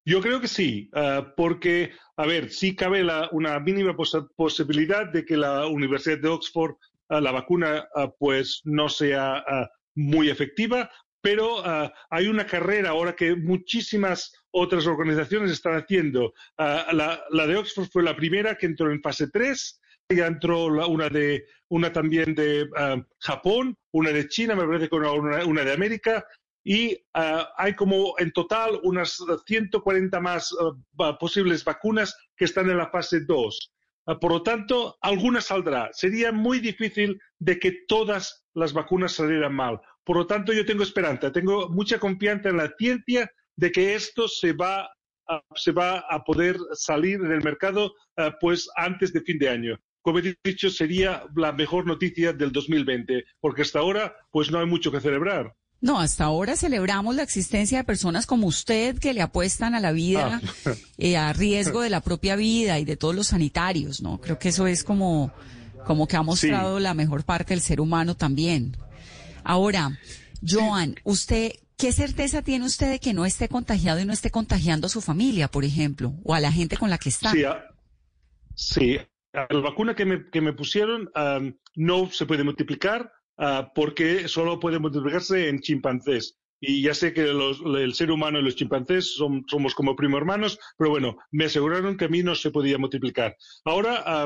Yo 0.03 0.21
creo 0.21 0.41
que 0.41 0.47
sí, 0.47 0.89
uh, 0.95 1.25
porque, 1.37 1.91
a 2.17 2.25
ver, 2.25 2.49
sí 2.49 2.75
cabe 2.75 3.03
la, 3.03 3.29
una 3.31 3.59
mínima 3.59 3.95
pos 3.95 4.17
posibilidad 4.35 5.05
de 5.05 5.23
que 5.23 5.37
la 5.37 5.67
Universidad 5.67 6.17
de 6.17 6.29
Oxford, 6.29 6.77
uh, 7.11 7.19
la 7.19 7.31
vacuna, 7.31 7.85
uh, 7.95 8.09
pues 8.17 8.61
no 8.63 8.89
sea 8.89 9.43
muy 9.93 10.29
efectiva, 10.29 10.89
pero 11.25 11.61
uh, 11.61 11.89
hay 12.11 12.27
una 12.27 12.45
carrera 12.45 12.91
ahora 12.91 13.15
que 13.15 13.35
muchísimas 13.35 14.31
otras 14.51 14.85
organizaciones 14.85 15.49
están 15.49 15.73
haciendo. 15.73 16.35
Uh, 16.59 16.93
la, 16.93 17.47
de 17.47 17.57
Oxford 17.57 17.89
fue 17.91 18.03
la 18.03 18.15
primera 18.15 18.55
que 18.55 18.67
entró 18.67 18.91
en 18.91 19.01
fase 19.01 19.31
3, 19.31 19.81
ya 20.09 20.27
entró 20.27 20.65
una, 20.65 21.09
de, 21.09 21.43
una 21.69 21.91
también 21.91 22.35
de 22.35 22.65
uh, 22.65 23.01
Japón, 23.17 23.75
una 23.91 24.11
de 24.11 24.27
China, 24.27 24.53
me 24.53 24.67
parece 24.67 24.87
que 24.87 24.95
una, 24.97 25.43
una 25.45 25.63
de 25.63 25.73
América, 25.73 26.23
y 26.63 26.95
hay 27.13 27.73
como 27.73 28.13
en 28.19 28.31
total 28.31 28.79
unas 28.83 29.19
140 29.47 30.19
más 30.19 30.55
posibles 31.19 31.63
vacunas 31.63 32.15
que 32.35 32.45
están 32.45 32.69
en 32.69 32.77
la 32.77 32.89
fase 32.89 33.21
2. 33.21 33.73
por 34.19 34.31
lo 34.31 34.41
tanto, 34.41 34.97
alguna 35.01 35.41
saldrá. 35.41 35.89
Sería 35.91 36.31
muy 36.31 36.59
difícil 36.59 37.19
de 37.37 37.59
que 37.59 37.71
todas 37.87 38.45
las 38.55 38.73
vacunas 38.73 39.13
salieran 39.13 39.53
mal. 39.53 39.79
Por 40.05 40.17
lo 40.17 40.27
tanto, 40.27 40.53
yo 40.53 40.65
tengo 40.65 40.83
esperanza, 40.83 41.31
tengo 41.31 41.67
mucha 41.69 41.99
confianza 41.99 42.49
en 42.49 42.57
la 42.57 42.71
ciencia 42.77 43.31
de 43.55 43.71
que 43.71 43.95
esto 43.95 44.27
se 44.27 44.53
va 44.53 44.87
a, 45.27 45.41
se 45.55 45.71
va 45.71 46.05
a 46.09 46.23
poder 46.23 46.57
salir 46.73 47.15
en 47.15 47.31
el 47.31 47.43
mercado 47.43 47.93
uh, 48.17 48.31
pues 48.39 48.69
antes 48.75 49.11
de 49.11 49.21
fin 49.21 49.39
de 49.39 49.49
año. 49.49 49.79
Como 50.01 50.19
he 50.19 50.37
dicho, 50.43 50.69
sería 50.69 51.23
la 51.35 51.51
mejor 51.51 51.87
noticia 51.87 52.31
del 52.31 52.51
2020, 52.51 53.25
porque 53.39 53.63
hasta 53.63 53.79
ahora 53.79 54.15
pues 54.31 54.51
no 54.51 54.59
hay 54.59 54.67
mucho 54.67 54.91
que 54.91 55.01
celebrar. 55.01 55.55
No, 55.81 55.99
hasta 55.99 56.25
ahora 56.25 56.55
celebramos 56.55 57.15
la 57.15 57.23
existencia 57.23 57.79
de 57.79 57.83
personas 57.83 58.25
como 58.27 58.47
usted 58.47 58.99
que 58.99 59.13
le 59.13 59.21
apuestan 59.21 59.73
a 59.73 59.79
la 59.79 59.91
vida, 59.91 60.41
ah. 60.65 60.73
eh, 60.97 61.17
a 61.17 61.33
riesgo 61.33 61.81
de 61.81 61.89
la 61.89 62.01
propia 62.01 62.35
vida 62.35 62.79
y 62.79 62.85
de 62.85 62.97
todos 62.97 63.15
los 63.15 63.27
sanitarios, 63.27 64.01
¿no? 64.01 64.21
Creo 64.21 64.37
que 64.37 64.49
eso 64.49 64.67
es 64.67 64.83
como, 64.83 65.31
como 65.85 66.07
que 66.07 66.17
ha 66.17 66.23
mostrado 66.23 66.77
sí. 66.77 66.83
la 66.83 66.93
mejor 66.93 67.23
parte 67.23 67.53
del 67.53 67.61
ser 67.61 67.81
humano 67.81 68.15
también. 68.15 68.77
Ahora, 69.45 69.97
Joan, 70.45 70.95
¿usted 71.03 71.51
¿qué 71.77 71.91
certeza 71.91 72.41
tiene 72.41 72.65
usted 72.65 72.89
de 72.89 72.99
que 72.99 73.13
no 73.13 73.25
esté 73.25 73.47
contagiado 73.49 73.99
y 73.99 74.05
no 74.05 74.13
esté 74.13 74.31
contagiando 74.31 74.87
a 74.87 74.89
su 74.89 75.01
familia, 75.01 75.47
por 75.49 75.63
ejemplo, 75.65 76.13
o 76.23 76.33
a 76.33 76.39
la 76.39 76.51
gente 76.51 76.77
con 76.77 76.89
la 76.89 76.97
que 76.97 77.09
está? 77.09 77.31
Sí, 78.55 78.97
la 79.33 79.47
vacuna 79.61 79.95
que 79.95 80.05
me, 80.05 80.29
que 80.29 80.41
me 80.41 80.53
pusieron 80.53 81.09
am, 81.13 81.57
no 81.75 82.09
se 82.11 82.25
puede 82.25 82.43
multiplicar 82.43 83.11
ah, 83.37 83.71
porque 83.75 84.27
solo 84.27 84.59
puede 84.59 84.79
multiplicarse 84.79 85.49
en 85.49 85.59
chimpancés. 85.59 86.37
Y 86.61 86.81
ya 86.81 86.93
sé 86.93 87.13
que 87.13 87.23
los- 87.23 87.61
el 87.77 87.93
ser 87.93 88.09
humano 88.11 88.39
y 88.39 88.43
los 88.43 88.55
chimpancés 88.55 89.13
somos 89.15 89.75
como 89.75 89.95
primo 89.95 90.17
hermanos, 90.17 90.57
pero 90.77 90.89
bueno, 90.89 91.17
me 91.31 91.45
aseguraron 91.45 91.97
que 91.97 92.05
a 92.05 92.07
mí 92.07 92.23
no 92.23 92.33
se 92.33 92.49
podía 92.49 92.77
multiplicar. 92.77 93.35
Ahora, 93.65 94.25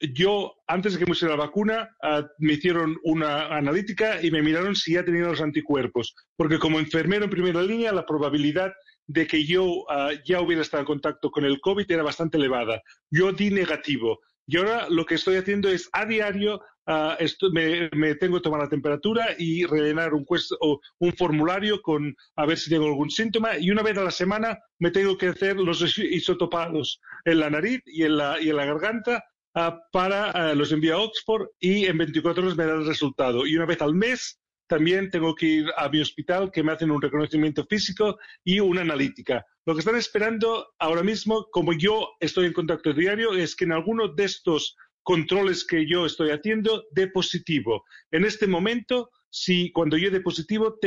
yo, 0.00 0.54
antes 0.66 0.92
de 0.92 0.98
que 0.98 1.04
me 1.04 1.10
pusiera 1.10 1.36
la 1.36 1.44
vacuna, 1.44 1.90
ah, 2.02 2.26
me 2.38 2.54
hicieron 2.54 2.96
una 3.04 3.46
analítica 3.56 4.22
y 4.22 4.30
me 4.30 4.42
miraron 4.42 4.74
si 4.76 4.94
ya 4.94 5.04
tenía 5.04 5.22
los 5.26 5.40
anticuerpos. 5.40 6.14
Porque 6.36 6.58
como 6.58 6.78
enfermero 6.78 7.24
en 7.24 7.30
primera 7.30 7.62
línea, 7.62 7.92
la 7.92 8.06
probabilidad 8.06 8.72
de 9.06 9.26
que 9.26 9.44
yo 9.44 9.84
ah, 9.88 10.10
ya 10.24 10.40
hubiera 10.40 10.62
estado 10.62 10.80
en 10.82 10.86
contacto 10.86 11.30
con 11.30 11.44
el 11.44 11.60
COVID 11.60 11.90
era 11.90 12.02
bastante 12.02 12.36
elevada. 12.38 12.82
Yo 13.10 13.32
di 13.32 13.50
negativo. 13.50 14.20
Y 14.46 14.58
ahora 14.58 14.86
lo 14.90 15.04
que 15.06 15.16
estoy 15.16 15.36
haciendo 15.36 15.68
es 15.68 15.88
a 15.92 16.04
diario 16.06 16.60
esto- 17.18 17.50
me, 17.50 18.14
tengo 18.14 18.36
que 18.36 18.42
tomar 18.44 18.60
la 18.60 18.68
temperatura 18.68 19.30
y 19.36 19.64
rellenar 19.64 20.14
un, 20.14 20.24
un 21.00 21.12
formulario 21.14 21.82
con 21.82 22.14
a 22.36 22.46
ver 22.46 22.56
si 22.56 22.70
tengo 22.70 22.86
algún 22.86 23.10
síntoma 23.10 23.58
y 23.58 23.72
una 23.72 23.82
vez 23.82 23.98
a 23.98 24.04
la 24.04 24.12
semana 24.12 24.56
me 24.78 24.92
tengo 24.92 25.18
que 25.18 25.26
hacer 25.26 25.56
los 25.56 25.82
is- 25.82 25.98
isotopados 25.98 27.00
en 27.24 27.40
la 27.40 27.50
nariz 27.50 27.80
y 27.86 28.04
en 28.04 28.16
la, 28.18 28.40
y 28.40 28.50
en 28.50 28.56
la 28.56 28.66
garganta 28.66 29.24
para 29.92 30.30
ah, 30.32 30.54
los 30.54 30.70
envío 30.70 30.96
a 30.96 31.02
Oxford 31.02 31.48
y 31.58 31.86
en 31.86 31.96
24 31.96 32.42
horas 32.42 32.56
me 32.56 32.66
da 32.66 32.74
el 32.74 32.86
resultado. 32.86 33.46
Y 33.46 33.56
una 33.56 33.64
vez 33.64 33.80
al 33.80 33.94
mes 33.94 34.38
también 34.66 35.10
tengo 35.10 35.34
que 35.34 35.46
ir 35.46 35.66
a 35.76 35.88
mi 35.88 36.00
hospital 36.00 36.50
que 36.52 36.62
me 36.62 36.72
hacen 36.72 36.90
un 36.90 37.00
reconocimiento 37.00 37.64
físico 37.64 38.18
y 38.44 38.60
una 38.60 38.82
analítica. 38.82 39.46
Lo 39.64 39.74
que 39.74 39.80
están 39.80 39.96
esperando 39.96 40.74
ahora 40.78 41.02
mismo, 41.02 41.46
como 41.50 41.72
yo 41.72 42.10
estoy 42.20 42.46
en 42.46 42.52
contacto 42.52 42.92
diario, 42.92 43.34
es 43.34 43.56
que 43.56 43.64
en 43.64 43.72
alguno 43.72 44.08
de 44.08 44.24
estos 44.24 44.76
controles 45.02 45.64
que 45.64 45.88
yo 45.88 46.04
estoy 46.04 46.30
haciendo 46.30 46.84
dé 46.90 47.06
positivo. 47.06 47.84
En 48.10 48.24
este 48.24 48.46
momento, 48.46 49.10
si 49.30 49.70
cuando 49.72 49.96
yo 49.96 50.10
dé 50.10 50.20
positivo 50.20 50.78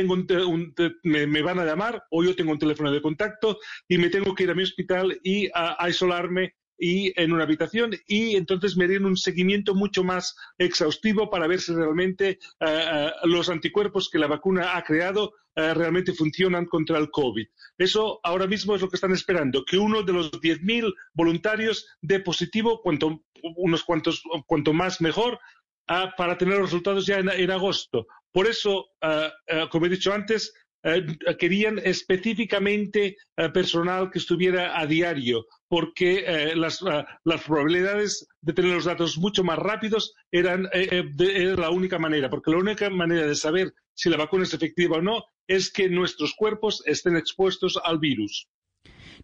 me 1.04 1.42
van 1.42 1.58
a 1.58 1.64
llamar 1.64 2.02
o 2.10 2.22
yo 2.22 2.36
tengo 2.36 2.52
un 2.52 2.58
teléfono 2.58 2.92
de 2.92 3.02
contacto 3.02 3.58
y 3.88 3.96
me 3.98 4.10
tengo 4.10 4.34
que 4.34 4.44
ir 4.44 4.50
a 4.50 4.54
mi 4.54 4.62
hospital 4.62 5.18
y 5.24 5.48
a, 5.54 5.82
a 5.82 5.88
isolarme 5.88 6.54
y 6.80 7.12
en 7.20 7.32
una 7.32 7.44
habitación 7.44 7.92
y 8.06 8.36
entonces 8.36 8.76
me 8.76 8.88
den 8.88 9.04
un 9.04 9.16
seguimiento 9.16 9.74
mucho 9.74 10.02
más 10.02 10.34
exhaustivo 10.56 11.28
para 11.28 11.46
ver 11.46 11.60
si 11.60 11.74
realmente 11.74 12.38
eh, 12.58 13.10
los 13.24 13.50
anticuerpos 13.50 14.08
que 14.08 14.18
la 14.18 14.26
vacuna 14.26 14.76
ha 14.76 14.82
creado 14.82 15.34
eh, 15.54 15.74
realmente 15.74 16.14
funcionan 16.14 16.64
contra 16.64 16.98
el 16.98 17.10
COVID. 17.10 17.46
Eso 17.76 18.20
ahora 18.22 18.46
mismo 18.46 18.74
es 18.74 18.80
lo 18.80 18.88
que 18.88 18.96
están 18.96 19.12
esperando, 19.12 19.62
que 19.64 19.76
uno 19.76 20.02
de 20.02 20.14
los 20.14 20.30
10.000 20.32 20.90
voluntarios 21.12 21.86
dé 22.00 22.20
positivo, 22.20 22.80
cuanto, 22.80 23.24
unos 23.56 23.84
cuantos, 23.84 24.22
cuanto 24.46 24.72
más 24.72 25.02
mejor, 25.02 25.38
ah, 25.86 26.14
para 26.16 26.38
tener 26.38 26.54
los 26.54 26.70
resultados 26.70 27.04
ya 27.04 27.18
en, 27.18 27.28
en 27.28 27.50
agosto. 27.50 28.06
Por 28.32 28.46
eso, 28.46 28.86
ah, 29.02 29.30
ah, 29.50 29.68
como 29.70 29.84
he 29.84 29.90
dicho 29.90 30.14
antes, 30.14 30.54
eh, 30.82 31.04
querían 31.38 31.78
específicamente 31.78 33.16
eh, 33.36 33.48
personal 33.50 34.10
que 34.10 34.18
estuviera 34.18 34.78
a 34.80 34.86
diario, 34.86 35.46
porque 35.68 36.24
eh, 36.26 36.56
las, 36.56 36.80
las 36.82 37.42
probabilidades 37.42 38.26
de 38.40 38.52
tener 38.52 38.72
los 38.72 38.86
datos 38.86 39.18
mucho 39.18 39.44
más 39.44 39.58
rápidos 39.58 40.14
eran 40.30 40.68
era 40.72 41.56
la 41.56 41.70
única 41.70 41.98
manera, 41.98 42.30
porque 42.30 42.50
la 42.50 42.58
única 42.58 42.88
manera 42.88 43.26
de 43.26 43.34
saber 43.34 43.74
si 43.94 44.08
la 44.08 44.16
vacuna 44.16 44.44
es 44.44 44.54
efectiva 44.54 44.96
o 44.98 45.02
no 45.02 45.24
es 45.46 45.70
que 45.70 45.88
nuestros 45.88 46.34
cuerpos 46.34 46.82
estén 46.86 47.16
expuestos 47.16 47.78
al 47.82 47.98
virus. 47.98 48.48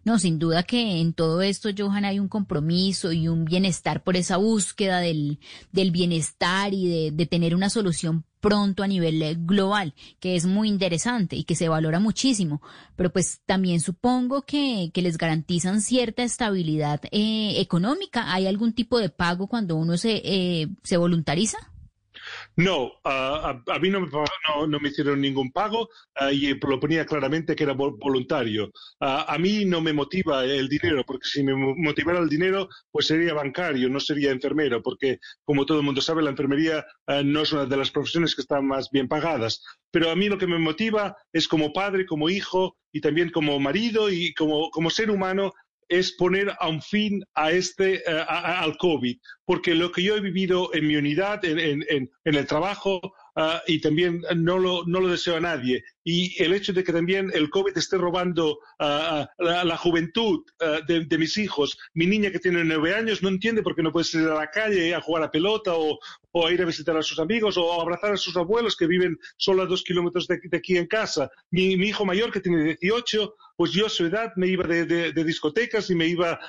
No, 0.03 0.19
sin 0.19 0.39
duda 0.39 0.63
que 0.63 0.99
en 1.01 1.13
todo 1.13 1.41
esto, 1.41 1.69
Johan, 1.77 2.05
hay 2.05 2.19
un 2.19 2.27
compromiso 2.27 3.11
y 3.11 3.27
un 3.27 3.45
bienestar 3.45 4.03
por 4.03 4.15
esa 4.15 4.37
búsqueda 4.37 4.99
del, 4.99 5.39
del 5.71 5.91
bienestar 5.91 6.73
y 6.73 6.87
de, 6.87 7.11
de 7.11 7.25
tener 7.25 7.55
una 7.55 7.69
solución 7.69 8.23
pronto 8.39 8.83
a 8.83 8.87
nivel 8.87 9.21
eh, 9.21 9.35
global, 9.37 9.93
que 10.19 10.35
es 10.35 10.45
muy 10.45 10.69
interesante 10.69 11.35
y 11.35 11.43
que 11.43 11.55
se 11.55 11.69
valora 11.69 11.99
muchísimo. 11.99 12.61
Pero 12.95 13.11
pues 13.11 13.41
también 13.45 13.79
supongo 13.79 14.43
que, 14.43 14.91
que 14.93 15.01
les 15.01 15.17
garantizan 15.17 15.81
cierta 15.81 16.23
estabilidad 16.23 17.01
eh, 17.11 17.59
económica. 17.59 18.33
¿Hay 18.33 18.47
algún 18.47 18.73
tipo 18.73 18.99
de 18.99 19.09
pago 19.09 19.47
cuando 19.47 19.75
uno 19.75 19.97
se, 19.97 20.21
eh, 20.23 20.69
se 20.83 20.97
voluntariza? 20.97 21.57
No, 22.55 22.93
ah, 23.03 23.61
a, 23.67 23.79
mí 23.79 23.89
no 23.89 24.01
me, 24.01 24.07
no, 24.67 24.79
me 24.79 24.89
hicieron 24.89 25.21
ningún 25.21 25.51
pago 25.51 25.89
ah, 26.15 26.31
y 26.31 26.53
lo 26.53 26.79
ponía 26.79 27.05
claramente 27.05 27.55
que 27.55 27.63
era 27.63 27.73
vol- 27.73 27.97
voluntario. 27.99 28.71
Ah, 28.99 29.25
a 29.27 29.37
mí 29.37 29.65
no 29.65 29.81
me 29.81 29.93
motiva 29.93 30.43
el 30.45 30.67
dinero, 30.67 31.03
porque 31.05 31.27
si 31.27 31.43
me 31.43 31.53
mo- 31.55 31.75
motivara 31.77 32.19
el 32.19 32.29
dinero, 32.29 32.67
pues 32.91 33.07
sería 33.07 33.33
bancario, 33.33 33.89
no 33.89 33.99
sería 33.99 34.31
enfermero, 34.31 34.81
porque 34.81 35.19
como 35.43 35.65
todo 35.65 35.79
el 35.79 35.85
mundo 35.85 36.01
sabe, 36.01 36.23
la 36.23 36.31
enfermería 36.31 36.85
no 37.23 37.41
es 37.41 37.51
una 37.51 37.65
de 37.65 37.77
las 37.77 37.91
profesiones 37.91 38.35
que 38.35 38.41
están 38.41 38.67
más 38.67 38.89
bien 38.91 39.07
pagadas. 39.07 39.63
Pero 39.91 40.11
a 40.11 40.15
mí 40.15 40.27
lo 40.29 40.37
que 40.37 40.47
me 40.47 40.59
motiva 40.59 41.15
es 41.31 41.47
como 41.47 41.71
padre, 41.73 42.05
como 42.05 42.29
hijo 42.29 42.77
y 42.91 43.01
también 43.01 43.29
como 43.31 43.59
marido 43.59 44.09
y 44.09 44.33
como, 44.33 44.69
como 44.71 44.89
ser 44.89 45.11
humano 45.11 45.53
es 45.89 46.11
poner 46.13 46.53
a 46.59 46.67
un 46.67 46.81
fin 46.81 47.23
a 47.33 47.51
este, 47.51 47.95
eh, 47.95 48.03
a- 48.07 48.23
a- 48.23 48.59
al 48.61 48.77
COVID, 48.77 49.17
porque 49.45 49.73
lo 49.75 49.91
que 49.91 50.03
yo 50.03 50.15
he 50.15 50.21
vivido 50.21 50.73
en 50.73 50.87
mi 50.87 50.95
unidad, 50.95 51.43
en, 51.45 51.59
en- 51.59 51.85
en- 51.89 52.11
en 52.25 52.35
el 52.35 52.45
trabajo, 52.45 52.99
ah, 53.35 53.61
y 53.67 53.79
también 53.81 54.21
no 54.35 54.57
lo, 54.59 54.83
no 54.85 54.99
lo 54.99 55.07
deseo 55.09 55.37
a 55.37 55.39
nadie. 55.39 55.83
Y 56.03 56.41
el 56.43 56.53
hecho 56.53 56.73
de 56.73 56.83
que 56.83 56.91
también 56.91 57.31
el 57.33 57.49
COVID 57.49 57.77
esté 57.77 57.97
robando 57.97 58.59
ah, 58.79 59.27
la, 59.37 59.63
la 59.63 59.77
juventud 59.77 60.43
ah, 60.59 60.79
de, 60.87 61.05
de 61.05 61.17
mis 61.17 61.37
hijos, 61.37 61.77
mi 61.93 62.05
niña 62.07 62.31
que 62.31 62.39
tiene 62.39 62.63
nueve 62.63 62.93
años 62.95 63.21
no 63.23 63.29
entiende 63.29 63.61
por 63.63 63.75
qué 63.75 63.83
no 63.83 63.91
puede 63.91 64.05
salir 64.05 64.27
a 64.29 64.33
la 64.35 64.49
calle 64.51 64.93
a 64.95 65.01
jugar 65.01 65.23
a 65.23 65.31
pelota 65.31 65.73
o, 65.75 65.99
o 66.31 66.47
a 66.47 66.51
ir 66.51 66.61
a 66.61 66.65
visitar 66.65 66.97
a 66.97 67.03
sus 67.03 67.19
amigos 67.19 67.57
o 67.57 67.79
a 67.79 67.81
abrazar 67.81 68.11
a 68.13 68.17
sus 68.17 68.35
abuelos 68.35 68.75
que 68.75 68.87
viven 68.87 69.17
solo 69.37 69.63
a 69.63 69.65
dos 69.67 69.83
kilómetros 69.83 70.27
de, 70.27 70.39
de 70.43 70.57
aquí 70.57 70.75
en 70.77 70.87
casa. 70.87 71.29
Mi, 71.51 71.77
mi 71.77 71.87
hijo 71.89 72.05
mayor 72.05 72.31
que 72.31 72.41
tiene 72.41 72.63
18, 72.81 73.35
pues 73.57 73.71
yo 73.71 73.87
a 73.87 73.89
su 73.89 74.05
edad 74.05 74.31
me 74.35 74.47
iba 74.47 74.65
de, 74.65 75.11
discotecas 75.25 75.89
y 75.89 75.95
me 75.95 76.05
iba 76.07 76.39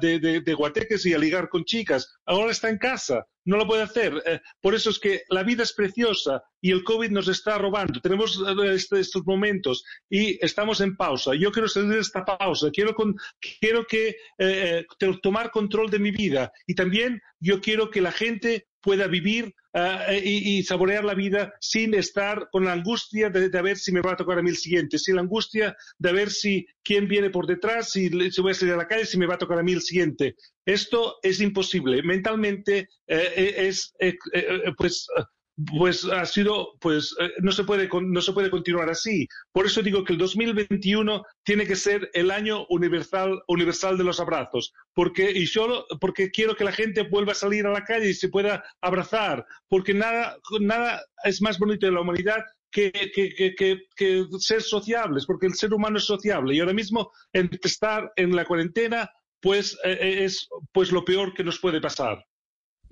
de, 0.00 0.54
guateques 0.56 1.04
y 1.06 1.14
a 1.14 1.18
ligar 1.18 1.48
con 1.48 1.64
chicas. 1.64 2.14
Ahora 2.26 2.52
está 2.52 2.68
en 2.68 2.76
casa, 2.78 3.26
no 3.46 3.56
lo 3.56 3.66
puede 3.66 3.82
hacer. 3.82 4.22
Eh, 4.26 4.40
por 4.60 4.74
eso 4.74 4.90
es 4.90 4.98
que 4.98 5.22
la 5.30 5.42
vida 5.42 5.62
es 5.62 5.72
preciosa 5.72 6.42
y 6.60 6.70
el 6.70 6.84
COVID 6.84 7.10
nos 7.10 7.28
está 7.28 7.56
robando. 7.58 7.98
Tenemos 8.00 8.38
eh, 8.46 8.74
este- 8.74 9.00
estos 9.00 9.22
momentos 9.24 9.82
y 10.10 10.38
estamos 10.44 10.80
en 10.82 10.96
pausa. 10.96 11.32
Yo 11.34 11.50
quiero 11.50 11.66
salir 11.66 11.88
de 11.90 12.00
esta 12.00 12.24
pausa, 12.24 12.70
quiero, 12.70 12.94
con- 12.94 13.16
quiero 13.60 13.86
que, 13.86 14.16
eh, 14.38 14.84
tomar 15.22 15.50
control 15.50 15.90
de 15.90 15.98
mi 15.98 16.10
vida 16.10 16.52
y 16.66 16.74
también 16.74 17.20
yo 17.40 17.60
quiero 17.62 17.90
que 17.90 18.02
la 18.02 18.12
gente 18.12 18.68
pueda 18.82 19.06
vivir 19.06 19.54
ah, 19.74 20.06
y, 20.12 20.58
y 20.58 20.62
saborear 20.62 21.04
la 21.04 21.14
vida 21.14 21.54
sin 21.60 21.94
estar 21.94 22.48
con 22.50 22.64
la 22.64 22.72
angustia 22.72 23.30
de, 23.30 23.48
de 23.48 23.62
ver 23.62 23.76
si 23.76 23.92
me 23.92 24.00
va 24.00 24.12
a 24.12 24.16
tocar 24.16 24.38
a 24.38 24.42
mí 24.42 24.50
el 24.50 24.56
siguiente, 24.56 24.98
sin 24.98 25.16
la 25.16 25.22
angustia 25.22 25.76
de 25.98 26.12
ver 26.12 26.30
si 26.30 26.66
quién 26.82 27.08
viene 27.08 27.30
por 27.30 27.46
detrás, 27.46 27.90
si, 27.90 28.08
si 28.30 28.40
voy 28.40 28.52
a 28.52 28.54
salir 28.54 28.74
a 28.74 28.78
la 28.78 28.88
calle, 28.88 29.06
si 29.06 29.18
me 29.18 29.26
va 29.26 29.34
a 29.34 29.38
tocar 29.38 29.58
a 29.58 29.62
mí 29.62 29.72
el 29.72 29.82
siguiente. 29.82 30.36
Esto 30.64 31.16
es 31.22 31.40
imposible. 31.40 32.02
Mentalmente 32.02 32.88
eh, 33.06 33.54
es, 33.68 33.94
eh, 33.98 34.14
eh, 34.32 34.72
pues, 34.76 35.06
eh, 35.18 35.22
pues 35.66 36.04
ha 36.04 36.24
sido, 36.26 36.74
pues 36.80 37.14
eh, 37.20 37.30
no 37.42 37.52
se 37.52 37.64
puede, 37.64 37.88
no 38.02 38.20
se 38.20 38.32
puede 38.32 38.50
continuar 38.50 38.88
así. 38.88 39.26
Por 39.52 39.66
eso 39.66 39.82
digo 39.82 40.04
que 40.04 40.12
el 40.12 40.18
2021 40.18 41.22
tiene 41.42 41.66
que 41.66 41.76
ser 41.76 42.10
el 42.14 42.30
año 42.30 42.66
universal, 42.68 43.42
universal 43.48 43.98
de 43.98 44.04
los 44.04 44.20
abrazos, 44.20 44.72
porque 44.94 45.30
y 45.30 45.46
solo 45.46 45.86
porque 46.00 46.30
quiero 46.30 46.54
que 46.54 46.64
la 46.64 46.72
gente 46.72 47.02
vuelva 47.02 47.32
a 47.32 47.36
salir 47.36 47.66
a 47.66 47.72
la 47.72 47.84
calle 47.84 48.10
y 48.10 48.14
se 48.14 48.28
pueda 48.28 48.64
abrazar, 48.80 49.44
porque 49.68 49.94
nada, 49.94 50.36
nada 50.60 51.02
es 51.24 51.42
más 51.42 51.58
bonito 51.58 51.86
de 51.86 51.92
la 51.92 52.00
humanidad 52.00 52.44
que, 52.70 52.92
que, 53.12 54.26
ser 54.38 54.62
sociables, 54.62 55.26
porque 55.26 55.46
el 55.46 55.54
ser 55.54 55.74
humano 55.74 55.98
es 55.98 56.04
sociable 56.04 56.54
y 56.54 56.60
ahora 56.60 56.72
mismo 56.72 57.10
estar 57.32 58.12
en 58.16 58.36
la 58.36 58.44
cuarentena 58.44 59.10
pues 59.40 59.76
eh, 59.84 60.24
es 60.24 60.48
pues 60.72 60.92
lo 60.92 61.04
peor 61.04 61.34
que 61.34 61.44
nos 61.44 61.58
puede 61.58 61.80
pasar. 61.80 62.24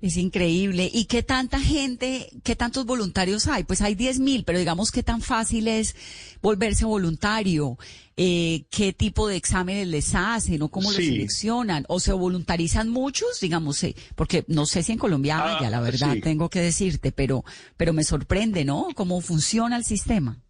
Es 0.01 0.17
increíble. 0.17 0.89
¿Y 0.93 1.07
qué 1.07 1.25
tanta 1.25 1.59
gente, 1.59 2.29
qué 2.45 2.55
tantos 2.55 2.87
voluntarios 2.87 3.49
hay? 3.49 3.65
Pues 3.65 3.81
hay 3.83 3.97
10 3.97 4.21
mil, 4.21 4.45
pero 4.45 4.61
digamos 4.61 4.93
qué 4.93 5.03
tan 5.03 5.21
fácil 5.21 5.67
es 5.67 5.97
volverse 6.41 6.85
voluntario, 6.85 7.77
eh, 8.17 8.65
qué 8.71 8.93
tipo 8.93 9.27
de 9.27 9.35
exámenes 9.35 9.89
les 9.89 10.15
hacen 10.15 10.63
o 10.63 10.69
cómo 10.69 10.93
los 10.93 10.99
Sí. 11.01 11.07
seleccionan, 11.09 11.85
o 11.89 11.99
se 11.99 12.13
voluntarizan 12.13 12.89
muchos, 12.89 13.41
digamos, 13.41 13.83
eh, 13.83 13.97
porque 14.15 14.45
no 14.47 14.67
sé 14.67 14.85
si 14.85 14.93
en 14.93 14.99
Colombia 14.99 15.39
Ah, 15.41 15.59
haya, 15.59 15.69
la 15.69 15.81
verdad, 15.81 16.15
sí. 16.15 16.21
tengo 16.21 16.49
que 16.49 16.61
decirte, 16.61 17.11
pero, 17.11 17.45
pero 17.77 17.93
me 17.93 18.05
sorprende, 18.05 18.65
¿no? 18.65 18.87
Cómo 18.95 19.21
funciona 19.21 19.77
el 19.77 19.85
sistema. 19.85 20.41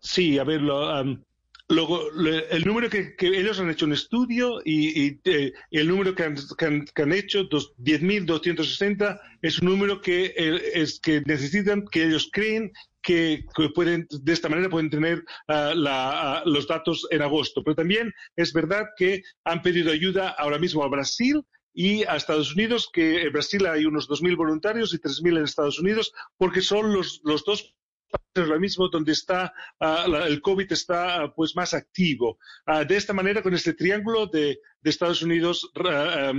Sí, 0.00 0.38
a 0.38 0.44
ver, 0.44 0.62
lo, 0.62 0.88
am, 0.88 1.22
luego, 1.68 2.10
el 2.50 2.64
número 2.64 2.88
que, 2.88 3.14
que 3.16 3.26
ellos 3.28 3.60
han 3.60 3.70
hecho 3.70 3.86
un 3.86 3.92
estudio 3.92 4.60
y, 4.64 5.18
eh, 5.24 5.52
el 5.70 5.88
número 5.88 6.14
que 6.14 6.22
han, 6.24 6.36
que 6.56 6.64
han, 6.64 6.84
que 6.86 7.02
han 7.02 7.12
hecho, 7.12 7.44
dos- 7.44 7.74
10.260, 7.78 9.20
es 9.42 9.58
un 9.60 9.68
número 9.68 10.00
que, 10.00 10.34
eh, 10.36 10.60
es, 10.74 11.00
que 11.00 11.22
necesitan, 11.26 11.84
que 11.90 12.04
ellos 12.04 12.28
creen 12.32 12.72
que, 13.02 13.44
pueden, 13.74 14.06
de 14.10 14.32
esta 14.32 14.48
manera 14.48 14.68
pueden 14.68 14.90
tener 14.90 15.24
los 16.44 16.66
datos 16.66 17.06
en 17.10 17.22
agosto. 17.22 17.62
Pero 17.62 17.76
también 17.76 18.12
es 18.36 18.52
verdad 18.52 18.86
que 18.96 19.22
han 19.44 19.62
pedido 19.62 19.92
ayuda 19.92 20.28
ahora 20.30 20.58
mismo 20.58 20.82
a 20.84 20.88
Brasil 20.88 21.42
y 21.72 22.02
a 22.04 22.16
Estados 22.16 22.54
Unidos, 22.54 22.90
que 22.92 23.22
en 23.22 23.32
Brasil 23.32 23.64
hay 23.66 23.84
unos 23.84 24.08
2.000 24.08 24.36
voluntarios 24.36 24.92
y 24.92 24.98
3.000 24.98 25.38
en 25.38 25.44
Estados 25.44 25.78
Unidos, 25.78 26.12
porque 26.36 26.60
son 26.60 26.92
los, 26.92 27.20
los 27.24 27.44
dos 27.44 27.74
ahora 28.34 28.58
mismo 28.58 28.88
donde 28.88 29.12
está 29.12 29.52
ah, 29.80 30.06
el 30.26 30.40
COVID 30.40 30.72
está 30.72 31.22
ah, 31.22 31.34
pues 31.34 31.54
más 31.56 31.74
activo. 31.74 32.38
Ah, 32.66 32.84
de 32.84 32.96
esta 32.96 33.12
manera, 33.12 33.42
con 33.42 33.54
este 33.54 33.74
triángulo 33.74 34.26
de, 34.26 34.58
Estados 34.84 35.20
Unidos, 35.20 35.70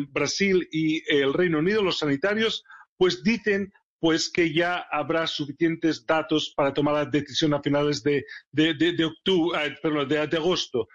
Brasil 0.10 0.68
y 0.72 1.04
el 1.14 1.36
Reino 1.36 1.60
Unido, 1.60 1.84
los 1.84 2.00
sanitarios, 2.00 2.64
pues 2.98 3.22
dicen 3.22 3.72
pues 4.00 4.32
que 4.32 4.52
ya 4.52 4.86
habrá 4.92 5.28
suficientes 5.28 6.06
datos 6.06 6.54
para 6.56 6.74
tomar 6.74 6.94
la 6.96 7.06
decisión 7.06 7.54
a 7.54 7.62
finales 7.62 8.02
de, 8.02 8.24
de, 8.52 9.06
octubre, 9.06 9.78
perdón, 9.84 10.08
de, 10.08 10.18
agosto. 10.20 10.88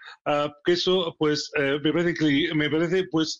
que 0.65 0.73
eso, 0.73 1.15
pues, 1.17 1.51
eh, 1.55 1.79
me 1.83 1.93
parece, 1.93 2.53
me 2.55 2.69
parece 2.69 3.03
pues, 3.09 3.39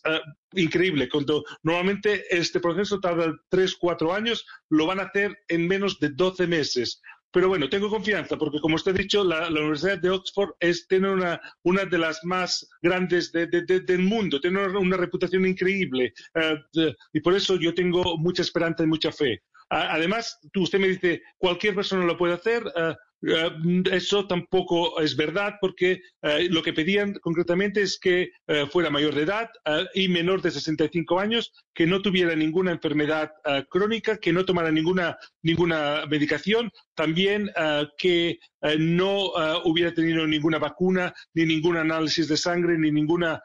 increíble. 0.52 1.08
Cuando 1.08 1.44
normalmente 1.62 2.24
este 2.30 2.60
proceso 2.60 3.00
tarda 3.00 3.34
tres, 3.48 3.76
cuatro 3.76 4.14
años, 4.14 4.46
lo 4.70 4.86
van 4.86 5.00
a 5.00 5.04
hacer 5.04 5.36
en 5.48 5.66
menos 5.66 5.98
de 5.98 6.10
12 6.10 6.46
meses. 6.46 7.02
Pero 7.32 7.48
bueno, 7.48 7.68
tengo 7.68 7.90
confianza 7.90 8.36
porque, 8.36 8.60
como 8.60 8.76
usted 8.76 8.92
ha 8.92 8.98
dicho, 8.98 9.24
la, 9.24 9.48
Universidad 9.48 9.98
de 9.98 10.10
Oxford 10.10 10.50
es, 10.60 10.86
tiene 10.88 11.10
una, 11.10 11.40
una 11.64 11.84
de 11.84 11.98
las 11.98 12.24
más 12.24 12.68
grandes 12.80 13.32
del 13.32 13.98
mundo, 13.98 14.40
tiene 14.40 14.66
una, 14.66 14.96
reputación 14.96 15.46
increíble 15.46 16.14
eh, 16.34 16.94
y 17.12 17.20
por 17.20 17.34
eso 17.34 17.56
yo 17.56 17.74
tengo 17.74 18.16
mucha 18.16 18.42
esperanza 18.42 18.84
y 18.84 18.86
mucha 18.86 19.12
fe. 19.12 19.42
Además, 19.68 20.38
usted 20.54 20.78
me 20.78 20.88
dice, 20.88 21.22
cualquier 21.38 21.74
persona 21.74 22.04
lo 22.04 22.16
puede 22.16 22.34
hacer. 22.34 22.62
Eh, 22.76 22.94
eso 23.22 24.26
tampoco 24.26 25.00
es 25.00 25.16
verdad 25.16 25.54
porque 25.60 26.00
eh, 26.22 26.48
lo 26.50 26.62
que 26.62 26.72
pedían 26.72 27.14
concretamente 27.14 27.82
es 27.82 27.98
que 27.98 28.30
eh, 28.46 28.66
fuera 28.70 28.90
mayor 28.90 29.14
de 29.14 29.22
edad 29.22 29.50
y 29.94 30.08
menor 30.08 30.42
de 30.42 30.50
65 30.50 31.18
años, 31.18 31.52
que 31.74 31.86
no 31.86 32.02
tuviera 32.02 32.34
ninguna 32.36 32.72
enfermedad 32.72 33.32
crónica, 33.68 34.18
que 34.18 34.32
no 34.32 34.44
tomara 34.44 34.70
ninguna, 34.70 35.18
ninguna 35.42 36.04
medicación, 36.06 36.70
también 36.94 37.50
que 37.98 38.38
no 38.78 39.32
hubiera 39.64 39.92
tenido 39.92 40.26
ninguna 40.26 40.58
vacuna, 40.58 41.12
ni 41.34 41.44
ningún 41.44 41.76
análisis 41.76 42.28
de 42.28 42.36
sangre, 42.36 42.78
ni 42.78 42.90
ninguna, 42.90 43.42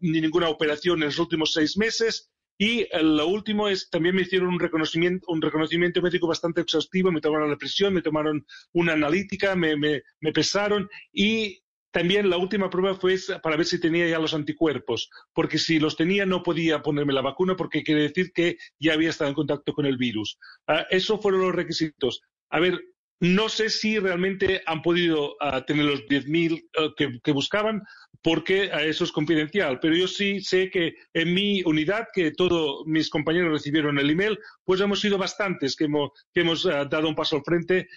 ni 0.00 0.20
ninguna 0.20 0.48
operación 0.48 1.00
en 1.00 1.06
los 1.06 1.18
últimos 1.18 1.52
seis 1.52 1.76
meses 1.76 2.30
y 2.58 2.80
eh, 2.80 3.02
lo 3.02 3.28
último 3.28 3.68
es, 3.68 3.88
también 3.88 4.14
me 4.14 4.22
hicieron 4.22 4.48
un 4.48 4.60
reconocimiento, 4.60 6.02
médico 6.02 6.26
bastante 6.26 6.60
exhaustivo, 6.60 7.10
me 7.10 7.20
tomaron 7.20 7.50
la 7.50 7.56
presión, 7.56 7.94
me 7.94 8.02
tomaron 8.02 8.44
una 8.72 8.92
analítica, 8.92 9.54
me 9.54 10.02
pesaron 10.34 10.88
y 11.12 11.62
también 11.90 12.28
la 12.28 12.36
última 12.36 12.68
prueba 12.68 12.94
fue 12.94 13.16
para 13.42 13.56
ver 13.56 13.66
si 13.66 13.80
tenía 13.80 14.08
ya 14.08 14.18
los 14.18 14.34
anticuerpos, 14.34 15.10
porque 15.32 15.58
si 15.58 15.78
los 15.78 15.96
tenía 15.96 16.26
no 16.26 16.42
podía 16.42 16.82
ponerme 16.82 17.12
la 17.12 17.22
vacuna 17.22 17.56
porque 17.56 17.82
quiere 17.82 18.02
decir 18.02 18.32
que 18.32 18.58
ya 18.78 18.92
había 18.92 19.10
estado 19.10 19.30
en 19.30 19.34
contacto 19.34 19.72
con 19.72 19.86
el 19.86 19.96
virus. 19.96 20.38
Uh, 20.66 20.84
esos 20.90 21.20
fueron 21.20 21.40
los 21.40 21.54
requisitos. 21.54 22.20
A 22.50 22.60
ver, 22.60 22.80
no 23.20 23.48
sé 23.48 23.68
si 23.68 23.98
realmente 23.98 24.62
han 24.66 24.82
podido 24.82 25.32
uh, 25.34 25.60
tener 25.66 25.84
los 25.84 26.00
10.000 26.06 26.62
uh, 26.62 26.94
que, 26.96 27.18
que, 27.22 27.32
buscaban, 27.32 27.82
porque 28.22 28.70
eso 28.86 29.04
es 29.04 29.12
confidencial. 29.12 29.80
Pero 29.80 29.96
yo 29.96 30.06
sí 30.06 30.40
sé 30.40 30.70
que 30.70 30.94
en 31.14 31.34
mi 31.34 31.62
unidad, 31.64 32.06
que 32.12 32.30
todos 32.32 32.86
mis 32.86 33.10
compañeros 33.10 33.52
recibieron 33.52 33.98
el 33.98 34.10
email, 34.10 34.38
pues 34.64 34.80
hemos 34.80 35.00
sido 35.00 35.18
bastantes 35.18 35.74
que 35.74 35.84
hemos, 35.84 36.64
uh, 36.64 36.88
dado 36.88 37.08
un 37.08 37.14
paso 37.14 37.36
al 37.36 37.42
frente 37.42 37.88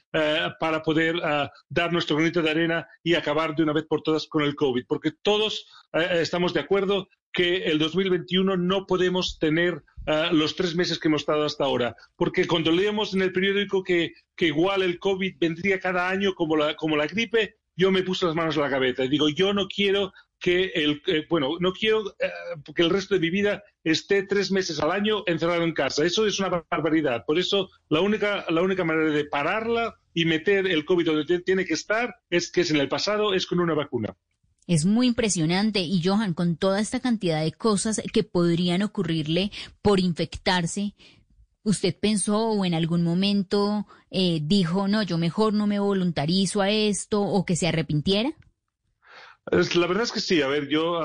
para 0.60 0.82
poder 0.82 1.16
dar 1.70 1.92
nuestro 1.92 2.16
granito 2.16 2.42
de 2.42 2.50
arena 2.50 2.88
y 3.04 3.14
acabar 3.14 3.56
de 3.56 3.64
una 3.64 3.74
vez 3.74 3.86
por 3.86 4.02
todas 4.02 4.28
con 4.28 4.44
el 4.44 4.56
COVID. 4.56 4.86
Porque 4.88 5.12
todos 5.22 5.66
estamos 5.94 6.54
de 6.54 6.60
acuerdo 6.60 7.08
que 7.34 7.64
el 7.64 7.80
2021 7.80 8.58
no 8.58 8.86
podemos 8.86 9.40
tener 9.40 9.84
los 10.32 10.56
tres 10.56 10.76
meses 10.76 10.98
que 10.98 11.08
hemos 11.08 11.22
estado 11.22 11.46
hasta 11.46 11.64
ahora. 11.64 11.96
Porque 12.16 12.48
cuando 12.48 12.72
leemos 12.72 13.14
en 13.14 13.22
el 13.22 13.32
periódico 13.32 13.84
que, 13.84 14.14
que 14.36 14.48
igual 14.48 14.82
el 14.82 14.98
COVID 15.00 15.36
vendría 15.40 15.80
cada 15.80 16.10
año 16.10 16.34
como 16.34 16.58
la, 16.58 16.76
como 16.76 16.98
la 16.98 17.06
gripe, 17.06 17.56
yo 17.76 17.92
me 17.92 18.04
puse 18.04 18.26
las 18.26 18.36
manos 18.36 18.56
en 18.56 18.64
la 18.64 18.70
cabeza 18.70 19.06
y 19.06 19.10
digo, 19.10 19.30
yo 19.30 19.54
no 19.54 19.68
quiero 19.68 20.12
que 20.42 20.72
el, 20.74 21.02
eh, 21.06 21.26
bueno, 21.30 21.58
no 21.60 21.72
quiero 21.72 22.16
eh, 22.20 22.30
que 22.76 22.82
el 22.82 22.90
resto 22.90 23.14
de 23.14 23.22
mi 23.22 23.30
vida 23.30 23.64
esté 23.84 24.24
tres 24.24 24.52
meses 24.52 24.80
al 24.80 24.92
año 24.92 25.24
encerrado 25.28 25.64
en 25.64 25.74
casa. 25.74 26.04
Eso 26.04 26.26
es 26.26 26.40
una 26.40 26.66
barbaridad. 26.70 27.24
Por 27.26 27.38
eso 27.38 27.70
la 27.90 28.02
única, 28.02 28.46
la 28.50 28.62
única 28.64 28.84
manera 28.84 29.12
de 29.12 29.26
pararla 29.26 29.96
y 30.14 30.26
meter 30.26 30.68
el 30.68 30.84
COVID 30.84 31.06
donde 31.06 31.40
tiene 31.42 31.66
que 31.66 31.76
estar 31.76 32.16
es 32.30 32.52
que 32.52 32.62
es 32.62 32.72
en 32.72 32.78
el 32.78 32.90
pasado, 32.90 33.34
es 33.34 33.46
con 33.46 33.60
una 33.60 33.76
vacuna. 33.76 34.16
Es 34.72 34.86
muy 34.86 35.08
impresionante 35.08 35.82
y 35.82 36.02
Johan, 36.02 36.34
con 36.34 36.56
toda 36.56 36.80
esta 36.80 37.02
cantidad 37.02 37.44
de 37.44 37.52
cosas 37.52 38.02
que 38.14 38.24
podrían 38.24 38.84
ocurrirle 38.84 39.52
por 39.82 40.00
infectarse, 40.00 40.96
¿Usted 41.64 41.94
pensó 42.00 42.40
o 42.40 42.66
en 42.66 42.74
algún 42.74 43.04
momento 43.04 43.86
eh, 44.10 44.40
dijo, 44.42 44.88
no, 44.88 45.04
yo 45.04 45.18
mejor 45.18 45.54
no 45.54 45.68
me 45.68 45.78
voluntarizo 45.78 46.62
a 46.62 46.72
esto 46.72 47.22
o 47.22 47.46
que 47.46 47.56
se 47.56 47.68
arrepintiera? 47.68 48.32
La 49.52 49.88
verdad 49.88 50.04
es 50.04 50.12
que 50.12 50.22
sí. 50.22 50.42
A 50.42 50.48
ver, 50.48 50.70
yo 50.70 51.00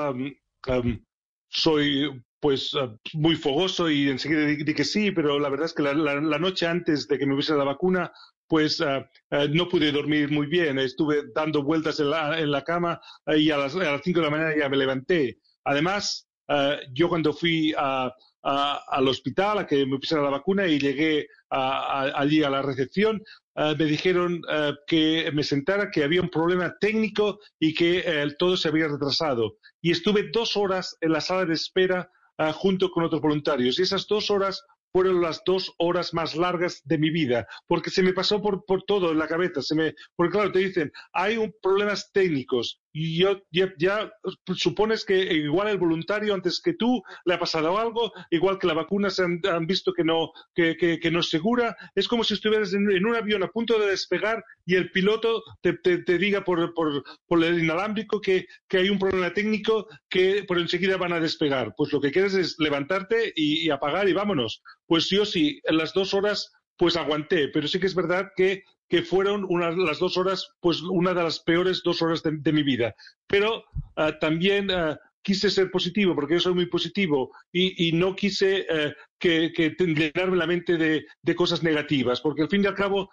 soy 1.49 2.23
pues 2.39 2.71
muy 3.13 3.35
fogoso 3.35 3.89
y 3.89 4.09
enseguida 4.09 4.45
dije 4.45 4.73
que 4.73 4.83
sí, 4.85 5.11
pero 5.11 5.39
la 5.39 5.49
verdad 5.49 5.65
es 5.65 5.73
que 5.73 5.83
la, 5.83 5.93
noche 6.39 6.65
antes 6.65 7.07
de 7.07 7.19
que 7.19 7.25
me 7.27 7.33
hubiese 7.33 7.53
la 7.53 7.63
vacuna, 7.65 8.11
pues 8.47 8.81
ah, 8.81 9.09
ah, 9.31 9.45
no 9.49 9.67
pude 9.67 9.91
dormir 9.91 10.31
muy 10.31 10.47
bien. 10.47 10.79
Estuve 10.79 11.23
dando 11.33 11.63
vueltas 11.63 11.99
en 11.99 12.09
la, 12.09 12.39
en 12.39 12.51
la 12.51 12.63
cama 12.63 12.99
y 13.27 13.51
a 13.51 13.57
las, 13.57 13.75
a 13.75 13.91
las 13.91 14.01
5 14.03 14.19
de 14.19 14.25
la 14.25 14.31
mañana 14.31 14.55
ya 14.57 14.69
me 14.69 14.77
levanté. 14.77 15.39
Además, 15.63 16.27
ah, 16.47 16.77
yo 16.93 17.09
cuando 17.09 17.33
fui 17.33 17.73
al 17.77 19.07
hospital 19.07 19.59
a 19.59 19.67
que 19.67 19.85
me 19.85 19.97
pusieran 19.97 20.25
la 20.25 20.31
vacuna 20.31 20.67
y 20.67 20.79
llegué 20.79 21.27
allí 21.49 22.43
a 22.43 22.49
la 22.49 22.61
recepción. 22.61 23.21
Me 23.55 23.85
dijeron 23.85 24.41
que 24.85 25.29
me 25.33 25.43
sentara, 25.43 25.89
que 25.91 26.03
había 26.03 26.21
un 26.21 26.29
problema 26.29 26.77
técnico 26.79 27.39
y 27.59 27.73
que 27.73 28.03
eh, 28.05 28.35
todo 28.37 28.55
se 28.55 28.69
había 28.69 28.87
retrasado. 28.87 29.57
Y 29.81 29.91
estuve 29.91 30.29
dos 30.31 30.55
horas 30.55 30.95
en 31.01 31.11
la 31.11 31.19
sala 31.19 31.43
de 31.45 31.55
espera 31.55 32.09
junto 32.53 32.89
con 32.91 33.03
otros 33.03 33.19
voluntarios. 33.19 33.79
Y 33.79 33.81
esas 33.81 34.07
dos 34.07 34.29
horas 34.31 34.63
fueron 34.97 35.21
las 35.21 35.43
dos 35.45 35.75
horas 35.77 36.11
más 36.15 36.35
largas 36.35 36.81
de 36.85 36.97
mi 36.97 37.11
vida, 37.11 37.47
porque 37.67 37.91
se 37.91 38.01
me 38.01 38.13
pasó 38.13 38.41
por, 38.41 38.65
por 38.65 38.81
todo 38.81 39.11
en 39.11 39.19
la 39.19 39.27
cabeza. 39.27 39.61
Se 39.61 39.75
me, 39.75 39.93
porque 40.15 40.31
claro, 40.31 40.51
te 40.51 40.57
dicen, 40.57 40.91
hay 41.13 41.37
problemas 41.61 42.11
técnicos, 42.11 42.81
y 42.99 43.17
yo 43.17 43.43
ya, 43.51 44.11
supones 44.55 45.05
que 45.05 45.15
igual 45.15 45.67
el 45.67 45.77
voluntario 45.77 46.33
antes 46.33 46.59
que 46.59 46.73
tú 46.73 47.03
le 47.25 47.35
ha 47.35 47.39
pasado 47.39 47.77
algo, 47.77 48.11
igual 48.31 48.57
que 48.57 48.65
la 48.65 48.73
vacuna 48.73 49.11
se 49.11 49.23
han, 49.23 49.67
visto 49.67 49.93
que 49.93 50.03
no, 50.03 50.31
que, 50.55 50.75
que, 50.75 51.11
no 51.11 51.19
es 51.19 51.29
segura, 51.29 51.77
es 51.93 52.07
como 52.07 52.23
si 52.23 52.33
estuvieras 52.33 52.73
en, 52.73 53.05
un 53.05 53.15
avión 53.15 53.43
a 53.43 53.49
punto 53.49 53.77
de 53.77 53.91
despegar 53.91 54.43
y 54.65 54.73
el 54.73 54.89
piloto 54.89 55.43
te, 55.61 55.73
te, 55.73 56.17
diga 56.17 56.43
por, 56.43 56.73
por, 56.73 57.03
por, 57.27 57.43
el 57.43 57.59
inalámbrico 57.59 58.19
que, 58.19 58.47
que, 58.67 58.77
hay 58.77 58.89
un 58.89 58.97
problema 58.97 59.31
técnico 59.31 59.87
que 60.09 60.43
por 60.47 60.57
enseguida 60.57 60.97
van 60.97 61.13
a 61.13 61.19
despegar. 61.19 61.75
Pues 61.77 61.93
lo 61.93 62.01
que 62.01 62.11
quieres 62.11 62.33
es 62.33 62.55
levantarte 62.57 63.31
y, 63.35 63.69
apagar 63.69 64.09
y 64.09 64.13
vámonos. 64.13 64.63
Pues 64.87 65.07
yo 65.09 65.23
sí, 65.23 65.61
en 65.65 65.77
las 65.77 65.93
dos 65.93 66.15
horas 66.15 66.51
pues 66.77 66.95
aguanté, 66.95 67.49
pero 67.49 67.67
sí 67.67 67.79
que 67.79 67.87
es 67.87 67.95
verdad 67.95 68.31
que 68.35 68.63
que 68.89 69.01
fueron 69.01 69.47
las 69.59 69.99
dos 69.99 70.17
horas, 70.17 70.49
pues 70.59 70.81
una 70.81 71.13
de 71.13 71.23
las 71.23 71.39
peores 71.39 71.81
dos 71.83 72.01
horas 72.01 72.23
de, 72.23 72.53
mi 72.53 72.63
vida. 72.63 72.95
Pero 73.27 73.65
ah, 73.95 74.17
también 74.19 74.71
ah, 74.71 74.97
quise 75.21 75.49
ser 75.49 75.69
positivo, 75.71 76.15
porque 76.15 76.35
yo 76.35 76.39
soy 76.39 76.53
muy 76.53 76.67
positivo, 76.67 77.31
y, 77.51 77.91
no 77.91 78.15
quise 78.15 78.65
uh, 78.69 78.93
que, 79.19 79.51
que, 79.53 79.75
llenarme 79.77 80.37
la 80.37 80.47
mente 80.47 80.77
de, 80.77 81.35
cosas 81.35 81.63
negativas, 81.63 82.21
porque 82.21 82.43
al 82.43 82.49
fin 82.49 82.63
y 82.63 82.67
al 82.67 82.75
cabo 82.75 83.09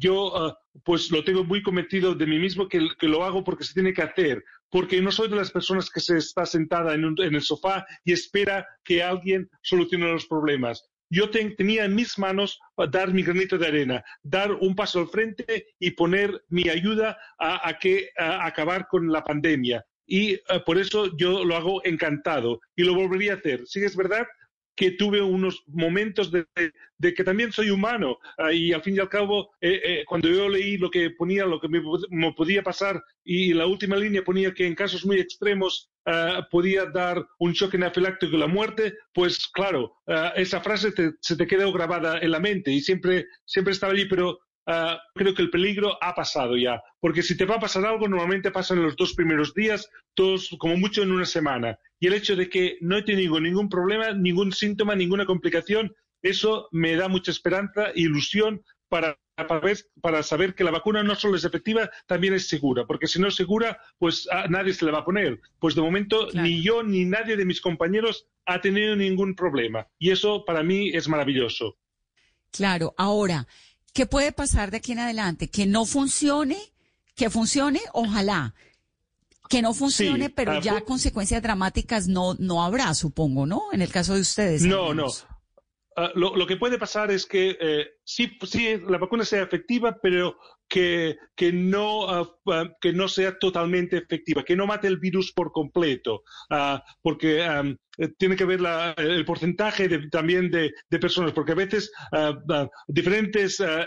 yo 0.00 0.56
pues 0.82 1.12
lo 1.12 1.22
tengo 1.22 1.44
muy 1.44 1.62
convencido 1.62 2.14
de 2.16 2.26
mí 2.26 2.38
mismo 2.40 2.66
que, 2.68 2.88
lo 3.02 3.24
hago 3.24 3.44
porque 3.44 3.62
se 3.62 3.74
tiene 3.74 3.92
que 3.92 4.02
hacer, 4.02 4.42
porque 4.70 5.00
no 5.00 5.12
soy 5.12 5.28
de 5.28 5.36
las 5.36 5.52
personas 5.52 5.88
que 5.88 6.00
se 6.00 6.16
está 6.16 6.46
sentada 6.46 6.94
en, 6.94 7.14
en 7.18 7.34
el 7.34 7.42
sofá 7.42 7.86
y 8.04 8.12
espera 8.12 8.66
que 8.82 9.02
alguien 9.02 9.48
solucione 9.62 10.10
los 10.10 10.26
problemas 10.26 10.91
yo 11.12 11.28
tenía 11.28 11.84
en 11.84 11.94
mis 11.94 12.18
manos 12.18 12.58
dar 12.90 13.12
mi 13.12 13.22
granito 13.22 13.58
de 13.58 13.66
arena, 13.66 14.02
dar 14.22 14.50
un 14.52 14.74
paso 14.74 15.00
al 15.00 15.08
frente 15.08 15.66
y 15.78 15.90
poner 15.90 16.42
mi 16.48 16.70
ayuda 16.70 17.18
a, 17.38 17.78
que 17.78 18.08
acabar 18.16 18.88
con 18.88 19.12
la 19.12 19.22
pandemia. 19.22 19.84
Y 20.06 20.32
eh, 20.32 20.40
por 20.64 20.78
eso 20.78 21.14
yo 21.18 21.44
lo 21.44 21.54
hago 21.54 21.84
encantado 21.84 22.60
y 22.74 22.84
lo 22.84 22.94
volvería 22.94 23.34
a 23.34 23.36
hacer. 23.36 23.66
Sí 23.66 23.84
es 23.84 23.94
verdad 23.94 24.26
que 24.82 24.90
tuve 24.90 25.22
unos 25.22 25.62
momentos 25.68 26.32
de, 26.32 26.44
que 27.14 27.22
también 27.22 27.52
soy 27.52 27.70
humano 27.70 28.18
ah, 28.36 28.52
y 28.52 28.72
al 28.72 28.82
fin 28.82 28.96
y 28.96 28.98
al 28.98 29.08
cabo 29.08 29.52
eh, 29.60 29.80
eh, 29.84 30.04
cuando 30.04 30.28
yo 30.28 30.48
leí 30.48 30.76
lo 30.76 30.90
que 30.90 31.10
ponía 31.10 31.46
lo 31.46 31.60
que 31.60 31.68
me, 31.68 31.80
podía 32.32 32.64
pasar 32.64 33.00
y 33.22 33.54
la 33.54 33.66
última 33.66 33.94
línea 33.94 34.24
ponía 34.24 34.52
que 34.52 34.66
en 34.66 34.74
casos 34.74 35.06
muy 35.06 35.20
extremos 35.20 35.88
podía 36.50 36.86
dar 36.86 37.24
un 37.38 37.52
choque 37.52 37.76
anafiláctico 37.76 38.34
y 38.34 38.40
la 38.40 38.48
muerte 38.48 38.94
pues 39.14 39.46
claro 39.46 39.94
esa 40.34 40.60
frase 40.60 40.92
se 41.20 41.36
te 41.36 41.46
quedó 41.46 41.72
grabada 41.72 42.18
en 42.18 42.32
la 42.32 42.40
mente 42.40 42.72
y 42.72 42.80
siempre 42.80 43.26
siempre 43.44 43.74
estaba 43.74 43.92
allí 43.92 44.06
pero 44.06 44.40
ah, 44.66 45.00
creo 45.14 45.34
que 45.34 45.42
el 45.42 45.50
peligro 45.50 45.96
ha 46.02 46.14
pasado 46.14 46.56
ya. 46.56 46.82
Porque 47.00 47.22
si 47.22 47.36
te 47.36 47.44
va 47.44 47.56
a 47.56 47.60
pasar 47.60 47.84
algo, 47.84 48.08
normalmente 48.08 48.50
pasa 48.50 48.74
en 48.74 48.82
los 48.82 48.96
dos 48.96 49.14
primeros 49.14 49.54
días, 49.54 49.88
todos 50.14 50.54
como 50.58 50.76
mucho 50.76 51.02
en 51.02 51.12
una 51.12 51.26
semana. 51.26 51.78
Y 52.00 52.06
el 52.06 52.14
hecho 52.14 52.36
de 52.36 52.48
que 52.48 52.78
no 52.80 52.96
he 52.96 53.02
tenido 53.02 53.40
ningún 53.40 53.68
problema, 53.68 54.12
ningún 54.12 54.52
síntoma, 54.52 54.94
ninguna 54.94 55.26
complicación, 55.26 55.94
eso 56.22 56.68
me 56.70 56.96
da 56.96 57.08
mucha 57.08 57.30
esperanza 57.30 57.90
e 57.90 58.02
ilusión 58.02 58.62
para, 58.92 59.18
para, 60.02 60.22
saber 60.22 60.54
que 60.54 60.64
la 60.64 60.70
vacuna 60.70 61.02
no 61.02 61.14
solo 61.14 61.36
es 61.36 61.44
efectiva, 61.44 61.90
también 62.06 62.34
es 62.34 62.48
segura, 62.48 62.84
porque 62.86 63.06
si 63.06 63.18
no 63.18 63.28
es 63.28 63.34
segura, 63.34 63.80
pues 63.98 64.28
a 64.30 64.48
nadie 64.48 64.74
se 64.74 64.84
la 64.84 64.92
va 64.92 64.98
a 64.98 65.04
poner. 65.04 65.40
Pues 65.58 65.74
de 65.74 65.80
momento 65.80 66.28
ni 66.34 66.62
yo 66.62 66.82
ni 66.82 67.06
nadie 67.06 67.36
de 67.36 67.46
mis 67.46 67.62
compañeros 67.62 68.26
ha 68.44 68.60
tenido 68.60 68.94
ningún 68.94 69.34
problema 69.34 69.86
y 69.98 70.10
eso 70.10 70.44
para 70.44 70.62
mí 70.62 70.90
es 70.90 71.08
maravilloso. 71.08 71.78
Claro, 72.50 72.94
ahora, 72.98 73.46
¿qué 73.92 74.06
puede 74.06 74.32
pasar 74.32 74.70
de 74.70 74.78
aquí 74.78 74.92
en 74.92 75.00
adelante? 75.00 75.48
¿Que 75.48 75.66
no 75.66 75.84
funcione? 75.84 76.58
¿Que 77.14 77.30
funcione? 77.30 77.80
Ojalá. 77.92 78.54
Que 79.48 79.60
no 79.62 79.74
funcione, 79.74 80.30
pero 80.30 80.60
ya 80.60 80.80
consecuencias 80.80 81.42
dramáticas 81.42 82.08
no, 82.08 82.34
no 82.38 82.64
habrá, 82.64 82.94
supongo, 82.94 83.44
¿no? 83.44 83.64
En 83.72 83.82
el 83.82 83.90
caso 83.90 84.14
de 84.14 84.22
ustedes. 84.22 84.62
No, 84.62 84.94
no. 84.94 85.08
Ah, 85.94 86.10
lo, 86.14 86.34
lo 86.36 86.46
que 86.46 86.56
puede 86.56 86.78
pasar 86.78 87.10
es 87.10 87.26
que 87.26 87.58
eh, 87.60 87.86
sí, 88.02 88.38
sí, 88.46 88.80
la 88.88 88.96
vacuna 88.96 89.26
sea 89.26 89.42
efectiva, 89.42 89.98
pero 90.02 90.38
que, 90.66 91.18
que, 91.36 91.52
no, 91.52 92.08
ah, 92.08 92.30
que 92.80 92.94
no 92.94 93.08
sea 93.08 93.38
totalmente 93.38 93.98
efectiva, 93.98 94.42
que 94.42 94.56
no 94.56 94.66
mate 94.66 94.88
el 94.88 94.96
virus 94.96 95.32
por 95.32 95.52
completo, 95.52 96.22
porque 97.02 97.44
am, 97.44 97.76
eh, 97.98 98.08
tiene 98.18 98.36
que 98.36 98.44
ver 98.44 98.60
la- 98.60 98.94
el 98.96 99.24
porcentaje 99.24 99.88
de- 99.88 100.08
también 100.08 100.50
de, 100.50 100.72
de 100.90 100.98
personas, 100.98 101.32
porque 101.32 101.52
a 101.52 101.56
veces 101.56 101.90
ah, 102.12 102.34
ah, 102.50 102.68
diferentes 102.88 103.60
ah, 103.60 103.86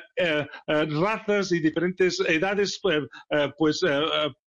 razas 0.89 1.51
y 1.51 1.59
diferentes 1.59 2.19
edades 2.27 2.79
pues 3.57 3.79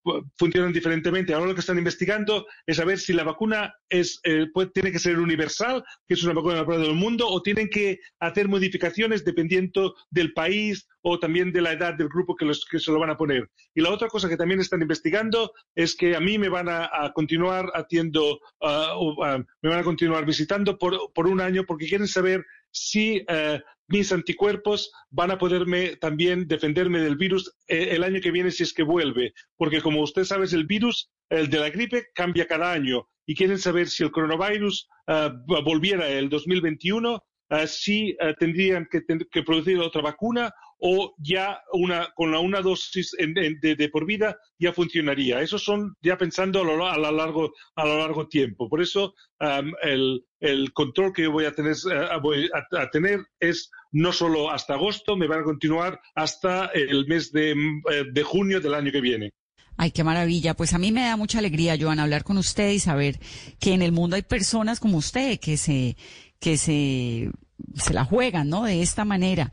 fu- 0.03 0.23
funcionan 0.37 0.73
diferentemente. 0.73 1.35
Ahora 1.35 1.49
lo 1.49 1.55
que 1.55 1.61
están 1.61 1.79
investigando 1.79 2.47
es 2.67 2.77
saber 2.77 2.99
si 2.99 3.13
la 3.13 3.25
vacuna 3.25 3.75
es, 3.89 4.21
puede- 4.53 4.71
tiene 4.71 4.93
que 4.93 4.99
ser 4.99 5.19
universal, 5.19 5.83
que 6.07 6.15
es 6.15 6.23
una 6.25 6.35
vacuna 6.35 6.65
para 6.65 6.79
todo 6.79 6.91
el 6.91 6.97
mundo, 6.97 7.27
o 7.29 7.43
tienen 7.43 7.69
que 7.69 7.99
hacer 8.21 8.49
modificaciones 8.49 9.25
dependiendo 9.25 9.95
del 10.11 10.33
país 10.33 10.89
o 11.03 11.19
también 11.19 11.53
de 11.53 11.63
la 11.63 11.73
edad 11.73 11.95
del 11.95 12.09
grupo 12.09 12.35
que, 12.35 12.45
los, 12.45 12.65
que 12.65 12.79
se 12.79 12.91
lo 12.91 12.99
van 12.99 13.11
a 13.11 13.17
poner. 13.17 13.51
Y 13.75 13.81
la 13.81 13.91
otra 13.91 14.09
cosa 14.09 14.29
que 14.29 14.37
también 14.37 14.61
están 14.61 14.83
investigando 14.83 15.53
es 15.75 15.97
que 15.97 16.17
a 16.17 16.21
mí 16.21 16.39
me 16.39 16.49
van 16.49 16.69
a, 16.69 17.13
continuar 17.15 17.71
haciendo, 17.75 18.41
ah, 18.61 18.95
o, 18.97 19.23
ah, 19.25 19.39
me 19.63 19.71
van 19.71 19.79
a 19.79 19.85
continuar 19.85 20.25
visitando 20.25 20.79
por, 20.79 21.13
por 21.13 21.27
un 21.27 21.41
año 21.41 21.65
porque 21.65 21.87
quieren 21.87 22.09
saber 22.09 22.45
si 22.71 23.25
eh, 23.29 23.61
mis 23.89 24.13
anticuerpos 24.13 24.93
van 25.11 25.31
a 25.31 25.39
poderme 25.39 25.97
también 25.97 26.47
defenderme 26.47 27.01
del 27.01 27.17
virus 27.17 27.55
eh, 27.67 27.89
el 27.93 28.05
año 28.05 28.21
que 28.21 28.31
viene 28.31 28.51
si 28.51 28.63
es 28.63 28.73
que 28.73 28.83
vuelve. 28.83 29.33
Porque 29.57 29.81
como 29.81 30.03
usted 30.03 30.25
sabe, 30.25 30.47
el 30.53 30.67
virus, 30.67 31.11
el 31.31 31.49
de 31.49 31.59
la 31.59 31.71
gripe, 31.71 32.07
cambia 32.15 32.47
cada 32.47 32.73
año. 32.73 33.09
Y 33.27 33.35
quieren 33.35 33.59
saber 33.59 33.89
si 33.89 34.03
el 34.03 34.11
coronavirus 34.11 34.89
ah, 35.07 35.33
volviera 35.47 36.09
el 36.09 36.29
2021, 36.29 37.23
ah, 37.51 37.67
si 37.67 38.17
tendrían 38.39 38.87
que, 38.91 39.03
que 39.31 39.43
producir 39.43 39.79
otra 39.79 40.03
vacuna 40.03 40.53
o 40.79 41.15
ya 41.19 41.61
una, 41.73 42.09
con 42.15 42.31
la, 42.31 42.41
una 42.41 42.61
dosis 42.61 43.15
en- 43.19 43.35
de, 43.35 43.75
de 43.77 43.89
por 43.89 44.07
vida 44.07 44.39
ya 44.59 44.73
funcionaría. 44.73 45.41
Eso 45.41 45.59
son 45.59 45.97
ya 46.03 46.17
pensando 46.17 46.61
a 46.61 46.65
lo, 46.65 46.87
a 46.87 46.97
lo 46.99 47.11
largo, 47.13 47.53
a 47.75 47.85
lo 47.85 47.99
largo 47.99 48.29
tiempo. 48.29 48.69
Por 48.69 48.81
eso 48.81 49.15
am, 49.41 49.73
el, 49.83 50.25
el 50.41 50.73
control 50.73 51.13
que 51.13 51.23
yo 51.23 51.33
voy 51.33 51.45
a 51.47 51.53
tener, 51.53 51.73
eh, 51.93 52.09
voy 52.23 52.49
a 52.73 52.91
tener 52.91 53.21
es 53.41 53.71
no 53.93 54.13
solo 54.13 54.51
hasta 54.51 54.75
agosto, 54.75 55.17
me 55.17 55.27
van 55.27 55.41
a 55.41 55.45
continuar 55.45 56.01
hasta 56.15 56.67
el 56.67 57.07
mes 57.07 57.33
de, 57.33 57.55
mm, 57.55 57.83
eh, 57.91 58.05
de 58.13 58.23
junio 58.23 58.61
del 58.61 58.75
año 58.75 58.93
que 58.93 59.01
viene. 59.01 59.31
Ay, 59.77 59.93
qué 59.93 60.03
maravilla. 60.03 60.55
Pues 60.55 60.75
a 60.75 60.79
mí 60.79 60.91
me 60.91 61.03
da 61.03 61.17
mucha 61.17 61.39
alegría, 61.39 61.77
Joan, 61.81 62.01
hablar 62.01 62.25
con 62.25 62.37
usted 62.37 62.71
y 62.71 62.81
saber 62.81 63.21
que 63.61 63.75
en 63.75 63.83
el 63.83 63.93
mundo 63.93 64.17
hay 64.17 64.23
personas 64.23 64.81
como 64.81 64.99
usted 64.99 65.39
que 65.39 65.57
se, 65.57 65.97
que 66.41 66.57
se, 66.57 67.31
se 67.77 67.95
la 67.95 68.05
juegan, 68.05 68.49
¿no? 68.49 68.65
De 68.65 68.83
esta 68.83 69.05
manera. 69.05 69.53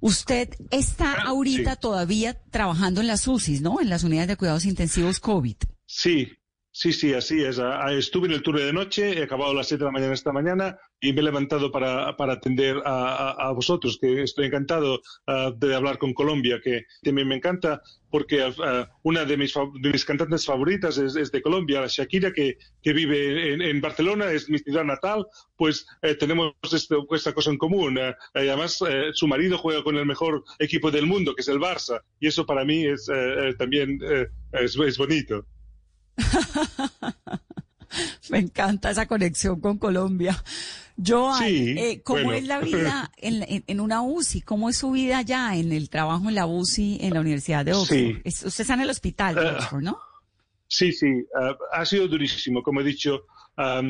Usted 0.00 0.50
está 0.70 1.22
ahorita 1.22 1.74
sí. 1.74 1.78
todavía 1.80 2.34
trabajando 2.50 3.00
en 3.00 3.06
las 3.06 3.26
UCIs, 3.26 3.62
¿no? 3.62 3.80
En 3.80 3.88
las 3.88 4.04
unidades 4.04 4.28
de 4.28 4.36
cuidados 4.36 4.64
intensivos 4.64 5.20
COVID. 5.20 5.56
Sí, 5.86 6.28
sí, 6.78 6.92
sí, 6.92 7.14
así 7.14 7.42
es. 7.42 7.58
Ah, 7.58 7.80
ah, 7.86 7.92
Estuve 7.92 8.26
en 8.26 8.34
el 8.34 8.42
turno 8.42 8.60
de 8.60 8.72
noche, 8.72 9.18
he 9.18 9.22
acabado 9.22 9.54
las 9.54 9.68
7 9.68 9.80
de 9.84 9.86
la 9.86 9.92
mañana 9.92 10.14
esta 10.14 10.32
mañana 10.32 10.78
y 11.00 11.12
me 11.12 11.20
he 11.20 11.24
levantado 11.24 11.70
para, 11.72 12.16
para 12.16 12.34
atender 12.34 12.76
a, 12.84 13.30
a- 13.30 13.52
vosotros, 13.52 13.98
que 14.00 14.22
estoy 14.22 14.46
encantado 14.46 15.00
ah, 15.26 15.50
de 15.56 15.74
hablar 15.74 15.98
con 15.98 16.12
Colombia, 16.12 16.60
que 16.62 16.82
también 17.02 17.28
me 17.28 17.36
encanta 17.36 17.80
porque 18.10 18.42
ah, 18.42 18.90
una 19.02 19.24
de 19.24 19.36
mis, 19.36 19.54
de 19.80 19.90
mis 19.90 20.04
cantantes 20.04 20.44
favoritas 20.44 20.98
es, 20.98 21.16
es 21.16 21.32
de 21.32 21.40
Colombia, 21.42 21.80
la 21.80 21.86
Shakira, 21.88 22.32
que, 22.32 22.58
que 22.82 22.92
vive 22.92 23.52
en, 23.54 23.62
en 23.62 23.80
Barcelona, 23.80 24.30
es 24.30 24.48
mi 24.50 24.58
ciudad 24.58 24.84
natal, 24.84 25.26
pues 25.56 25.86
eh, 26.02 26.14
tenemos 26.14 26.52
esto- 26.72 27.06
esta 27.14 27.32
cosa 27.32 27.50
en 27.50 27.58
común. 27.58 27.98
Y 27.98 28.38
además, 28.38 28.82
eh, 28.88 29.10
su 29.12 29.26
marido 29.26 29.56
juega 29.58 29.82
con 29.82 29.96
el 29.96 30.06
mejor 30.06 30.44
equipo 30.58 30.90
del 30.90 31.06
mundo, 31.06 31.34
que 31.34 31.40
es 31.42 31.48
el 31.48 31.58
Barça, 31.58 32.02
y 32.20 32.26
eso 32.28 32.44
para 32.44 32.64
mí 32.64 32.84
es 32.86 33.08
eh, 33.08 33.48
eh, 33.48 33.54
también 33.58 33.98
es- 34.52 34.76
es 34.76 34.98
bonito. 34.98 35.46
Me 38.30 38.38
encanta 38.38 38.90
esa 38.90 39.06
conexión 39.06 39.60
con 39.60 39.78
Colombia. 39.78 40.42
Joan, 41.04 41.42
Sí, 41.44 41.74
eh, 41.78 42.00
¿cómo 42.02 42.24
bueno. 42.24 42.38
es 42.38 42.46
la 42.46 42.58
vida 42.60 43.10
en, 43.16 43.42
en- 43.42 43.64
en 43.66 43.80
una 43.80 44.02
UCI? 44.02 44.40
¿Cómo 44.42 44.68
es 44.70 44.78
su 44.78 44.90
vida 44.90 45.18
allá 45.18 45.54
en 45.56 45.72
el 45.72 45.88
trabajo 45.90 46.28
en 46.28 46.34
la 46.34 46.46
UCI 46.46 46.98
en 47.02 47.14
la 47.14 47.20
Universidad 47.20 47.64
de 47.64 47.74
Oxford? 47.74 47.96
Sí. 47.96 48.16
Es- 48.24 48.44
usted 48.44 48.62
está 48.62 48.74
en 48.74 48.80
el 48.80 48.90
hospital 48.90 49.34
de 49.34 49.42
Eh, 49.42 49.50
Oxford, 49.52 49.82
¿no? 49.82 49.98
Sí, 50.68 50.92
sí, 50.92 51.06
ah, 51.40 51.56
ha 51.72 51.84
sido 51.86 52.08
durísimo, 52.08 52.62
como 52.62 52.80
he 52.80 52.84
dicho. 52.84 53.24
Ah, 53.56 53.82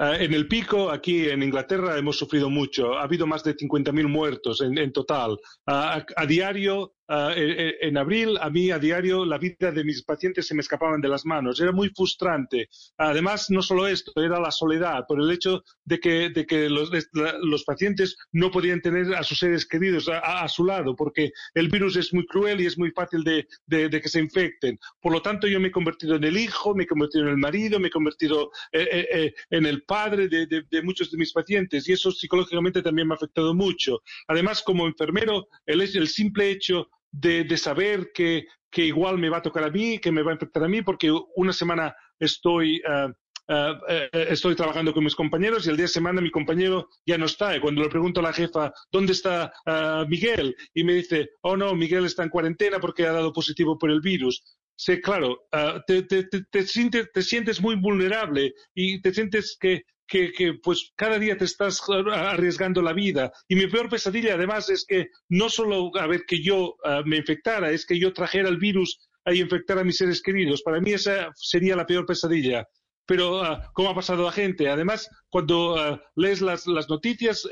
en 0.00 0.34
el 0.34 0.48
pico, 0.48 0.90
aquí 0.90 1.28
en 1.30 1.44
Inglaterra, 1.44 1.96
hemos 1.96 2.18
sufrido 2.18 2.50
mucho. 2.50 2.98
Ha 2.98 3.04
habido 3.04 3.28
más 3.28 3.44
de 3.44 3.56
50.000 3.56 4.08
muertos 4.08 4.60
en, 4.60 4.76
en 4.76 4.92
total. 4.92 5.38
Ah, 5.66 6.04
a, 6.16 6.22
a 6.22 6.26
diario, 6.26 6.94
ah, 7.08 7.32
en, 7.36 7.74
en 7.80 7.96
abril, 7.98 8.38
a 8.40 8.50
mí 8.50 8.70
a 8.70 8.78
diario, 8.78 9.24
la 9.24 9.38
vida 9.38 9.70
de 9.72 9.84
mis 9.84 10.02
pacientes 10.02 10.46
se 10.46 10.54
me 10.54 10.60
escapaban 10.60 11.00
de 11.00 11.08
las 11.08 11.24
manos. 11.26 11.60
Era 11.60 11.72
muy 11.72 11.88
frustrante. 11.90 12.68
Además, 12.98 13.50
no 13.50 13.62
solo 13.62 13.86
esto, 13.86 14.12
era 14.16 14.40
la 14.40 14.50
soledad, 14.50 15.04
por 15.06 15.20
el 15.20 15.30
hecho 15.30 15.62
de 15.84 16.00
que, 16.00 16.30
de 16.30 16.46
que 16.46 16.68
los, 16.68 16.90
de- 16.90 17.04
la- 17.12 17.36
los 17.42 17.64
pacientes 17.64 18.16
no 18.32 18.50
podían 18.50 18.80
tener 18.80 19.14
a 19.14 19.22
sus 19.22 19.38
seres 19.38 19.66
queridos 19.66 20.08
a, 20.08 20.18
a- 20.18 20.44
a 20.44 20.48
su 20.48 20.64
lado, 20.64 20.94
porque 20.96 21.30
el 21.54 21.68
virus 21.68 21.96
es 21.96 22.12
muy 22.14 22.26
cruel 22.26 22.60
y 22.60 22.66
es 22.66 22.78
muy 22.78 22.90
fácil 22.90 23.22
de, 23.24 23.46
de- 23.66 24.00
que 24.00 24.08
se 24.08 24.20
infecten. 24.20 24.78
Por 25.00 25.12
lo 25.12 25.22
tanto, 25.22 25.46
yo 25.46 25.60
me 25.60 25.68
he 25.68 25.72
convertido 25.72 26.16
en 26.16 26.24
el 26.24 26.36
hijo, 26.36 26.74
me 26.74 26.84
he 26.84 26.86
convertido 26.86 27.24
en 27.24 27.30
el 27.30 27.36
marido, 27.38 27.78
me 27.80 27.88
he 27.88 27.90
convertido 27.90 28.50
eh, 28.72 28.88
eh, 28.90 29.08
eh, 29.12 29.34
en 29.50 29.66
el 29.66 29.82
padre 29.84 30.28
de, 30.28 30.82
muchos 30.82 31.10
de 31.10 31.18
mis 31.18 31.32
pacientes 31.32 31.88
y 31.88 31.92
eso 31.92 32.10
psicológicamente 32.10 32.82
también 32.82 33.08
me 33.08 33.14
ha 33.14 33.16
afectado 33.16 33.54
mucho. 33.54 34.02
Además, 34.28 34.62
como 34.62 34.86
enfermero, 34.86 35.48
el, 35.66 35.80
el 35.82 36.08
simple 36.08 36.50
hecho 36.50 36.88
de, 37.20 37.56
saber 37.56 38.10
que, 38.14 38.46
que 38.70 38.84
igual 38.86 39.18
me 39.18 39.28
va 39.28 39.38
a 39.38 39.42
tocar 39.42 39.64
a 39.64 39.70
mí, 39.70 39.98
que 39.98 40.12
me 40.12 40.22
va 40.22 40.30
a 40.32 40.34
infectar 40.34 40.64
a 40.64 40.68
mí, 40.68 40.82
porque 40.82 41.12
una 41.36 41.52
semana 41.52 41.94
estoy... 42.18 42.80
ah, 42.88 43.08
ah, 43.48 43.78
eh, 43.88 44.08
estoy 44.30 44.54
trabajando 44.54 44.92
con 44.92 45.04
mis 45.04 45.14
compañeros 45.14 45.66
y 45.66 45.70
el 45.70 45.76
día 45.76 45.84
de 45.84 45.88
semana 45.88 46.20
mi 46.20 46.30
compañero 46.30 46.88
ya 47.06 47.18
no 47.18 47.26
está. 47.26 47.56
Y 47.56 47.60
cuando 47.60 47.82
le 47.82 47.88
pregunto 47.88 48.20
a 48.20 48.22
la 48.22 48.32
jefa, 48.32 48.72
¿dónde 48.90 49.12
está 49.12 49.52
ah, 49.66 50.04
Miguel? 50.08 50.56
Y 50.74 50.84
me 50.84 50.94
dice, 50.94 51.30
oh 51.42 51.56
no, 51.56 51.74
Miguel 51.74 52.04
está 52.06 52.22
en 52.22 52.30
cuarentena 52.30 52.78
porque 52.80 53.06
ha 53.06 53.12
dado 53.12 53.32
positivo 53.32 53.78
por 53.78 53.90
el 53.90 54.00
virus. 54.00 54.42
Sí, 54.76 55.00
claro, 55.00 55.46
te- 55.86 56.02
te- 56.02 56.24
te 56.24 56.62
sientes, 56.66 57.08
te 57.12 57.22
sientes 57.22 57.60
muy 57.60 57.76
vulnerable 57.76 58.54
y 58.74 59.00
te 59.02 59.14
sientes 59.14 59.56
que, 59.60 59.82
que, 60.06 60.54
pues 60.62 60.92
cada 60.96 61.18
día 61.18 61.36
te 61.36 61.44
estás 61.44 61.80
ah, 61.88 62.30
arriesgando 62.30 62.82
la 62.82 62.92
vida. 62.92 63.32
Y 63.48 63.56
mi 63.56 63.66
peor 63.66 63.88
pesadilla 63.88 64.34
además 64.34 64.68
es 64.70 64.84
que 64.86 65.08
no 65.28 65.48
solo 65.48 65.90
a 65.96 66.06
ver 66.06 66.24
que 66.26 66.42
yo 66.42 66.76
ah, 66.84 67.02
me 67.04 67.16
infectara, 67.16 67.70
es 67.70 67.86
que 67.86 67.98
yo 67.98 68.12
trajera 68.12 68.48
el 68.48 68.58
virus 68.58 68.98
a 69.24 69.32
infectar 69.34 69.78
a 69.78 69.84
mis 69.84 69.96
seres 69.96 70.22
queridos. 70.22 70.62
Para 70.62 70.80
mí 70.80 70.92
esa 70.92 71.30
sería 71.34 71.76
la 71.76 71.86
peor 71.86 72.06
pesadilla. 72.06 72.66
Pero, 73.06 73.42
ah, 73.42 73.70
¿cómo 73.74 73.90
ha 73.90 73.94
pasado 73.94 74.24
la 74.24 74.32
gente? 74.32 74.68
Además, 74.68 75.08
cuando 75.28 76.00
lees 76.16 76.40
las, 76.40 76.66
las 76.66 76.88
noticias, 76.88 77.46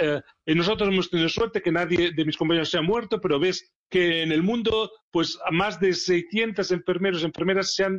y 0.46 0.54
nosotros 0.54 0.88
hemos 0.88 1.10
tenido 1.10 1.28
suerte 1.28 1.60
que 1.60 1.72
nadie 1.72 2.12
de 2.12 2.24
mis 2.24 2.38
compañeros 2.38 2.70
se 2.70 2.78
ha 2.78 2.82
muerto, 2.82 3.20
pero 3.20 3.38
ves 3.38 3.70
que 3.90 4.22
en 4.22 4.32
el 4.32 4.42
mundo, 4.42 4.90
pues, 5.10 5.38
a 5.44 5.50
más 5.50 5.78
de 5.78 5.92
600 5.92 6.70
enfermeros 6.70 7.20
y 7.22 7.26
enfermeras 7.26 7.74
se 7.74 7.84
han- 7.84 7.98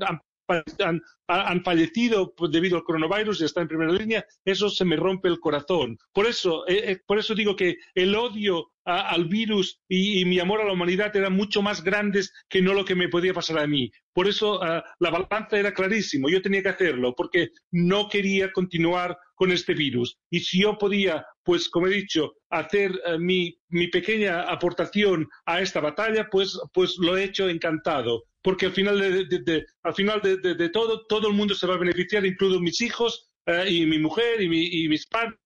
han 1.27 1.63
fallecido 1.63 2.33
pues, 2.35 2.51
debido 2.51 2.77
al 2.77 2.83
coronavirus 2.83 3.41
y 3.41 3.45
están 3.45 3.63
en 3.63 3.67
primera 3.69 3.91
línea. 3.93 4.25
Eso 4.45 4.69
se 4.69 4.85
me 4.85 4.95
rompe 4.95 5.27
el 5.29 5.39
corazón. 5.39 5.97
Por 6.11 6.27
eso, 6.27 6.67
eh, 6.67 6.91
eh, 6.91 6.99
por 7.05 7.17
eso 7.19 7.33
digo 7.35 7.55
que 7.55 7.77
el 7.95 8.13
odio 8.15 8.71
a- 8.85 9.09
al 9.11 9.25
virus 9.25 9.79
y, 9.87 10.19
y 10.19 10.25
mi 10.25 10.39
amor 10.39 10.59
a 10.61 10.65
la 10.65 10.73
humanidad 10.73 11.15
eran 11.15 11.33
mucho 11.33 11.61
más 11.61 11.83
grandes 11.83 12.33
que 12.49 12.61
no 12.61 12.73
lo 12.73 12.83
que 12.83 12.95
me 12.95 13.07
podía 13.07 13.33
pasar 13.33 13.59
a 13.59 13.67
mí. 13.67 13.89
Por 14.13 14.27
eso 14.27 14.61
ah, 14.61 14.83
la 14.99 15.09
balanza 15.09 15.57
era 15.57 15.73
clarísimo, 15.73 16.29
yo 16.29 16.41
tenía 16.41 16.61
que 16.61 16.69
hacerlo 16.69 17.13
porque 17.15 17.49
no 17.71 18.09
quería 18.09 18.51
continuar 18.51 19.17
con 19.35 19.51
este 19.51 19.73
virus. 19.73 20.17
Y 20.29 20.41
si 20.41 20.61
yo 20.61 20.77
podía, 20.77 21.25
pues 21.43 21.69
como 21.69 21.87
he 21.87 21.91
dicho, 21.91 22.33
hacer 22.49 22.91
eh, 23.05 23.17
mi, 23.17 23.55
mi 23.69 23.87
pequeña 23.87 24.41
aportación 24.41 25.27
a 25.45 25.61
esta 25.61 25.79
batalla, 25.79 26.27
pues, 26.29 26.59
pues 26.73 26.97
lo 26.99 27.15
he 27.17 27.23
hecho 27.23 27.47
encantado. 27.49 28.23
Porque 28.41 28.65
al 28.65 28.73
final 28.73 28.99
de, 28.99 29.23
de- 29.25 29.39
de- 29.39 29.65
al 29.83 29.93
final 29.95 30.19
de- 30.21 30.35
de 30.37 30.69
todo, 30.69 31.05
todo 31.13 31.27
el 31.29 31.35
mundo 31.35 31.53
se 31.53 31.67
va 31.67 31.75
a 31.75 31.77
beneficiar, 31.77 32.25
incluido 32.25 32.59
mis 32.59 32.81
hijos 32.81 33.29
eh, 33.45 33.65
y 33.69 33.85
mi 33.85 33.99
mujer 33.99 34.41
y, 34.41 34.49
mi- 34.49 34.67
y 34.83 34.89
mis 34.89 35.05
padres 35.07 35.39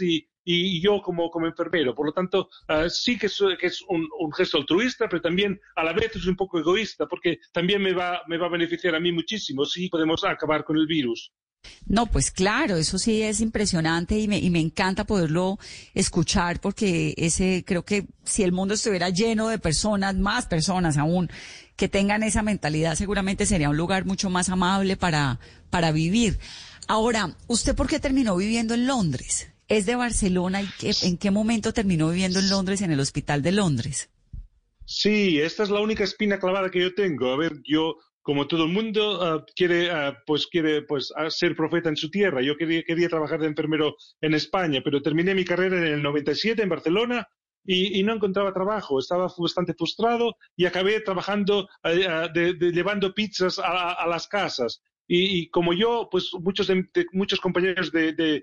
y, 0.00 0.26
y 0.44 0.80
yo 0.80 1.00
como, 1.02 1.30
como 1.30 1.46
enfermero. 1.46 1.94
Por 1.94 2.06
lo 2.06 2.12
tanto, 2.12 2.48
eh, 2.68 2.90
sí 2.90 3.18
que 3.18 3.26
es, 3.26 3.38
que 3.58 3.66
es 3.66 3.82
un, 3.88 4.06
un 4.20 4.30
gesto 4.32 4.58
altruista, 4.58 5.08
pero 5.08 5.22
también 5.22 5.58
a 5.76 5.84
la 5.84 5.92
vez 5.94 6.14
es 6.16 6.26
un 6.26 6.36
poco 6.36 6.58
egoísta, 6.58 7.06
porque 7.06 7.38
también 7.52 7.80
me 7.82 7.92
va, 7.94 8.22
me 8.28 8.36
va 8.36 8.46
a 8.46 8.50
beneficiar 8.50 8.94
a 8.94 9.00
mí 9.00 9.10
muchísimo 9.12 9.64
si 9.64 9.88
podemos 9.88 10.22
acabar 10.24 10.64
con 10.64 10.76
el 10.76 10.86
virus. 10.86 11.32
No, 11.86 12.06
pues 12.06 12.30
claro, 12.30 12.76
eso 12.76 12.98
sí 12.98 13.22
es 13.22 13.40
impresionante 13.40 14.18
y 14.18 14.28
me, 14.28 14.38
y 14.38 14.50
me 14.50 14.60
encanta 14.60 15.04
poderlo 15.04 15.58
escuchar 15.94 16.60
porque 16.60 17.14
ese, 17.16 17.64
creo 17.66 17.84
que 17.84 18.06
si 18.24 18.42
el 18.42 18.52
mundo 18.52 18.74
estuviera 18.74 19.10
lleno 19.10 19.48
de 19.48 19.58
personas, 19.58 20.16
más 20.16 20.46
personas 20.46 20.96
aún, 20.96 21.30
que 21.76 21.88
tengan 21.88 22.22
esa 22.22 22.42
mentalidad, 22.42 22.94
seguramente 22.96 23.46
sería 23.46 23.70
un 23.70 23.76
lugar 23.76 24.04
mucho 24.04 24.30
más 24.30 24.48
amable 24.48 24.96
para, 24.96 25.38
para 25.70 25.92
vivir. 25.92 26.38
Ahora, 26.88 27.36
¿usted 27.46 27.74
por 27.74 27.86
qué 27.88 28.00
terminó 28.00 28.36
viviendo 28.36 28.74
en 28.74 28.86
Londres? 28.86 29.48
¿Es 29.68 29.86
de 29.86 29.96
Barcelona 29.96 30.62
y 30.62 30.68
qué- 30.78 30.94
en 31.02 31.18
qué 31.18 31.30
momento 31.30 31.72
terminó 31.72 32.08
viviendo 32.10 32.38
en 32.38 32.48
Londres, 32.50 32.80
en 32.82 32.92
el 32.92 33.00
hospital 33.00 33.42
de 33.42 33.52
Londres? 33.52 34.08
Sí, 34.84 35.40
esta 35.40 35.64
es 35.64 35.70
la 35.70 35.80
única 35.80 36.04
espina 36.04 36.38
clavada 36.38 36.70
que 36.70 36.80
yo 36.80 36.94
tengo. 36.94 37.32
A 37.32 37.36
ver, 37.36 37.60
yo, 37.64 37.96
como 38.26 38.48
todo 38.48 38.64
el 38.64 38.72
mundo, 38.72 39.22
ah, 39.22 39.46
quiere, 39.54 39.88
ah, 39.88 40.20
pues 40.26 40.48
quiere, 40.48 40.82
pues, 40.82 41.12
ah, 41.14 41.30
ser 41.30 41.54
profeta 41.54 41.88
en 41.88 41.96
su 41.96 42.10
tierra. 42.10 42.42
Yo 42.42 42.56
quería, 42.56 42.82
quería 42.82 43.08
trabajar 43.08 43.38
de 43.38 43.46
enfermero 43.46 43.94
en 44.20 44.34
España, 44.34 44.80
pero 44.84 45.00
terminé 45.00 45.32
mi 45.32 45.44
carrera 45.44 45.76
en 45.76 45.84
el 45.84 46.02
97 46.02 46.60
en 46.60 46.68
Barcelona 46.68 47.28
y, 47.64 48.02
no 48.02 48.14
encontraba 48.14 48.52
trabajo. 48.52 48.98
Estaba 48.98 49.32
bastante 49.38 49.74
frustrado 49.74 50.34
y 50.56 50.64
acabé 50.66 51.00
trabajando, 51.02 51.68
llevando 51.84 53.14
pizzas 53.14 53.60
a, 53.62 54.04
las 54.08 54.26
casas. 54.26 54.82
Y, 55.06 55.48
como 55.50 55.72
yo, 55.72 56.08
pues 56.10 56.30
muchos, 56.40 56.66
de- 56.66 57.06
muchos 57.12 57.38
compañeros 57.38 57.92
de, 57.92 58.42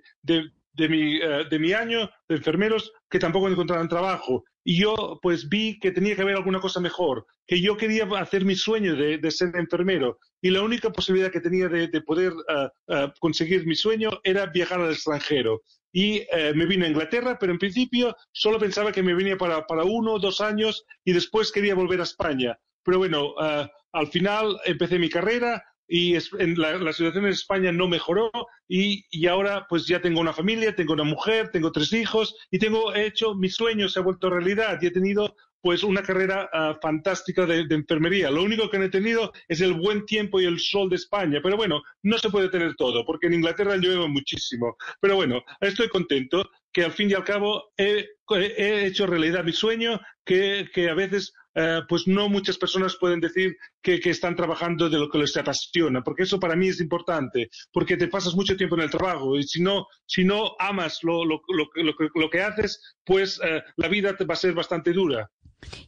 de, 0.74 0.90
mi, 0.90 1.18
eh, 1.18 1.46
de 1.50 1.60
mi 1.60 1.74
año, 1.74 2.10
de 2.28 2.36
enfermeros, 2.36 2.92
que 3.10 3.20
tampoco 3.20 3.48
encontraban 3.48 3.88
trabajo. 3.88 4.44
Y 4.66 4.80
yo, 4.82 5.20
pues 5.22 5.50
vi 5.50 5.80
que 5.80 5.92
tenía 5.92 6.16
que 6.16 6.22
haber 6.22 6.36
alguna 6.36 6.60
cosa 6.60 6.80
mejor, 6.80 7.26
que 7.46 7.62
yo 7.62 7.76
quería 7.76 8.06
hacer 8.18 8.46
mi 8.46 8.56
sueño 8.56 8.96
de, 8.96 9.18
de 9.18 9.32
ser 9.32 9.56
enfermero. 9.56 10.20
Y 10.42 10.50
la 10.50 10.62
única 10.62 10.90
posibilidad 10.90 11.32
que 11.32 11.42
tenía 11.42 11.68
de, 11.68 11.88
de 11.88 12.02
poder 12.02 12.34
ah, 12.50 12.72
ah, 12.90 13.14
conseguir 13.20 13.66
mi 13.66 13.76
sueño 13.76 14.10
era 14.24 14.46
viajar 14.48 14.80
al 14.82 14.92
extranjero. 14.92 15.62
Y 15.92 16.24
eh, 16.32 16.54
me 16.56 16.66
vine 16.66 16.86
a 16.86 16.90
Inglaterra, 16.90 17.38
pero 17.40 17.52
en 17.52 17.60
principio 17.60 18.16
solo 18.32 18.58
pensaba 18.58 18.92
que 18.92 19.04
me 19.04 19.14
venía 19.14 19.38
para, 19.38 19.68
para 19.68 19.84
uno 19.84 20.14
o 20.14 20.20
dos 20.20 20.42
años 20.42 20.86
y 21.04 21.14
después 21.14 21.52
quería 21.52 21.76
volver 21.76 22.00
a 22.00 22.04
España. 22.04 22.58
Pero 22.86 22.98
bueno, 22.98 23.34
al 23.38 24.08
final 24.08 24.60
empecé 24.66 25.00
mi 25.00 25.10
carrera 25.10 25.64
y 25.88 26.16
es- 26.16 26.32
la, 26.32 26.94
situación 26.94 27.26
en 27.26 27.32
España 27.32 27.72
no 27.72 27.88
mejoró 27.88 28.32
y, 28.68 29.06
y 29.12 29.28
ahora 29.28 29.66
pues 29.70 29.86
ya 29.88 30.02
tengo 30.02 30.22
una 30.22 30.34
familia, 30.34 30.76
tengo 30.76 30.94
una 30.94 31.04
mujer, 31.04 31.50
tengo 31.50 31.72
tres 31.72 31.94
hijos 31.94 32.36
y 32.52 32.60
tengo 32.60 32.94
he 32.94 33.06
hecho 33.08 33.36
mi 33.36 33.50
sueño 33.50 33.90
se 33.90 34.00
ha 34.00 34.04
vuelto 34.04 34.30
realidad 34.30 34.80
y 34.82 34.88
he 34.88 34.92
tenido 34.92 35.36
pues 35.62 35.82
una 35.84 36.04
carrera 36.04 36.50
ah, 36.52 36.78
fantástica 36.82 37.46
de, 37.46 37.66
de 37.66 37.76
enfermería. 37.76 38.30
Lo 38.30 38.44
único 38.44 38.70
que 38.70 38.78
no 38.78 38.84
he 38.84 38.90
tenido 38.90 39.32
es 39.48 39.62
el 39.62 39.74
buen 39.74 40.06
tiempo 40.06 40.42
y 40.42 40.46
el 40.46 40.60
sol 40.60 40.90
de 40.90 40.98
España, 40.98 41.40
pero 41.42 41.56
bueno, 41.56 41.82
no 42.02 42.18
se 42.18 42.30
puede 42.30 42.50
tener 42.50 42.76
todo 42.76 43.06
porque 43.06 43.28
en 43.28 43.36
Inglaterra 43.36 43.78
llueve 43.78 44.06
muchísimo. 44.10 44.76
Pero 45.00 45.16
bueno, 45.16 45.42
estoy 45.62 45.88
contento 45.88 46.50
que 46.74 46.84
al 46.84 46.92
fin 46.92 47.10
y 47.10 47.14
al 47.14 47.24
cabo 47.24 47.72
he, 47.78 48.06
he 48.36 48.86
hecho 48.88 49.08
realidad 49.08 49.46
mi 49.46 49.54
sueño 49.54 50.02
que, 50.26 50.68
que 50.74 50.90
a 50.90 50.96
veces 50.96 51.34
eh, 51.56 51.82
pues 51.88 52.08
no 52.08 52.30
muchas 52.30 52.58
personas 52.58 52.96
pueden 53.00 53.20
decir 53.20 53.56
que, 53.82 54.00
que 54.00 54.10
están 54.10 54.36
trabajando 54.36 54.90
de 54.90 54.98
lo 55.00 55.10
que 55.10 55.18
les 55.20 55.36
apasiona, 55.38 56.02
porque 56.04 56.24
eso 56.24 56.40
para 56.40 56.56
mí 56.56 56.68
es 56.68 56.80
importante, 56.82 57.50
porque 57.72 57.98
te 57.98 58.08
pasas 58.08 58.36
mucho 58.36 58.56
tiempo 58.58 58.76
en 58.76 58.82
el 58.82 58.90
trabajo 58.90 59.38
y 59.38 59.44
si 59.44 59.62
no, 59.62 59.86
si 60.06 60.24
no 60.24 60.52
amas 60.60 61.00
lo, 61.04 61.24
lo, 61.26 61.42
lo, 61.48 61.70
lo 61.84 61.96
que- 61.96 62.30
que 62.32 62.42
haces, 62.42 62.82
pues 63.04 63.40
eh, 63.44 63.62
la 63.78 63.88
vida 63.88 64.16
te 64.18 64.26
va 64.26 64.34
a 64.34 64.38
ser 64.38 64.54
bastante 64.54 64.92
dura. 64.94 65.30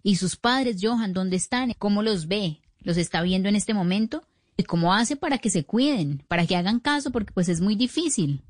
¿Y 0.04 0.16
sus 0.18 0.36
padres, 0.36 0.78
Johan, 0.82 1.14
dónde 1.14 1.36
están? 1.38 1.74
¿Cómo 1.80 2.02
los 2.04 2.28
ve? 2.28 2.62
¿Los 2.82 2.98
está 2.98 3.22
viendo 3.24 3.50
en 3.50 3.56
este 3.56 3.74
momento? 3.74 4.22
¿Y 4.58 4.64
cómo 4.64 4.94
hace 4.94 5.16
para 5.16 5.38
que 5.40 5.50
se 5.50 5.66
cuiden, 5.66 6.24
para 6.28 6.46
que 6.46 6.56
hagan 6.56 6.80
caso? 6.80 7.12
Porque 7.12 7.34
pues 7.34 7.50
es 7.50 7.60
muy 7.60 7.76
difícil. 7.76 8.42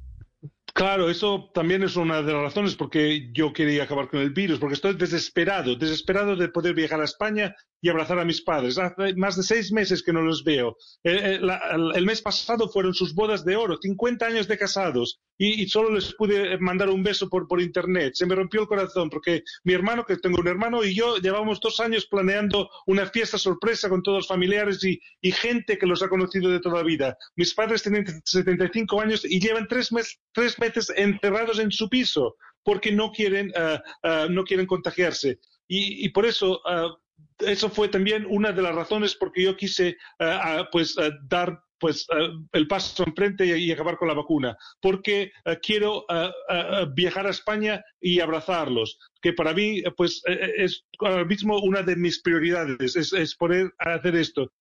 Claro, 0.76 1.10
eso 1.10 1.50
también 1.54 1.84
es 1.84 1.96
una 1.96 2.22
de 2.22 2.34
las 2.34 2.42
razones 2.42 2.76
por 2.76 2.90
que 2.90 3.32
yo 3.32 3.54
quería 3.54 3.84
acabar 3.84 4.10
con 4.10 4.20
el 4.20 4.32
virus, 4.32 4.60
porque 4.60 4.74
estoy 4.74 4.94
desesperado, 4.96 5.78
desesperado 5.78 6.36
de 6.36 6.50
poder 6.50 6.74
viajar 6.74 7.00
a 7.00 7.06
España 7.06 7.56
y 7.86 7.90
abrazar 7.90 8.18
a 8.18 8.26
mis 8.26 8.42
padres. 8.42 8.80
Hace 8.80 9.14
más 9.16 9.36
de 9.38 9.44
seis 9.44 9.72
meses 9.72 10.02
que 10.02 10.12
no 10.12 10.22
los 10.24 10.44
veo. 10.44 10.76
Eh, 11.04 11.20
eh, 11.36 11.40
la- 11.40 11.62
el, 11.94 12.04
mes 12.06 12.20
pasado 12.20 12.68
fueron 12.68 12.96
sus 12.96 13.14
bodas 13.14 13.46
de 13.46 13.56
oro, 13.56 13.78
50 13.80 14.26
años 14.26 14.48
de 14.48 14.58
casados, 14.58 15.20
y, 15.38 15.62
y 15.62 15.68
solo 15.70 15.92
les 15.92 16.14
pude 16.16 16.58
mandar 16.58 16.90
un 16.90 17.04
beso 17.04 17.30
por, 17.30 17.48
por 17.48 17.62
internet. 17.62 18.14
Se 18.16 18.26
me 18.26 18.34
rompió 18.34 18.62
el 18.62 18.68
corazón 18.68 19.10
porque 19.12 19.44
mi 19.64 19.74
hermano, 19.74 20.04
que 20.04 20.18
tengo 20.18 20.40
un 20.42 20.48
hermano, 20.48 20.84
y 20.84 20.96
yo 20.96 21.18
llevamos 21.18 21.60
dos 21.60 21.80
años 21.80 22.08
planeando 22.08 22.70
una 22.88 23.06
fiesta 23.06 23.38
sorpresa 23.38 23.88
con 23.88 24.02
todos 24.02 24.18
los 24.20 24.28
familiares 24.28 24.84
y, 24.84 25.00
y 25.22 25.32
gente 25.32 25.78
que 25.78 25.86
los 25.86 26.02
ha 26.02 26.10
conocido 26.10 26.50
de 26.50 26.60
toda 26.62 26.78
la 26.78 26.84
vida. 26.84 27.16
Mis 27.36 27.54
padres 27.54 27.84
tienen 27.84 28.06
75 28.26 29.00
años 29.00 29.24
y 29.24 29.40
llevan 29.40 29.68
tres, 29.68 29.92
mes- 29.92 30.20
tres 30.34 30.58
meses 30.58 30.92
encerrados 30.96 31.60
en 31.60 31.72
su 31.72 31.88
piso 31.88 32.36
porque 32.64 32.92
no 32.92 33.12
quieren, 33.12 33.52
ah, 33.56 33.80
ah, 34.02 34.28
no 34.28 34.44
quieren 34.44 34.66
contagiarse. 34.66 35.38
Y, 35.68 36.04
y 36.06 36.10
por 36.10 36.26
eso, 36.26 36.62
ah, 36.66 36.96
eso 37.40 37.70
fue 37.70 37.90
también 37.90 38.26
una 38.30 38.52
de 38.52 38.62
las 38.62 38.76
razones 38.76 39.16
por 39.16 39.32
que 39.32 39.44
yo 39.44 39.58
quise 39.58 39.98
ah, 40.20 40.68
pues, 40.72 40.98
ah, 40.98 41.10
dar 41.28 41.62
pues 41.78 42.06
ah, 42.12 42.30
el 42.54 42.68
paso 42.68 43.04
enfrente 43.06 43.46
y, 43.46 43.52
y 43.52 43.72
acabar 43.72 43.98
con 43.98 44.08
la 44.08 44.14
vacuna, 44.14 44.58
porque 44.82 45.32
quiero 45.62 46.06
viajar 46.96 47.28
a 47.28 47.32
España 47.32 47.84
y 48.00 48.20
abrazarlos, 48.20 48.98
que 49.22 49.34
para 49.34 49.54
mí 49.54 49.80
eh, 49.80 49.92
pues 49.96 50.22
eh, 50.28 50.54
es 50.58 50.86
ahora 51.00 51.26
mismo 51.26 51.60
una 51.60 51.82
de 51.82 51.96
mis 51.96 52.22
prioridades, 52.22 52.96
es, 52.96 53.12
es 53.12 53.36
poder 53.36 53.74
hacer 53.80 54.16
esto. 54.16 54.52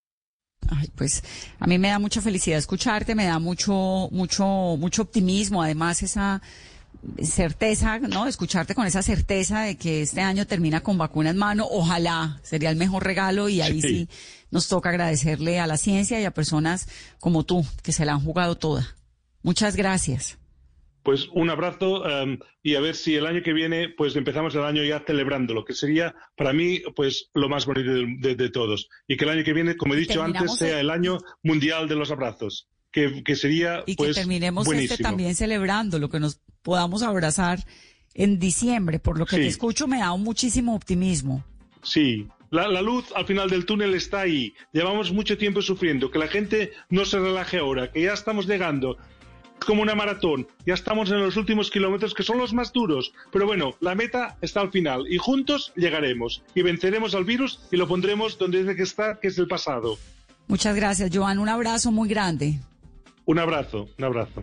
Ay, 0.70 0.88
pues 0.96 1.22
a 1.60 1.66
mí 1.66 1.78
me 1.78 1.88
da 1.88 1.98
mucha 1.98 2.22
felicidad 2.22 2.58
escucharte, 2.58 3.14
me 3.14 3.26
da 3.26 3.38
mucho, 3.38 4.08
mucho, 4.10 4.44
mucho 4.78 5.02
optimismo, 5.02 5.62
además 5.62 6.02
esa 6.02 6.40
certeza, 7.22 7.98
¿no? 7.98 8.26
Escucharte 8.26 8.74
con 8.74 8.86
esa 8.86 9.02
certeza 9.02 9.62
de 9.62 9.76
que 9.76 10.02
este 10.02 10.20
año 10.20 10.46
termina 10.46 10.80
con 10.82 10.98
vacuna 10.98 11.30
en 11.30 11.36
mano, 11.36 11.66
ojalá 11.70 12.40
sería 12.42 12.70
el 12.70 12.76
mejor 12.76 13.04
regalo 13.04 13.48
y 13.48 13.60
ahí 13.60 13.80
sí, 13.80 13.88
Sí. 13.88 14.08
nos 14.50 14.68
toca 14.68 14.90
agradecerle 14.90 15.60
a 15.60 15.66
la 15.66 15.76
ciencia 15.76 16.20
y 16.20 16.24
a 16.24 16.30
personas 16.32 16.88
como 17.20 17.44
tú 17.44 17.64
que 17.82 17.92
se 17.92 18.04
la 18.04 18.12
han 18.12 18.20
jugado 18.20 18.56
toda. 18.56 18.96
Muchas 19.42 19.76
gracias. 19.76 20.38
Pues 21.02 21.28
un 21.34 21.50
abrazo 21.50 22.00
um, 22.02 22.38
y 22.62 22.76
a 22.76 22.80
ver 22.80 22.94
si 22.96 23.14
el 23.14 23.26
año 23.26 23.42
que 23.42 23.52
viene 23.52 23.90
pues 23.90 24.16
empezamos 24.16 24.54
el 24.54 24.64
año 24.64 24.82
ya 24.82 25.00
celebrándolo, 25.06 25.62
que 25.66 25.74
sería 25.74 26.14
para 26.34 26.54
mí 26.54 26.80
pues 26.96 27.28
lo 27.34 27.50
más 27.50 27.66
bonito 27.66 27.90
de, 27.92 28.06
de- 28.20 28.34
de 28.36 28.48
todos. 28.48 28.88
Y 29.06 29.18
que 29.18 29.24
el 29.24 29.30
año 29.32 29.44
que 29.44 29.52
viene, 29.52 29.76
como 29.76 29.92
he 29.92 29.98
dicho 29.98 30.22
antes, 30.22 30.56
sea 30.56 30.80
el- 30.80 30.86
el 30.86 30.90
año 30.90 31.18
mundial 31.42 31.88
de 31.88 31.96
los 31.96 32.10
abrazos, 32.10 32.68
que, 32.90 33.22
que 33.22 33.36
sería 33.36 33.80
Y 33.84 33.96
que 33.96 34.04
pues 34.04 34.14
terminemos 34.16 34.64
buenísimo. 34.64 34.94
este 34.94 35.02
también 35.04 35.34
celebrando 35.34 35.98
lo 35.98 36.08
que 36.08 36.20
nos 36.20 36.40
podamos 36.64 37.04
abrazar 37.04 37.60
en 38.14 38.40
diciembre. 38.40 38.98
Por 38.98 39.18
lo 39.18 39.26
que 39.26 39.36
Sí. 39.36 39.42
te 39.42 39.48
escucho 39.48 39.86
me 39.86 39.98
da 40.00 40.10
un 40.12 40.24
muchísimo 40.24 40.74
optimismo. 40.74 41.44
Sí, 41.82 42.26
la, 42.50 42.66
la 42.68 42.82
luz 42.82 43.04
al 43.14 43.26
final 43.26 43.48
del 43.50 43.66
túnel 43.66 43.94
está 43.94 44.22
ahí. 44.22 44.52
Llevamos 44.72 45.12
mucho 45.12 45.38
tiempo 45.38 45.62
sufriendo. 45.62 46.10
Que 46.10 46.18
la 46.18 46.26
gente 46.28 46.72
no 46.88 47.04
se 47.04 47.18
relaje 47.20 47.58
ahora, 47.58 47.92
que 47.92 48.02
ya 48.02 48.12
estamos 48.14 48.46
llegando. 48.46 48.96
Como 49.66 49.82
una 49.82 49.94
maratón, 49.94 50.46
ya 50.66 50.74
estamos 50.74 51.10
en 51.10 51.20
los 51.20 51.36
últimos 51.36 51.70
kilómetros 51.70 52.12
que 52.12 52.22
son 52.22 52.38
los 52.38 52.52
más 52.52 52.72
duros. 52.72 53.12
Pero 53.32 53.46
bueno, 53.46 53.74
la 53.80 53.94
meta 53.94 54.36
está 54.42 54.60
al 54.60 54.70
final 54.70 55.06
y 55.08 55.16
juntos 55.18 55.72
llegaremos 55.76 56.42
y 56.54 56.62
venceremos 56.62 57.14
al 57.14 57.24
virus 57.24 57.60
y 57.70 57.76
lo 57.76 57.86
pondremos 57.88 58.36
donde 58.36 58.58
tiene 58.58 58.76
que 58.76 58.82
estar, 58.82 59.20
que 59.20 59.28
es 59.28 59.38
el 59.38 59.46
pasado. 59.48 59.96
Muchas 60.48 60.76
gracias, 60.76 61.10
Joan. 61.14 61.38
Un 61.38 61.48
abrazo 61.48 61.92
muy 61.92 62.08
grande. 62.08 62.58
Un 63.24 63.38
abrazo, 63.38 63.88
un 63.96 64.04
abrazo. 64.04 64.42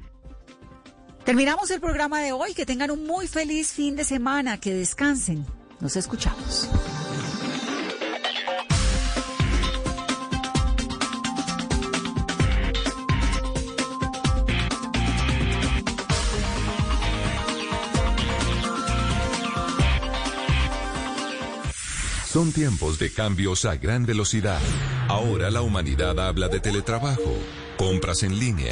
Terminamos 1.26 1.72
el 1.72 1.80
programa 1.80 2.20
de 2.20 2.32
hoy. 2.32 2.54
Que 2.54 2.66
tengan 2.66 2.92
un 2.92 3.06
muy 3.06 3.28
feliz 3.28 3.72
fin 3.74 3.96
de 3.96 4.04
semana. 4.04 4.60
Que 4.60 4.74
descansen. 4.74 5.46
Nos 5.80 5.96
escuchamos. 5.96 6.70
Son 22.32 22.54
tiempos 22.54 22.98
de 22.98 23.12
cambios 23.12 23.66
a 23.66 23.76
gran 23.76 24.06
velocidad. 24.06 24.62
Ahora 25.10 25.52
la 25.52 25.62
humanidad 25.62 26.18
habla 26.18 26.48
de 26.48 26.62
teletrabajo, 26.62 27.36
compras 27.78 28.24
en 28.24 28.40
línea, 28.40 28.72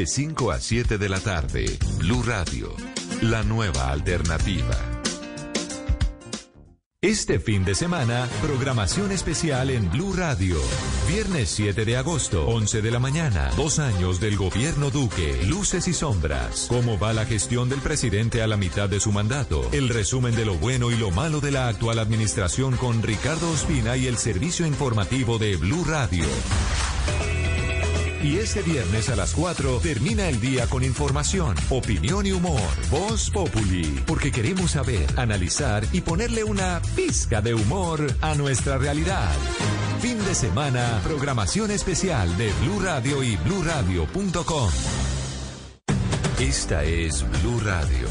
De 0.00 0.06
5 0.06 0.50
a 0.50 0.58
7 0.58 0.96
de 0.96 1.10
la 1.10 1.20
tarde, 1.20 1.78
Blue 1.98 2.22
Radio, 2.22 2.74
la 3.20 3.42
nueva 3.42 3.90
alternativa. 3.90 4.74
Este 7.02 7.38
fin 7.38 7.66
de 7.66 7.74
semana, 7.74 8.26
programación 8.40 9.12
especial 9.12 9.68
en 9.68 9.90
Blue 9.90 10.14
Radio. 10.14 10.56
Viernes 11.06 11.50
7 11.50 11.84
de 11.84 11.98
agosto, 11.98 12.46
11 12.46 12.80
de 12.80 12.90
la 12.90 12.98
mañana. 12.98 13.50
Dos 13.58 13.78
años 13.78 14.20
del 14.20 14.38
gobierno 14.38 14.88
Duque. 14.88 15.38
Luces 15.44 15.86
y 15.86 15.92
sombras. 15.92 16.64
¿Cómo 16.70 16.98
va 16.98 17.12
la 17.12 17.26
gestión 17.26 17.68
del 17.68 17.80
presidente 17.80 18.40
a 18.40 18.46
la 18.46 18.56
mitad 18.56 18.88
de 18.88 19.00
su 19.00 19.12
mandato? 19.12 19.68
El 19.70 19.90
resumen 19.90 20.34
de 20.34 20.46
lo 20.46 20.54
bueno 20.54 20.90
y 20.90 20.96
lo 20.96 21.10
malo 21.10 21.40
de 21.40 21.50
la 21.50 21.68
actual 21.68 21.98
administración 21.98 22.78
con 22.78 23.02
Ricardo 23.02 23.50
Ospina 23.50 23.98
y 23.98 24.06
el 24.06 24.16
servicio 24.16 24.64
informativo 24.64 25.36
de 25.36 25.56
Blue 25.56 25.84
Radio. 25.84 26.24
Y 28.22 28.36
este 28.36 28.60
viernes 28.62 29.08
a 29.08 29.16
las 29.16 29.32
4 29.32 29.80
termina 29.82 30.28
el 30.28 30.40
día 30.40 30.66
con 30.66 30.84
información, 30.84 31.54
opinión 31.70 32.26
y 32.26 32.32
humor. 32.32 32.60
Voz 32.90 33.30
Populi. 33.30 34.02
Porque 34.06 34.30
queremos 34.30 34.72
saber, 34.72 35.06
analizar 35.16 35.86
y 35.92 36.02
ponerle 36.02 36.44
una 36.44 36.82
pizca 36.94 37.40
de 37.40 37.54
humor 37.54 38.14
a 38.20 38.34
nuestra 38.34 38.76
realidad. 38.76 39.30
Fin 40.00 40.22
de 40.24 40.34
semana, 40.34 41.00
programación 41.02 41.70
especial 41.70 42.36
de 42.36 42.52
Blue 42.62 42.80
Radio 42.80 43.22
y 43.22 43.36
bluradio.com. 43.36 44.70
Esta 46.38 46.84
es 46.84 47.24
Blue 47.40 47.60
Radio. 47.60 48.08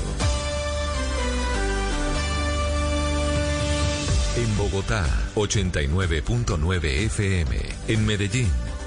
En 4.37 4.57
Bogotá, 4.57 5.05
89.9 5.35 6.85
FM. 7.05 7.57
En 7.87 8.05
Medellín. 8.05 8.68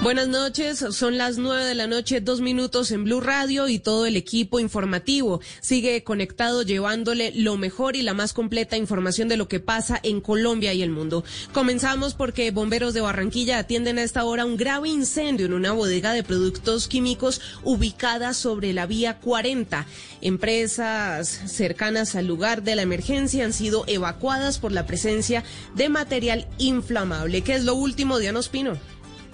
Buenas 0.00 0.28
noches, 0.28 0.78
son 0.92 1.18
las 1.18 1.38
nueve 1.38 1.64
de 1.64 1.74
la 1.74 1.88
noche, 1.88 2.20
dos 2.20 2.40
minutos 2.40 2.92
en 2.92 3.02
Blue 3.02 3.20
Radio 3.20 3.66
y 3.66 3.80
todo 3.80 4.06
el 4.06 4.16
equipo 4.16 4.60
informativo 4.60 5.40
sigue 5.60 6.04
conectado 6.04 6.62
llevándole 6.62 7.32
lo 7.34 7.56
mejor 7.56 7.96
y 7.96 8.02
la 8.02 8.14
más 8.14 8.32
completa 8.32 8.76
información 8.76 9.26
de 9.26 9.36
lo 9.36 9.48
que 9.48 9.58
pasa 9.58 9.98
en 10.04 10.20
Colombia 10.20 10.72
y 10.72 10.82
el 10.82 10.90
mundo. 10.90 11.24
Comenzamos 11.52 12.14
porque 12.14 12.52
bomberos 12.52 12.94
de 12.94 13.00
Barranquilla 13.00 13.58
atienden 13.58 13.98
a 13.98 14.04
esta 14.04 14.24
hora 14.24 14.44
un 14.44 14.56
grave 14.56 14.88
incendio 14.88 15.46
en 15.46 15.52
una 15.52 15.72
bodega 15.72 16.12
de 16.12 16.22
productos 16.22 16.86
químicos 16.86 17.40
ubicada 17.64 18.34
sobre 18.34 18.72
la 18.72 18.86
vía 18.86 19.18
40. 19.18 19.84
Empresas 20.20 21.28
cercanas 21.28 22.14
al 22.14 22.28
lugar 22.28 22.62
de 22.62 22.76
la 22.76 22.82
emergencia 22.82 23.44
han 23.44 23.52
sido 23.52 23.82
evacuadas 23.88 24.60
por 24.60 24.70
la 24.70 24.86
presencia 24.86 25.42
de 25.74 25.88
material 25.88 26.46
inflamable. 26.58 27.42
¿Qué 27.42 27.56
es 27.56 27.64
lo 27.64 27.74
último, 27.74 28.20
Diana 28.20 28.38
Ospino? 28.38 28.78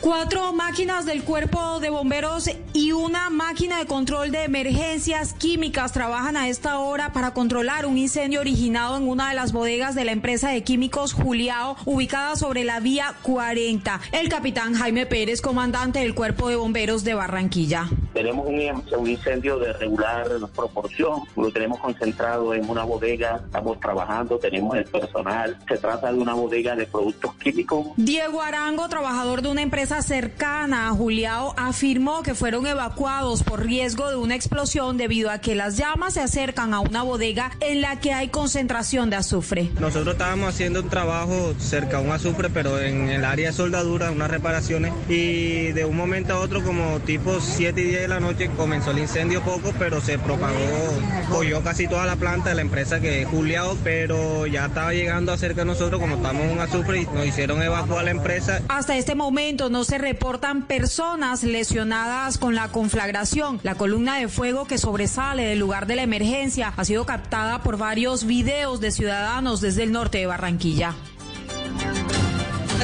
Cuatro 0.04 0.52
máquinas 0.52 1.06
del 1.06 1.24
cuerpo 1.24 1.80
de 1.80 1.88
bomberos 1.88 2.50
y 2.74 2.92
una 2.92 3.30
máquina 3.30 3.78
de 3.78 3.86
control 3.86 4.30
de 4.32 4.44
emergencias 4.44 5.32
químicas 5.32 5.92
trabajan 5.92 6.36
a 6.36 6.50
esta 6.50 6.78
hora 6.78 7.14
para 7.14 7.32
controlar 7.32 7.86
un 7.86 7.96
incendio 7.96 8.40
originado 8.40 8.98
en 8.98 9.08
una 9.08 9.30
de 9.30 9.34
las 9.34 9.52
bodegas 9.52 9.94
de 9.94 10.04
la 10.04 10.12
empresa 10.12 10.50
de 10.50 10.62
químicos 10.62 11.14
Juliao, 11.14 11.78
ubicada 11.86 12.36
sobre 12.36 12.64
la 12.64 12.80
vía 12.80 13.14
40. 13.22 13.98
El 14.12 14.28
capitán 14.28 14.74
Jaime 14.74 15.06
Pérez, 15.06 15.40
comandante 15.40 16.00
del 16.00 16.14
cuerpo 16.14 16.50
de 16.50 16.56
bomberos 16.56 17.02
de 17.02 17.14
Barranquilla. 17.14 17.88
Tenemos 18.14 18.46
un, 18.46 18.60
un 18.98 19.10
incendio 19.10 19.58
de 19.58 19.72
regular 19.74 20.28
proporción, 20.54 21.22
lo 21.36 21.50
tenemos 21.50 21.80
concentrado 21.80 22.54
en 22.54 22.68
una 22.68 22.84
bodega, 22.84 23.40
estamos 23.44 23.78
trabajando, 23.80 24.38
tenemos 24.38 24.76
el 24.76 24.84
personal. 24.84 25.58
Se 25.68 25.76
trata 25.78 26.12
de 26.12 26.18
una 26.18 26.34
bodega 26.34 26.76
de 26.76 26.86
productos 26.86 27.34
químicos. 27.36 27.88
Diego 27.96 28.40
Arango, 28.40 28.88
trabajador 28.88 29.42
de 29.42 29.48
una 29.50 29.62
empresa 29.62 30.02
cercana 30.02 30.88
a 30.88 30.92
Juliao, 30.92 31.54
afirmó 31.56 32.22
que 32.22 32.34
fueron 32.34 32.66
evacuados 32.66 33.42
por 33.42 33.64
riesgo 33.64 34.08
de 34.08 34.16
una 34.16 34.34
explosión 34.34 34.96
debido 34.96 35.30
a 35.30 35.38
que 35.38 35.54
las 35.54 35.76
llamas 35.76 36.14
se 36.14 36.20
acercan 36.20 36.74
a 36.74 36.80
una 36.80 37.02
bodega 37.02 37.50
en 37.60 37.80
la 37.80 38.00
que 38.00 38.12
hay 38.12 38.28
concentración 38.28 39.10
de 39.10 39.16
azufre. 39.16 39.70
Nosotros 39.80 40.14
estábamos 40.14 40.48
haciendo 40.48 40.80
un 40.80 40.88
trabajo 40.88 41.54
cerca 41.58 41.98
a 41.98 42.00
un 42.00 42.12
azufre, 42.12 42.50
pero 42.50 42.80
en 42.80 43.08
el 43.08 43.24
área 43.24 43.48
de 43.48 43.52
soldadura, 43.52 44.10
unas 44.10 44.30
reparaciones, 44.30 44.92
y 45.08 45.72
de 45.72 45.84
un 45.84 45.96
momento 45.96 46.34
a 46.34 46.40
otro, 46.40 46.62
como 46.62 47.00
tipo 47.00 47.40
7 47.40 47.80
y 47.80 47.84
10 47.84 48.03
de 48.04 48.08
la 48.08 48.20
noche, 48.20 48.50
comenzó 48.54 48.90
el 48.90 48.98
incendio 48.98 49.40
poco, 49.40 49.72
pero 49.78 49.98
se 49.98 50.18
propagó, 50.18 50.54
cogió 51.30 51.62
casi 51.62 51.88
toda 51.88 52.04
la 52.04 52.16
planta 52.16 52.50
de 52.50 52.54
la 52.54 52.60
empresa 52.60 53.00
que 53.00 53.22
es 53.22 53.28
Juliao, 53.28 53.78
pero 53.82 54.46
ya 54.46 54.66
estaba 54.66 54.92
llegando 54.92 55.32
a 55.32 55.38
cerca 55.38 55.62
de 55.62 55.64
nosotros, 55.64 55.98
como 56.00 56.16
estamos 56.16 56.42
en 56.42 56.60
azufre, 56.60 57.08
nos 57.14 57.26
hicieron 57.26 57.62
evacuar 57.62 58.04
la 58.04 58.10
empresa. 58.10 58.60
Hasta 58.68 58.96
este 58.96 59.14
momento 59.14 59.70
no 59.70 59.84
se 59.84 59.96
reportan 59.96 60.66
personas 60.66 61.44
lesionadas 61.44 62.36
con 62.36 62.54
la 62.54 62.68
conflagración. 62.68 63.58
La 63.62 63.74
columna 63.74 64.18
de 64.18 64.28
fuego 64.28 64.66
que 64.66 64.76
sobresale 64.76 65.44
del 65.46 65.58
lugar 65.58 65.86
de 65.86 65.96
la 65.96 66.02
emergencia 66.02 66.74
ha 66.76 66.84
sido 66.84 67.06
captada 67.06 67.62
por 67.62 67.78
varios 67.78 68.26
videos 68.26 68.80
de 68.80 68.90
ciudadanos 68.90 69.62
desde 69.62 69.82
el 69.82 69.92
norte 69.92 70.18
de 70.18 70.26
Barranquilla. 70.26 70.94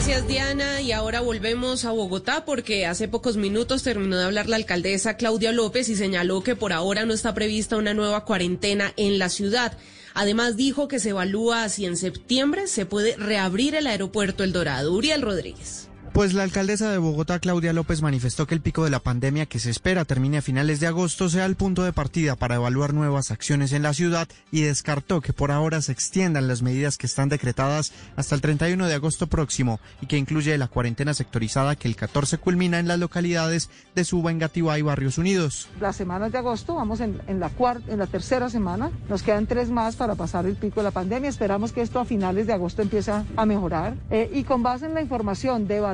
Gracias 0.01 0.27
Diana 0.27 0.81
y 0.81 0.93
ahora 0.93 1.21
volvemos 1.21 1.85
a 1.85 1.91
Bogotá 1.91 2.47
porque 2.47 2.87
hace 2.87 3.07
pocos 3.07 3.37
minutos 3.37 3.83
terminó 3.83 4.17
de 4.17 4.25
hablar 4.25 4.49
la 4.49 4.57
alcaldesa 4.57 5.19
Claudia 5.19 5.53
López 5.53 5.91
y 5.91 5.95
señaló 5.95 6.43
que 6.43 6.57
por 6.57 6.73
ahora 6.73 7.05
no 7.05 7.13
está 7.13 7.35
prevista 7.35 7.77
una 7.77 7.93
nueva 7.93 8.25
cuarentena 8.25 8.95
en 8.97 9.19
la 9.19 9.29
ciudad. 9.29 9.77
Además 10.15 10.57
dijo 10.57 10.89
que 10.89 11.01
se 11.01 11.11
evalúa 11.11 11.69
si 11.69 11.85
en 11.85 11.99
septiembre 11.99 12.67
se 12.67 12.87
puede 12.87 13.15
reabrir 13.19 13.75
el 13.75 13.87
aeropuerto 13.87 14.43
El 14.43 14.55
Dorado. 14.55 14.91
Uriel 14.95 15.21
Rodríguez. 15.21 15.90
Pues 16.13 16.35
la 16.35 16.43
alcaldesa 16.43 16.91
de 16.91 16.99
Bogotá, 16.99 17.39
Claudia 17.39 17.73
López, 17.73 18.03
manifestó 18.03 18.49
que 18.49 18.55
el 18.57 18.61
pico 18.61 18.83
de 18.83 18.91
la 18.91 18.99
pandemia 18.99 19.47
que 19.47 19.61
se 19.61 19.71
espera 19.71 20.05
termine 20.05 20.39
a 20.39 20.43
finales 20.43 20.81
de 20.81 20.89
agosto 20.89 21.29
sea 21.29 21.47
el 21.47 21.55
punto 21.55 21.85
de 21.85 21.93
partida 21.93 22.35
para 22.35 22.57
evaluar 22.57 22.95
nuevas 22.95 23.31
acciones 23.31 23.73
en 23.73 23.85
la 23.85 23.95
ciudad 23.95 24.27
y 24.51 24.63
descartó 24.63 25.21
que 25.21 25.33
por 25.33 25.53
ahora 25.53 25.81
se 25.81 25.93
extiendan 25.93 26.49
las 26.49 26.63
medidas 26.63 26.99
que 26.99 27.07
están 27.07 27.29
decretadas 27.29 27.93
hasta 28.17 28.35
el 28.35 28.41
31 28.41 28.89
de 28.89 28.95
agosto 28.95 29.29
próximo 29.29 29.79
y 30.01 30.07
que 30.07 30.19
incluye 30.19 30.59
la 30.59 30.67
cuarentena 30.67 31.15
sectorizada 31.15 31.77
que 31.77 31.87
el 31.87 31.95
14 31.95 32.39
culmina 32.39 32.81
en 32.81 32.89
las 32.89 32.99
localidades 32.99 33.71
de 33.95 34.05
Suba, 34.05 34.33
Engativá 34.33 34.81
y 34.81 34.83
Barrios 34.83 35.17
Unidos. 35.17 35.69
Las 35.81 35.95
semanas 35.95 36.33
de 36.33 36.39
agosto, 36.39 36.75
vamos 36.75 37.01
en, 37.01 37.21
la 37.39 38.07
tercera 38.09 38.51
semana, 38.51 38.91
nos 39.09 39.23
quedan 39.23 39.47
tres 39.47 39.71
más 39.71 39.95
para 39.95 40.17
pasar 40.17 40.45
el 40.47 40.57
pico 40.57 40.81
de 40.81 40.85
la 40.85 40.91
pandemia. 40.91 41.31
Esperamos 41.31 41.71
que 41.71 41.83
esto 41.83 42.01
a 42.01 42.05
finales 42.05 42.49
de 42.49 42.53
agosto 42.53 42.83
empiece 42.83 43.13
a 43.13 43.47
mejorar 43.47 43.95
eh, 44.11 44.29
y 44.35 44.43
con 44.43 44.65
base 44.65 44.87
en 44.87 44.95
la 44.95 45.03
información 45.03 45.69
de 45.69 45.77
evaluación 45.77 45.91